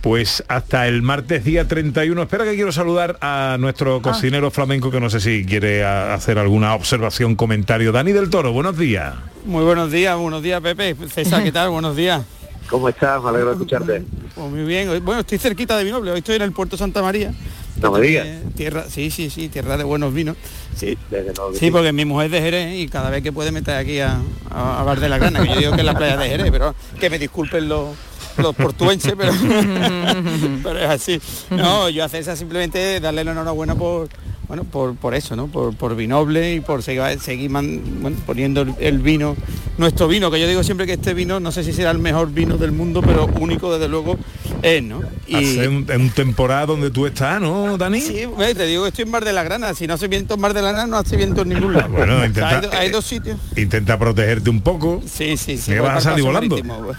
Pues 0.00 0.44
hasta 0.46 0.86
el 0.86 1.02
martes 1.02 1.44
día 1.44 1.66
31. 1.66 2.22
Espera 2.22 2.44
que 2.44 2.54
quiero 2.54 2.70
saludar 2.70 3.18
a 3.20 3.56
nuestro 3.58 4.00
cocinero 4.00 4.50
flamenco 4.52 4.90
que 4.90 5.00
no 5.00 5.10
sé 5.10 5.18
si 5.20 5.44
quiere 5.44 5.84
a- 5.84 6.14
hacer 6.14 6.38
alguna 6.38 6.74
observación, 6.74 7.34
comentario. 7.34 7.90
Dani 7.90 8.12
del 8.12 8.30
Toro, 8.30 8.52
buenos 8.52 8.78
días. 8.78 9.14
Muy 9.44 9.64
buenos 9.64 9.90
días, 9.90 10.16
buenos 10.16 10.42
días 10.42 10.60
Pepe. 10.60 10.94
César, 11.08 11.42
¿qué 11.42 11.50
tal? 11.50 11.70
Buenos 11.70 11.96
días. 11.96 12.22
¿Cómo 12.68 12.88
estás? 12.88 13.22
Me 13.22 13.28
alegro 13.30 13.48
de 13.48 13.52
escucharte. 13.54 14.02
Pues 14.34 14.50
muy 14.50 14.64
bien. 14.64 15.04
Bueno, 15.04 15.20
estoy 15.20 15.38
cerquita 15.38 15.76
de 15.76 15.84
Vinoble, 15.84 16.10
hoy 16.10 16.18
estoy 16.18 16.36
en 16.36 16.42
el 16.42 16.52
puerto 16.52 16.76
Santa 16.76 17.02
María. 17.02 17.32
No 17.80 17.92
me 17.92 18.00
digas. 18.00 18.26
Eh, 18.26 18.42
Tierra, 18.54 18.84
sí, 18.88 19.10
sí, 19.10 19.28
sí, 19.28 19.48
tierra 19.48 19.76
de 19.76 19.84
buenos 19.84 20.12
vinos. 20.14 20.36
Sí, 20.74 20.96
Desde 21.10 21.34
luego 21.34 21.52
sí, 21.54 21.70
porque 21.70 21.92
mi 21.92 22.04
mujer 22.06 22.26
es 22.26 22.32
de 22.32 22.40
Jerez 22.40 22.78
y 22.78 22.88
cada 22.88 23.10
vez 23.10 23.22
que 23.22 23.32
puede 23.32 23.52
meter 23.52 23.76
aquí 23.76 24.00
a, 24.00 24.18
a, 24.50 24.80
a 24.80 24.82
Bar 24.82 24.98
de 24.98 25.08
la 25.10 25.18
Grana, 25.18 25.42
que 25.42 25.48
yo 25.48 25.58
digo 25.58 25.72
que 25.72 25.80
es 25.80 25.86
la 25.86 25.94
playa 25.96 26.16
de 26.16 26.28
Jerez, 26.28 26.50
pero 26.50 26.74
que 26.98 27.10
me 27.10 27.18
disculpen 27.18 27.68
los, 27.68 27.90
los 28.38 28.54
portuenses, 28.56 29.14
pero, 29.16 29.32
pero 30.62 30.78
es 30.78 30.88
así. 30.88 31.20
No, 31.50 31.90
yo 31.90 32.04
a 32.04 32.08
César 32.08 32.36
simplemente 32.36 32.98
darle 33.00 33.24
la 33.24 33.32
enhorabuena 33.32 33.74
por 33.74 34.08
bueno 34.48 34.64
por, 34.64 34.94
por 34.96 35.14
eso, 35.14 35.34
¿no? 35.36 35.46
Por, 35.48 35.74
por 35.76 35.96
Vinoble 35.96 36.54
y 36.54 36.60
por 36.60 36.82
seguir, 36.82 37.18
seguir 37.20 37.50
man- 37.50 37.80
bueno, 38.00 38.16
poniendo 38.26 38.62
el, 38.62 38.74
el 38.80 38.98
vino, 38.98 39.36
nuestro 39.78 40.08
vino, 40.08 40.30
que 40.30 40.40
yo 40.40 40.46
digo 40.48 40.62
siempre 40.62 40.86
que 40.86 40.92
este 40.94 41.14
vino, 41.14 41.40
no 41.40 41.50
sé 41.52 41.64
si 41.64 41.72
será 41.72 41.90
el 41.90 41.98
mejor 41.98 42.30
vino 42.32 42.56
del 42.56 42.72
mundo, 42.72 43.02
pero 43.02 43.26
único 43.40 43.72
desde 43.72 43.88
luego 43.88 44.16
es, 44.62 44.82
¿no? 44.82 45.00
Hace 45.32 45.68
un, 45.68 45.86
en 45.90 46.00
un 46.00 46.10
temporada 46.10 46.66
donde 46.66 46.90
tú 46.90 47.06
estás, 47.06 47.40
¿no, 47.40 47.76
Dani? 47.76 48.00
Sí, 48.00 48.22
te 48.56 48.66
digo 48.66 48.82
que 48.84 48.88
estoy 48.90 49.04
en 49.04 49.10
Mar 49.10 49.24
de 49.24 49.32
la 49.32 49.42
Grana. 49.42 49.74
Si 49.74 49.86
no 49.86 49.94
hace 49.94 50.08
viento 50.08 50.34
en 50.34 50.40
Mar 50.40 50.54
de 50.54 50.62
la 50.62 50.70
Grana, 50.72 50.86
no 50.86 50.96
hace 50.96 51.16
viento 51.16 51.42
en 51.42 51.48
ningún 51.50 51.74
lado. 51.74 51.88
Bueno, 51.88 52.14
O 52.14 52.18
sea, 52.18 52.26
intenta- 52.26 52.70
hay, 52.72 52.78
hay 52.86 52.90
dos 52.90 53.04
sitios. 53.04 53.38
Intenta 53.56 53.98
protegerte 53.98 54.48
un 54.50 54.60
poco. 54.60 55.02
Sí, 55.06 55.36
sí, 55.36 55.58
sí. 55.58 55.72
Que 55.72 55.80
vas 55.80 55.98
a 55.98 56.10
salir 56.10 56.24
volando. 56.24 56.56
pues. 56.56 56.96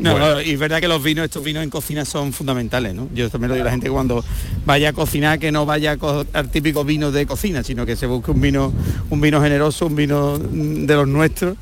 No, 0.00 0.12
Bueno. 0.12 0.34
no, 0.34 0.42
y 0.42 0.50
es 0.52 0.58
verdad 0.58 0.80
que 0.80 0.88
los 0.88 1.02
vinos, 1.02 1.24
estos 1.24 1.42
vinos 1.42 1.62
en 1.62 1.70
cocina 1.70 2.04
son 2.04 2.32
fundamentales, 2.32 2.94
¿no? 2.94 3.08
Yo 3.14 3.28
también 3.30 3.48
lo 3.48 3.54
digo 3.54 3.64
a 3.64 3.66
la 3.66 3.70
gente 3.72 3.90
cuando 3.90 4.24
vaya 4.64 4.90
a 4.90 4.92
cocinar 4.92 5.38
que 5.38 5.50
no 5.52 5.66
vaya 5.66 5.96
al 6.32 6.50
típico 6.50 6.84
vino 6.84 7.10
de 7.10 7.26
cocina, 7.26 7.62
sino 7.64 7.84
que 7.84 7.96
se 7.96 8.06
busque 8.06 8.30
un 8.30 8.40
vino, 8.40 8.72
un 9.10 9.20
vino 9.20 9.40
generoso, 9.42 9.86
un 9.86 9.96
vino 9.96 10.38
mm, 10.38 10.86
de 10.86 10.94
los 10.94 11.08
nuestros, 11.08 11.56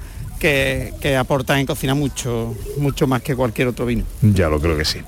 que, 0.46 0.92
que 1.00 1.16
aporta 1.16 1.58
en 1.58 1.66
cocina 1.66 1.94
mucho, 1.96 2.54
mucho 2.78 3.08
más 3.08 3.20
que 3.20 3.34
cualquier 3.34 3.66
otro 3.66 3.84
vino. 3.84 4.04
Ya 4.22 4.48
lo 4.48 4.60
creo 4.60 4.76
que 4.76 4.84
sí. 4.84 5.00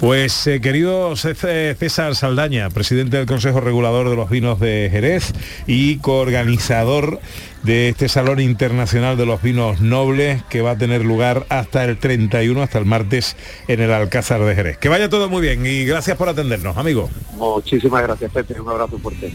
Pues 0.00 0.46
eh, 0.46 0.62
querido 0.62 1.14
Cé- 1.14 1.74
César 1.78 2.16
Saldaña, 2.16 2.70
presidente 2.70 3.18
del 3.18 3.26
Consejo 3.26 3.60
Regulador 3.60 4.08
de 4.08 4.16
los 4.16 4.30
Vinos 4.30 4.58
de 4.60 4.88
Jerez 4.90 5.32
y 5.66 5.96
coorganizador 5.98 7.20
de 7.64 7.90
este 7.90 8.08
Salón 8.08 8.40
Internacional 8.40 9.18
de 9.18 9.26
los 9.26 9.42
Vinos 9.42 9.82
Nobles 9.82 10.42
que 10.48 10.62
va 10.62 10.70
a 10.70 10.78
tener 10.78 11.04
lugar 11.04 11.44
hasta 11.50 11.84
el 11.84 11.98
31, 11.98 12.62
hasta 12.62 12.78
el 12.78 12.86
martes 12.86 13.36
en 13.68 13.82
el 13.82 13.92
Alcázar 13.92 14.40
de 14.42 14.54
Jerez. 14.54 14.78
Que 14.78 14.88
vaya 14.88 15.10
todo 15.10 15.28
muy 15.28 15.42
bien 15.42 15.66
y 15.66 15.84
gracias 15.84 16.16
por 16.16 16.30
atendernos, 16.30 16.78
amigo. 16.78 17.10
Muchísimas 17.36 18.02
gracias, 18.04 18.32
Pepe. 18.32 18.58
Un 18.58 18.70
abrazo 18.70 18.98
fuerte. 18.98 19.34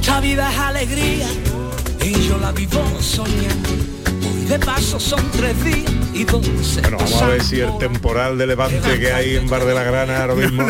Esta 0.00 0.20
vida 0.20 0.50
es 0.50 0.58
alegría 0.58 1.26
y 2.04 2.28
yo 2.28 2.38
la 2.38 2.52
vivo 2.52 2.82
soñando. 3.00 3.68
Hoy 4.22 4.44
de 4.46 4.58
paso 4.58 4.98
son 5.00 5.20
tres 5.32 5.64
días 5.64 5.90
y 6.12 6.24
dos 6.24 6.44
se 6.62 6.80
Bueno, 6.82 6.98
vamos 6.98 7.22
a 7.22 7.28
ver 7.28 7.42
si 7.42 7.60
el 7.60 7.76
temporal 7.78 8.36
de 8.36 8.46
levante 8.48 8.98
que 8.98 9.12
hay 9.12 9.36
en 9.36 9.48
Bar 9.48 9.64
de 9.64 9.74
la 9.74 9.82
Grana 9.84 10.22
ahora 10.22 10.34
mismo... 10.34 10.68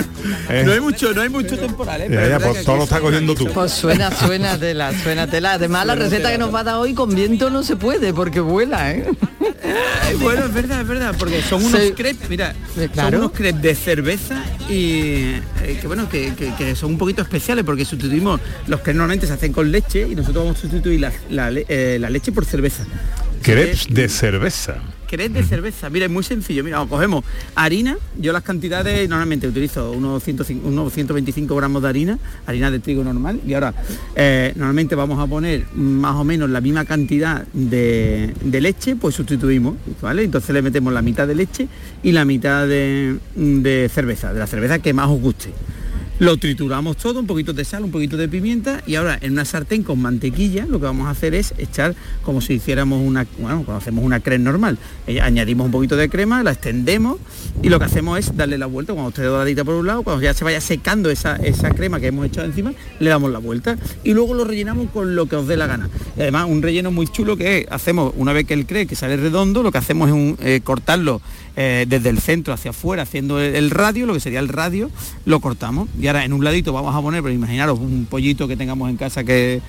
¿eh? 0.49 0.63
No 0.65 0.73
hay 0.73 0.81
mucho, 0.81 1.13
no 1.15 1.23
hay 1.23 1.29
mucho 1.29 1.59
temporal, 1.59 2.03
¿eh? 2.03 2.09
Ya, 2.11 2.29
ya, 2.29 2.39
pues 2.39 2.65
todo 2.65 2.77
lo 2.77 2.85
está 2.85 3.01
cogiendo 3.01 3.35
tú. 3.35 3.49
Pues 3.53 3.73
suena, 3.73 4.11
suena 4.13 4.59
tela, 4.59 4.93
suena 5.03 5.27
tela. 5.27 5.55
Además, 5.55 5.87
la 5.87 5.95
receta 5.95 6.31
que 6.31 6.39
nos 6.39 6.55
va 6.55 6.61
a 6.61 6.65
dar 6.65 6.77
hoy 6.77 6.95
con 6.95 7.15
viento 7.15 7.51
no 7.51 7.63
se 7.63 7.77
puede 7.77 8.13
porque 8.13 8.41
vuela, 8.41 8.93
¿eh? 8.93 9.07
Ay, 10.03 10.17
bueno, 10.17 10.45
es 10.45 10.53
verdad, 10.55 10.81
es 10.83 10.87
verdad, 10.89 11.15
porque 11.19 11.43
son 11.43 11.65
unos 11.65 11.81
Sí. 11.81 11.93
crepes, 11.93 12.29
mira, 12.29 12.55
claro. 12.93 13.11
son 13.11 13.19
unos 13.21 13.33
crepes 13.33 13.63
de 13.63 13.75
cerveza 13.75 14.45
y 14.71 15.35
eh, 15.65 15.79
que 15.81 15.87
bueno, 15.87 16.09
que, 16.09 16.35
que- 16.35 16.55
que 16.57 16.77
son 16.77 16.93
un 16.93 16.99
poquito 16.99 17.23
especiales 17.23 17.65
porque 17.65 17.85
sustituimos 17.85 18.41
los 18.67 18.81
que 18.81 18.93
normalmente 18.95 19.27
se 19.27 19.33
hacen 19.33 19.53
con 19.53 19.71
leche 19.73 20.07
y 20.09 20.15
nosotros 20.15 20.45
vamos 20.45 20.59
a 20.59 20.61
sustituir 20.63 21.01
la, 21.01 21.13
la 21.31 21.51
eh, 21.51 21.99
la 22.01 22.09
leche 22.11 22.33
por 22.33 22.45
cerveza. 22.45 22.85
Crepes 23.43 23.87
de 23.89 24.09
cerveza. 24.09 24.77
Crepes 25.11 25.35
de 25.35 25.43
cerveza, 25.43 25.91
mira, 25.91 26.07
es 26.07 26.13
muy 26.13 26.23
sencillo, 26.23 26.63
mira, 26.63 26.87
cogemos 26.89 27.25
harina, 27.57 27.97
yo 28.17 28.33
las 28.33 28.45
cantidades 28.45 29.09
normalmente 29.09 29.49
utilizo 29.49 29.91
unos, 29.91 30.23
105 30.23 30.69
unos 30.69 30.93
125 30.93 31.57
gramos 31.57 31.83
de 31.83 31.89
harina, 31.89 32.19
harina 32.47 32.71
de 32.71 32.79
trigo 32.79 33.03
normal, 33.03 33.41
y 33.45 33.55
ahora 33.55 33.75
eh, 34.15 34.53
normalmente 34.55 34.95
vamos 34.95 35.19
a 35.19 35.27
poner 35.27 35.67
más 35.75 36.15
o 36.15 36.23
menos 36.23 36.49
la 36.49 36.61
misma 36.61 36.85
cantidad 36.85 37.45
de, 37.53 38.33
de 38.41 38.61
leche, 38.61 38.95
pues 38.95 39.17
sustituimos, 39.17 39.75
¿vale? 40.01 40.23
Entonces 40.23 40.51
le 40.55 40.63
metemos 40.63 40.93
la 40.93 41.03
mitad 41.03 41.27
de 41.27 41.35
leche 41.35 41.67
y 42.05 42.13
la 42.13 42.25
mitad 42.25 42.69
de, 42.69 43.17
de 43.35 43.91
cerveza, 43.93 44.33
de 44.33 44.39
la 44.39 44.47
cerveza 44.47 44.79
que 44.79 44.93
más 44.93 45.09
os 45.09 45.21
guste. 45.21 45.51
Lo 46.21 46.37
trituramos 46.37 46.99
todo, 46.99 47.19
un 47.19 47.27
poquito 47.27 47.55
de 47.55 47.65
sal, 47.65 47.83
un 47.83 47.91
poquito 47.91 48.19
de 48.19 48.29
pimienta 48.29 48.83
y 48.87 48.97
ahora 48.97 49.19
en 49.23 49.33
una 49.33 49.47
sartén 49.47 49.83
con 49.83 50.03
mantequilla 50.03 50.67
lo 50.67 50.79
que 50.79 50.85
vamos 50.85 51.07
a 51.07 51.11
hacer 51.13 51.35
es 51.35 51.55
echar 51.57 51.95
como 52.23 52.43
si 52.43 52.53
hiciéramos 52.53 53.01
una, 53.03 53.27
bueno, 53.39 53.65
cuando 53.65 53.77
hacemos 53.77 54.05
una 54.05 54.21
crema 54.21 54.45
normal. 54.45 54.77
Eh, 55.07 55.23
añadimos 55.23 55.65
un 55.65 55.73
poquito 55.73 55.97
de 55.97 56.11
crema, 56.11 56.43
la 56.43 56.51
extendemos 56.51 57.17
y 57.63 57.71
lo 57.71 57.79
que 57.79 57.87
hacemos 57.87 58.19
es 58.19 58.37
darle 58.37 58.59
la 58.59 58.67
vuelta 58.67 58.93
cuando 58.93 59.09
esté 59.09 59.23
doradita 59.23 59.65
por 59.65 59.77
un 59.77 59.87
lado, 59.87 60.03
cuando 60.03 60.23
ya 60.23 60.35
se 60.35 60.45
vaya 60.45 60.61
secando 60.61 61.09
esa, 61.09 61.37
esa 61.37 61.71
crema 61.71 62.01
que 62.01 62.09
hemos 62.09 62.27
echado 62.27 62.47
encima, 62.47 62.75
le 62.99 63.09
damos 63.09 63.31
la 63.31 63.39
vuelta 63.39 63.79
y 64.05 64.13
luego 64.13 64.35
lo 64.35 64.45
rellenamos 64.45 64.91
con 64.91 65.17
lo 65.17 65.25
que 65.25 65.37
os 65.37 65.49
dé 65.49 65.57
la 65.57 65.69
gana. 65.69 65.89
Además 66.19 66.49
un 66.51 66.61
relleno 66.61 66.91
muy 66.91 67.07
chulo 67.09 67.39
que 67.39 67.67
hacemos 67.71 68.13
una 68.19 68.35
vez 68.35 68.45
que 68.45 68.53
él 68.53 68.67
cree 68.67 68.85
que 68.85 68.95
sale 68.95 69.17
redondo, 69.17 69.63
lo 69.63 69.73
que 69.73 69.79
hacemos 69.79 70.09
es 70.09 70.15
un, 70.15 70.37
eh, 70.43 70.61
cortarlo 70.63 71.23
eh, 71.57 71.87
desde 71.89 72.11
el 72.11 72.19
centro 72.19 72.53
hacia 72.53 72.73
afuera, 72.73 73.05
haciendo 73.05 73.41
el, 73.41 73.55
el 73.57 73.71
radio, 73.71 74.05
lo 74.05 74.13
que 74.13 74.21
sería 74.21 74.41
el 74.41 74.49
radio, 74.49 74.91
lo 75.25 75.41
cortamos. 75.41 75.89
Y 75.99 76.10
ahora 76.11 76.25
en 76.25 76.33
un 76.33 76.45
ladito 76.45 76.73
vamos 76.73 76.95
a 76.95 77.01
poner, 77.01 77.23
pero 77.23 77.33
imaginaros 77.35 77.79
un 77.79 78.07
pollito 78.11 78.49
que 78.49 78.57
tengamos 78.57 78.91
en 78.91 78.97
casa 78.97 79.23
que, 79.23 79.61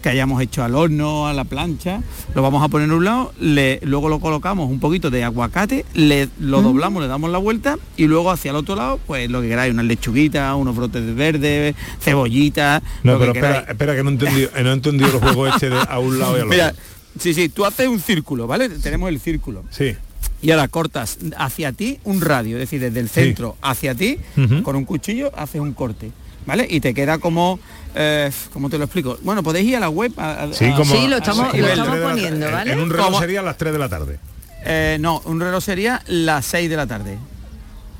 que 0.00 0.08
hayamos 0.08 0.40
hecho 0.40 0.62
al 0.62 0.76
horno, 0.76 1.26
a 1.26 1.32
la 1.32 1.42
plancha, 1.44 2.00
lo 2.34 2.40
vamos 2.42 2.62
a 2.62 2.68
poner 2.68 2.86
en 2.88 2.94
un 2.94 3.04
lado, 3.04 3.32
le- 3.40 3.80
luego 3.82 4.08
lo 4.08 4.20
colocamos 4.20 4.70
un 4.70 4.78
poquito 4.78 5.10
de 5.10 5.24
aguacate, 5.24 5.84
le, 5.94 6.28
lo 6.38 6.62
doblamos, 6.62 7.02
le 7.02 7.08
damos 7.08 7.30
la 7.30 7.38
vuelta 7.38 7.76
y 7.96 8.04
luego 8.06 8.30
hacia 8.30 8.50
el 8.52 8.56
otro 8.56 8.76
lado, 8.76 9.00
pues 9.08 9.28
lo 9.28 9.42
que 9.42 9.48
queráis, 9.48 9.72
unas 9.74 9.86
lechuguitas, 9.86 10.54
unos 10.54 10.76
brotes 10.76 11.04
de 11.04 11.12
verde, 11.14 11.74
cebollitas, 12.00 12.80
No, 13.02 13.14
lo 13.14 13.18
pero 13.18 13.32
que 13.32 13.38
espera, 13.40 13.96
que 13.96 14.02
no 14.04 14.10
he 14.10 14.12
entendido, 14.12 14.50
no 14.62 14.70
he 14.70 14.72
entendido 14.72 15.08
el 15.14 15.18
juego 15.20 15.46
este 15.48 15.68
de 15.70 15.78
a 15.88 15.98
un 15.98 16.18
lado 16.18 16.32
y 16.32 16.40
al 16.40 16.46
otro. 16.46 16.50
Mira, 16.50 16.74
sí, 17.18 17.34
sí, 17.34 17.48
tú 17.48 17.64
haces 17.64 17.88
un 17.88 17.98
círculo, 18.00 18.46
¿vale? 18.46 18.68
Tenemos 18.68 19.08
el 19.08 19.18
círculo. 19.18 19.64
Sí. 19.70 19.96
Y 20.40 20.50
ahora 20.52 20.68
cortas 20.68 21.18
hacia 21.36 21.72
ti 21.72 21.98
un 22.04 22.20
radio, 22.20 22.56
es 22.56 22.60
decir, 22.60 22.80
desde 22.80 23.00
el 23.00 23.08
Sí. 23.08 23.14
centro 23.22 23.56
hacia 23.60 23.94
ti, 23.94 24.18
con 24.62 24.76
un 24.76 24.84
cuchillo 24.84 25.32
haces 25.36 25.60
un 25.60 25.72
corte. 25.74 26.10
¿Vale? 26.46 26.66
Y 26.70 26.80
te 26.80 26.94
queda 26.94 27.18
como, 27.18 27.60
eh, 27.94 28.30
¿cómo 28.54 28.70
te 28.70 28.78
lo 28.78 28.84
explico? 28.84 29.18
Bueno, 29.22 29.42
podéis 29.42 29.68
ir 29.68 29.76
a 29.76 29.80
la 29.80 29.90
web. 29.90 30.12
a- 30.16 30.44
a- 30.44 30.52
Sí, 30.54 30.70
como 30.74 30.94
Sí, 30.94 31.06
lo 31.06 31.18
estamos- 31.18 31.52
lo 31.52 31.66
estamos 31.66 31.98
la- 31.98 32.08
poniendo, 32.08 32.46
en- 32.46 32.52
¿vale? 32.52 32.72
En 32.72 32.80
un 32.80 32.88
reloj 32.88 33.06
¿Cómo? 33.06 33.20
sería 33.20 33.40
a 33.40 33.42
las 33.42 33.58
3 33.58 33.70
de 33.72 33.78
la 33.78 33.88
tarde. 33.90 34.18
Eh, 34.64 34.96
no, 34.98 35.20
un 35.26 35.40
reloj 35.40 35.62
sería 35.62 36.02
las 36.06 36.46
6 36.46 36.70
de 36.70 36.76
la 36.76 36.86
tarde. 36.86 37.18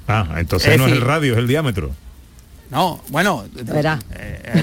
Ah, 0.06 0.36
entonces 0.38 0.72
Es 0.72 0.78
no 0.78 0.86
es 0.86 0.92
el 0.92 1.02
radio, 1.02 1.32
es 1.34 1.38
el 1.38 1.46
diámetro. 1.48 1.90
No, 2.70 3.00
bueno, 3.08 3.44
Verá. 3.64 3.98
eh. 4.14 4.62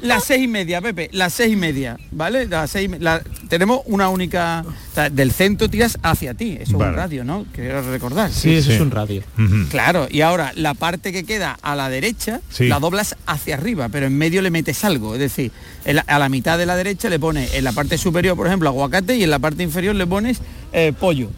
Las 0.00 0.24
seis 0.24 0.42
y 0.44 0.48
media, 0.48 0.80
Pepe, 0.80 1.10
las 1.12 1.32
seis 1.34 1.52
y 1.52 1.56
media, 1.56 1.98
¿vale? 2.10 2.46
Las 2.46 2.70
seis 2.70 2.90
la- 3.00 3.22
tenemos 3.48 3.80
una 3.84 4.08
única, 4.08 4.64
o 4.66 4.94
sea, 4.94 5.10
del 5.10 5.30
centro 5.30 5.68
tiras 5.68 5.98
hacia 6.02 6.32
ti, 6.34 6.52
eso 6.58 6.62
es 6.62 6.72
un 6.72 6.94
radio, 6.94 7.22
¿no? 7.24 7.44
Quiero 7.52 7.82
recordar. 7.90 8.30
Sí, 8.32 8.54
eso 8.54 8.68
Sí. 8.70 8.76
es 8.76 8.80
un 8.80 8.90
radio. 8.90 9.22
Claro, 9.70 10.08
y 10.10 10.22
ahora 10.22 10.52
la 10.56 10.72
parte 10.74 11.12
que 11.12 11.24
queda 11.24 11.58
a 11.62 11.76
la 11.76 11.88
derecha 11.90 12.40
Sí. 12.50 12.68
la 12.68 12.78
doblas 12.80 13.16
hacia 13.26 13.56
arriba, 13.56 13.88
pero 13.90 14.06
en 14.06 14.16
medio 14.16 14.40
le 14.42 14.50
metes 14.50 14.82
algo, 14.84 15.14
es 15.14 15.20
decir, 15.20 15.52
la- 15.84 16.04
a 16.06 16.18
la 16.18 16.28
mitad 16.30 16.56
de 16.56 16.64
la 16.66 16.76
derecha 16.76 17.10
le 17.10 17.18
pones 17.18 17.52
en 17.54 17.64
la 17.64 17.72
parte 17.72 17.98
superior, 17.98 18.36
por 18.36 18.46
ejemplo, 18.46 18.68
aguacate 18.70 19.16
y 19.16 19.22
en 19.24 19.30
la 19.30 19.38
parte 19.38 19.62
inferior 19.62 19.94
le 19.94 20.06
pones 20.06 20.38
eh, 20.72 20.94
pollo, 20.98 21.28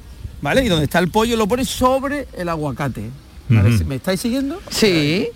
¿vale? 0.40 0.64
Y 0.64 0.68
donde 0.68 0.84
está 0.84 1.00
el 1.00 1.08
pollo 1.10 1.36
lo 1.36 1.48
pones 1.48 1.68
sobre 1.68 2.28
el 2.38 2.48
aguacate. 2.48 3.10
¿Me 3.48 3.96
estáis 3.96 4.20
siguiendo? 4.20 4.60
Sí. 4.70 5.28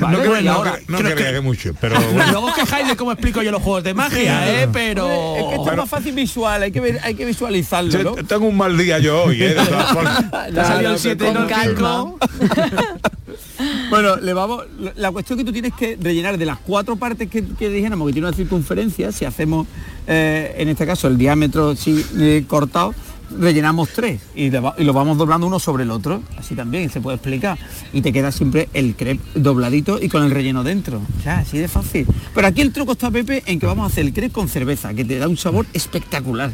Vale, 0.00 0.16
no 0.18 0.22
creo, 0.24 0.40
no 0.42 0.52
ahora, 0.52 0.78
no 0.88 0.98
creo 0.98 1.16
que- 1.16 1.24
que 1.24 1.40
mucho, 1.40 1.72
pero 1.80 1.94
Bueno, 2.12 2.32
luego 2.32 2.46
os 2.48 2.54
quejáis 2.54 2.88
de 2.88 2.96
cómo 2.96 3.12
explico 3.12 3.40
yo 3.42 3.50
los 3.52 3.62
juegos 3.62 3.84
de 3.84 3.94
magia, 3.94 4.62
¿eh? 4.62 4.68
Pero... 4.72 5.06
Es 5.36 5.44
que 5.44 5.54
esto 5.56 5.70
es 5.70 5.76
más 5.76 5.88
fácil 5.88 6.12
visual, 6.14 6.62
hay 6.62 6.72
que, 6.72 6.80
ver, 6.80 6.98
hay 7.04 7.14
que 7.14 7.24
visualizarlo, 7.24 8.14
tengo 8.26 8.46
un 8.46 8.56
mal 8.56 8.76
día 8.76 8.98
yo 8.98 9.24
hoy, 9.24 9.42
¿eh? 9.42 9.56
Ha 9.58 9.64
salido 9.94 10.46
el 10.46 10.52
Claro, 10.52 10.98
7 10.98 11.24
con 11.24 11.34
no 11.34 11.42
el 11.42 11.48
calma. 11.48 12.04
5. 12.40 12.98
bueno, 13.90 14.16
le 14.16 14.32
vamos. 14.32 14.64
la- 14.80 14.92
La 14.96 15.10
cuestión 15.10 15.38
que 15.38 15.44
tú 15.44 15.52
tienes 15.52 15.72
que 15.74 15.96
rellenar 16.00 16.38
de 16.38 16.46
las 16.46 16.58
cuatro 16.58 16.96
partes 16.96 17.28
que, 17.28 17.44
que 17.46 17.68
dijéramos 17.68 18.06
que 18.08 18.12
tiene 18.12 18.28
una 18.28 18.36
circunferencia, 18.36 19.12
si 19.12 19.24
hacemos 19.24 19.66
eh, 20.06 20.54
en 20.58 20.68
este 20.68 20.86
caso 20.86 21.08
el 21.08 21.16
diámetro 21.18 21.76
sí, 21.76 22.04
eh, 22.18 22.44
cortado, 22.46 22.94
rellenamos 23.38 23.88
tres 23.90 24.20
y, 24.34 24.50
le 24.50 24.60
va- 24.60 24.74
y 24.78 24.84
lo 24.84 24.92
vamos 24.92 25.18
doblando 25.18 25.46
uno 25.46 25.58
sobre 25.58 25.84
el 25.84 25.90
otro, 25.90 26.22
así 26.38 26.54
también 26.54 26.90
se 26.90 27.00
puede 27.00 27.16
explicar. 27.16 27.58
Y 27.92 28.00
te 28.02 28.12
queda 28.12 28.32
siempre 28.32 28.68
el 28.74 28.94
crepe 28.96 29.22
dobladito 29.34 29.98
y 30.00 30.08
con 30.08 30.22
el 30.24 30.30
relleno 30.30 30.62
dentro. 30.64 31.00
O 31.18 31.22
sea, 31.22 31.38
así 31.38 31.58
de 31.58 31.68
fácil. 31.68 32.06
Pero 32.34 32.46
aquí 32.46 32.60
el 32.60 32.72
truco 32.72 32.92
está, 32.92 33.10
Pepe, 33.10 33.42
en 33.46 33.58
que 33.60 33.66
vamos 33.66 33.84
a 33.84 33.86
hacer 33.92 34.04
el 34.06 34.12
crepe 34.12 34.32
con 34.32 34.48
cerveza, 34.48 34.92
que 34.94 35.04
te 35.04 35.18
da 35.18 35.28
un 35.28 35.36
sabor 35.36 35.66
espectacular. 35.72 36.52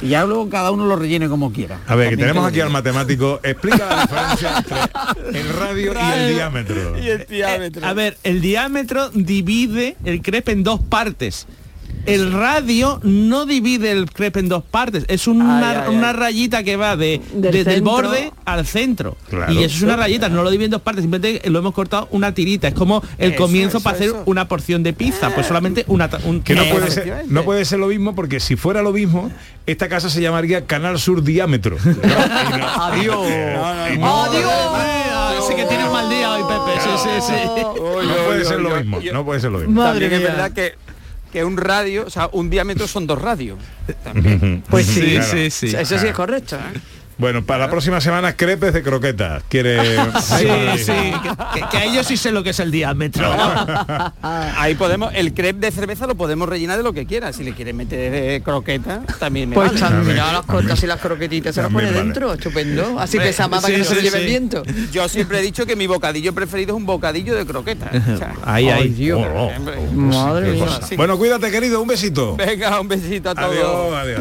Y 0.00 0.08
ya 0.08 0.24
luego 0.24 0.48
cada 0.48 0.70
uno 0.70 0.86
lo 0.86 0.96
rellene 0.96 1.28
como 1.28 1.52
quiera. 1.52 1.80
A 1.86 1.94
ver, 1.94 2.08
que 2.08 2.16
tenemos 2.16 2.44
te 2.44 2.48
aquí 2.48 2.60
al 2.60 2.70
matemático. 2.70 3.40
Explica 3.42 3.76
la 3.86 4.00
diferencia 4.02 4.56
entre 5.26 5.40
el 5.40 5.48
radio 5.50 5.92
y 5.92 6.18
el 6.30 6.34
diámetro. 6.34 6.96
Eh, 6.96 7.84
a 7.84 7.92
ver, 7.92 8.16
el 8.22 8.40
diámetro 8.40 9.10
divide 9.10 9.96
el 10.04 10.22
crepe 10.22 10.52
en 10.52 10.62
dos 10.62 10.80
partes. 10.80 11.46
El 12.06 12.32
radio 12.32 13.00
no 13.02 13.46
divide 13.46 13.92
el 13.92 14.10
crepe 14.10 14.40
en 14.40 14.48
dos 14.48 14.62
partes, 14.64 15.04
es 15.08 15.26
una, 15.26 15.58
Ay, 15.70 15.76
ay, 15.88 15.94
una 15.96 16.10
ay. 16.10 16.16
rayita 16.16 16.62
que 16.62 16.76
va 16.76 16.96
de, 16.96 17.20
Del 17.32 17.52
desde 17.52 17.74
el 17.74 17.82
borde 17.82 18.32
al 18.44 18.66
centro. 18.66 19.16
Claro. 19.28 19.52
Y 19.52 19.58
eso 19.64 19.76
es 19.76 19.82
una 19.82 19.96
rayita, 19.96 20.28
no 20.28 20.42
lo 20.42 20.50
divide 20.50 20.66
en 20.66 20.70
dos 20.72 20.82
partes, 20.82 21.02
simplemente 21.02 21.48
lo 21.50 21.58
hemos 21.58 21.74
cortado 21.74 22.08
una 22.10 22.32
tirita. 22.34 22.68
Es 22.68 22.74
como 22.74 23.02
el 23.18 23.32
Eso, 23.32 23.42
comienzo 23.42 23.78
eso, 23.78 23.84
para 23.84 23.96
hacer 23.96 24.12
una 24.26 24.48
porción 24.48 24.82
de 24.82 24.92
pizza, 24.92 25.30
pues 25.34 25.46
solamente 25.46 25.84
una... 25.88 26.08
Un, 26.24 26.42
Que 26.42 26.54
no 26.54 26.62
puede, 26.64 26.80
ser, 26.90 26.90
efectivamente. 26.90 27.32
no 27.34 27.44
puede 27.44 27.64
ser 27.64 27.78
lo 27.78 27.86
mismo 27.88 28.14
porque 28.14 28.40
si 28.40 28.56
fuera 28.56 28.82
lo 28.82 28.92
mismo, 28.92 29.30
esta 29.66 29.88
casa 29.88 30.10
se 30.10 30.20
llamaría 30.20 30.66
Canal 30.66 30.98
Sur 30.98 31.22
Diámetro. 31.22 31.76
Adiós. 32.80 33.26
No- 33.98 34.10
Ah, 34.12 35.56
que 35.56 35.64
tiene 35.64 35.84
un 35.86 35.92
mal 35.92 36.08
día 36.08 36.32
hoy, 36.32 36.42
Pepe. 36.42 36.80
Sí, 36.80 36.90
sí, 37.02 37.10
sí. 37.26 37.62
No 37.64 38.24
puede 38.26 38.44
ser 38.44 38.60
lo 38.60 38.76
mismo. 38.76 38.98
No 39.12 39.24
puede 39.24 39.40
ser 39.40 39.50
lo 39.50 39.58
mismo. 39.58 39.80
Madre 39.80 40.08
También 40.08 40.12
es 40.12 40.28
verdad 40.28 40.52
que, 40.52 40.74
que 41.32 41.44
un 41.44 41.56
radio, 41.56 42.04
o 42.06 42.10
sea, 42.10 42.28
un 42.32 42.50
diámetro 42.50 42.86
son 42.88 43.06
dos 43.06 43.20
radios. 43.20 43.58
También. 44.04 44.62
Pues 44.68 44.86
sí. 44.86 45.00
Sí, 45.00 45.10
Claro. 45.16 45.24
sí, 45.32 45.50
sí. 45.50 45.66
Eso 45.76 45.98
sí 45.98 46.06
es 46.06 46.14
correcto. 46.14 46.56
¿eh? 46.56 46.80
Bueno, 47.20 47.44
para 47.44 47.66
la 47.66 47.70
próxima 47.70 48.00
semana 48.00 48.34
crepes 48.36 48.72
de 48.72 48.82
croquetas. 48.82 49.42
Quiere. 49.48 49.80
Sí, 50.20 50.46
sí, 50.78 50.92
que, 51.22 51.60
que- 51.60 51.68
que 51.70 51.76
a 51.76 51.84
ellos 51.84 52.06
sí 52.06 52.16
sé 52.16 52.30
lo 52.32 52.42
que 52.42 52.50
es 52.50 52.60
el 52.60 52.70
diámetro. 52.70 53.30
Ahí 54.22 54.74
podemos, 54.74 55.12
el 55.14 55.34
crepe 55.34 55.60
de 55.66 55.70
cerveza 55.70 56.06
lo 56.06 56.14
podemos 56.14 56.48
rellenar 56.48 56.76
de 56.76 56.82
lo 56.82 56.92
que 56.92 57.06
quiera. 57.06 57.32
Si 57.32 57.44
le 57.44 57.52
quieres 57.52 57.74
meter 57.74 58.12
eh, 58.14 58.42
croqueta, 58.42 59.02
también 59.18 59.48
me 59.48 59.54
Pues 59.54 59.68
vale. 59.72 59.80
también, 59.80 60.16
las 60.16 60.42
cortas 60.46 60.82
y 60.82 60.86
las 60.86 61.00
croquetitas 61.00 61.54
se 61.54 61.62
las 61.62 61.72
pone 61.72 61.86
vale. 61.86 61.98
dentro, 62.02 62.32
estupendo. 62.32 62.98
Así 62.98 63.18
más 63.18 63.36
para 63.36 63.60
sí, 63.62 63.72
que 63.72 63.78
no 63.78 63.84
se 63.84 63.94
lo 63.94 64.00
sí, 64.00 64.06
lleve 64.06 64.18
sí. 64.18 64.24
el 64.24 64.30
viento. 64.30 64.62
Yo 64.92 65.08
siempre 65.08 65.38
he 65.38 65.42
dicho 65.42 65.66
que 65.66 65.76
mi 65.76 65.86
bocadillo 65.86 66.32
preferido 66.34 66.74
es 66.74 66.76
un 66.76 66.86
bocadillo 66.86 67.34
de 67.34 67.46
croqueta. 67.46 67.90
O 68.10 68.16
sea, 68.16 68.34
Ahí, 68.44 68.68
ahí. 68.68 68.88
Dios. 68.88 69.20
Oh, 69.20 69.38
oh. 69.38 69.56
hombre, 69.56 69.76
Madre 69.92 70.52
mía. 70.52 70.64
así. 70.82 70.96
Bueno, 70.96 71.16
cuídate, 71.16 71.50
querido. 71.50 71.80
Un 71.80 71.88
besito. 71.88 72.36
Venga, 72.36 72.80
un 72.80 72.88
besito 72.88 73.30
a 73.30 73.34
todos. 73.34 73.94
Adiós, 73.94 73.94
adiós. 73.94 74.20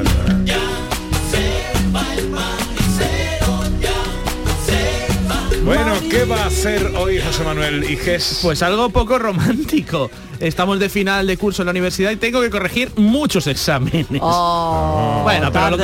Bueno, 5.70 5.94
¿qué 6.10 6.24
va 6.24 6.46
a 6.46 6.48
hacer 6.48 6.84
hoy 6.98 7.20
José 7.22 7.44
Manuel 7.44 7.84
Iges? 7.84 8.40
Pues 8.42 8.64
algo 8.64 8.90
poco 8.90 9.20
romántico. 9.20 10.10
Estamos 10.40 10.80
de 10.80 10.90
final 10.90 11.28
de 11.28 11.38
curso 11.38 11.62
en 11.62 11.66
la 11.68 11.72
universidad 11.72 12.12
y 12.12 12.16
tengo 12.16 12.42
que 12.42 12.50
corregir 12.50 12.92
muchos 12.96 13.46
exámenes. 13.48 14.08
Oh, 14.22 15.20
bueno, 15.24 15.52
pero 15.52 15.78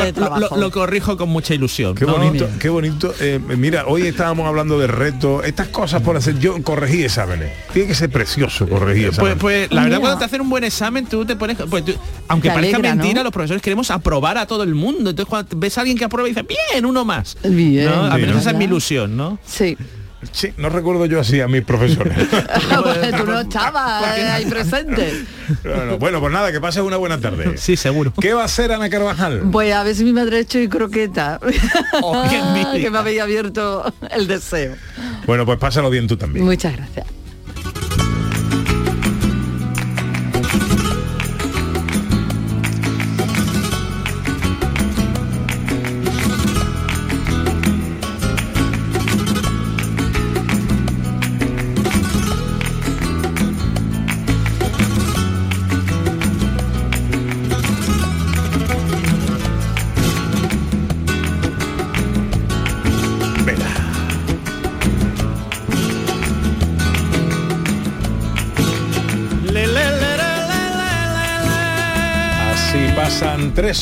lo, 0.58 0.72
corrijo 0.72 1.18
con 1.18 1.30
mucha 1.30 1.54
ilusión. 1.54 1.94
Qué 1.96 2.06
¿no? 2.06 2.14
bonito, 2.18 2.48
qué 2.60 2.70
bonito. 2.70 3.14
Eh, 3.20 3.40
mira, 3.58 3.86
hoy 3.88 4.04
estábamos 4.08 4.48
hablando 4.48 4.80
de 4.80 4.88
retos, 4.88 5.44
estas 5.46 5.68
cosas 5.68 6.02
por 6.02 6.16
hacer. 6.18 6.40
Yo 6.40 6.62
corregí 6.64 7.04
exámenes. 7.04 7.52
Tiene 7.74 7.90
que 7.90 7.96
ser 7.96 8.10
precioso 8.10 8.68
corregir 8.68 9.08
Pues, 9.08 9.16
exámenes. 9.18 9.38
pues 9.42 9.72
la 9.72 9.84
verdad 9.84 9.98
Mira. 9.98 10.00
cuando 10.00 10.20
te 10.20 10.26
hacen 10.26 10.42
un 10.42 10.50
buen 10.50 10.64
examen 10.64 11.06
tú 11.06 11.26
te 11.26 11.36
pones 11.36 11.58
pues, 11.70 11.84
tú- 11.84 11.96
aunque 12.28 12.50
Te 12.50 12.56
parezca 12.56 12.78
alegra, 12.78 12.96
mentira 12.96 13.20
¿no? 13.20 13.24
los 13.26 13.34
profesores 13.34 13.62
queremos 13.62 13.92
aprobar 13.92 14.38
a 14.38 14.46
todo 14.48 14.64
el 14.64 14.74
mundo 14.74 15.10
entonces 15.10 15.30
cuando 15.30 15.58
ves 15.58 15.78
a 15.78 15.82
alguien 15.82 15.98
que 15.98 16.06
aprueba 16.06 16.28
y 16.30 16.32
dice 16.34 16.46
bien 16.48 16.86
uno 16.86 17.04
más 17.06 17.38
Bien. 17.44 17.86
¿no? 17.90 18.04
menos 18.16 18.36
¿no? 18.36 18.40
esa 18.42 18.52
es 18.52 18.58
mi 18.58 18.66
ilusión 18.66 19.16
¿no? 19.18 19.38
Sí. 19.46 19.78
Sí, 20.32 20.54
no 20.58 20.70
recuerdo 20.70 21.06
yo 21.06 21.20
así 21.20 21.42
a 21.42 21.48
mis 21.48 21.64
profesores. 21.64 22.16
Bueno, 22.86 23.18
tú 23.18 23.26
no 23.26 23.40
estabas 23.40 24.18
eh, 24.18 24.30
ahí 24.30 24.46
presente. 24.46 25.26
bueno, 25.64 25.98
bueno, 25.98 26.20
pues 26.20 26.34
nada, 26.34 26.52
que 26.52 26.60
pases 26.60 26.84
una 26.84 26.98
buena 26.98 27.20
tarde. 27.20 27.58
sí 27.58 27.76
seguro 27.76 28.14
¿Qué 28.20 28.34
va 28.34 28.44
a 28.44 28.46
hacer 28.46 28.72
Ana 28.72 28.90
Carvajal? 28.90 29.42
Pues 29.52 29.74
a 29.74 29.84
ver 29.84 29.96
si 29.96 30.04
mi 30.04 30.14
madre 30.14 30.38
ha 30.38 30.40
hecho 30.40 30.60
y 30.60 30.68
croqueta. 30.68 31.40
Oh, 32.02 32.24
que 32.74 32.90
me 32.90 32.98
había 32.98 33.24
abierto 33.24 33.94
el 34.12 34.28
deseo. 34.28 34.76
Bueno, 35.26 35.46
pues 35.46 35.58
pásalo 35.58 35.90
bien 35.90 36.08
tú 36.08 36.18
también. 36.18 36.46
Muchas 36.46 36.76
gracias. 36.76 37.06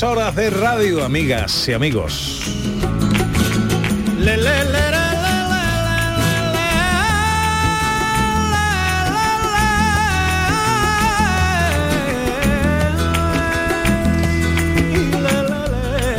Horas 0.01 0.35
de 0.35 0.49
radio, 0.49 1.03
amigas 1.03 1.67
y 1.67 1.73
amigos. 1.73 2.41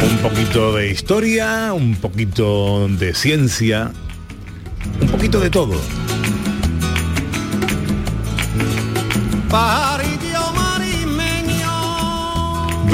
Un 0.03 0.19
poquito 0.23 0.75
de 0.75 0.91
historia, 0.91 1.73
un 1.73 1.97
poquito 1.97 2.87
de 2.89 3.15
ciencia, 3.15 3.91
un 5.01 5.09
poquito 5.09 5.41
de 5.41 5.51
todo. 5.51 5.81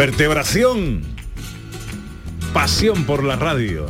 Vertebración, 0.01 1.03
pasión 2.55 3.05
por 3.05 3.23
la 3.23 3.37
radio 3.37 3.85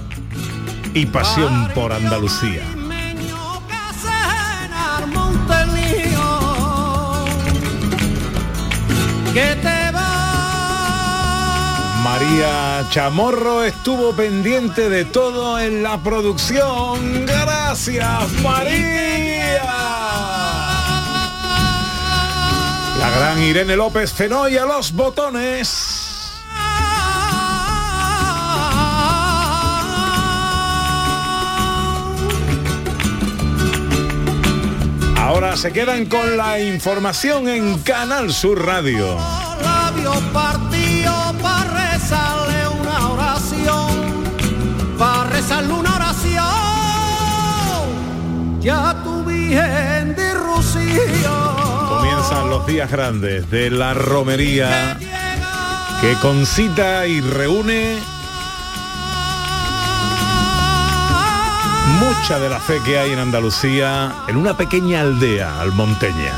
y 0.92 1.06
pasión 1.06 1.70
por 1.72 1.92
Andalucía. 1.92 2.64
María 12.02 12.84
Chamorro 12.90 13.62
estuvo 13.62 14.12
pendiente 14.12 14.88
de 14.88 15.04
todo 15.04 15.60
en 15.60 15.84
la 15.84 15.96
producción. 16.02 17.24
Gracias, 17.24 18.32
María. 18.42 19.62
La 22.98 23.10
gran 23.16 23.40
Irene 23.44 23.76
López 23.76 24.12
Fenoy 24.12 24.56
a 24.56 24.66
los 24.66 24.90
botones. 24.90 25.99
Ahora 35.30 35.56
se 35.56 35.72
quedan 35.72 36.06
con 36.06 36.36
la 36.36 36.58
información 36.58 37.48
en 37.48 37.78
Canal 37.82 38.32
Sur 38.32 38.66
Radio. 38.66 39.16
labio 39.62 40.10
partido 40.32 41.12
para 41.40 41.92
rezarle 41.92 42.66
una 42.66 43.10
oración, 43.10 44.24
para 44.98 45.30
rezarle 45.30 45.72
una 45.72 45.94
oración, 45.94 46.42
ya 48.60 49.00
tu 49.04 49.22
virgen 49.24 50.16
de 50.16 50.34
Rocío. 50.34 51.56
Comienzan 51.88 52.50
los 52.50 52.66
días 52.66 52.90
grandes 52.90 53.48
de 53.52 53.70
la 53.70 53.94
romería 53.94 54.98
que 56.00 56.14
concita 56.14 57.06
y 57.06 57.20
reúne 57.20 58.00
mucha 62.00 62.38
de 62.38 62.48
la 62.48 62.58
fe 62.58 62.80
que 62.84 62.98
hay 62.98 63.12
en 63.12 63.18
Andalucía 63.18 64.14
en 64.26 64.36
una 64.36 64.56
pequeña 64.56 65.02
aldea 65.02 65.60
almonteña. 65.60 66.32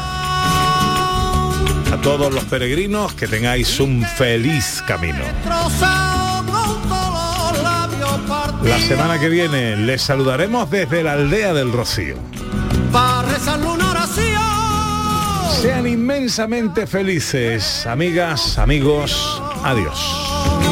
A 1.92 1.98
todos 2.02 2.34
los 2.34 2.44
peregrinos 2.44 3.14
que 3.14 3.28
tengáis 3.28 3.78
un 3.78 4.04
feliz 4.16 4.82
camino. 4.86 5.24
La 8.64 8.78
semana 8.80 9.20
que 9.20 9.28
viene 9.28 9.76
les 9.76 10.02
saludaremos 10.02 10.68
desde 10.68 11.04
la 11.04 11.12
aldea 11.12 11.52
del 11.54 11.72
Rocío. 11.72 12.16
Sean 15.60 15.86
inmensamente 15.86 16.88
felices, 16.88 17.86
amigas, 17.86 18.58
amigos. 18.58 19.40
Adiós. 19.62 20.71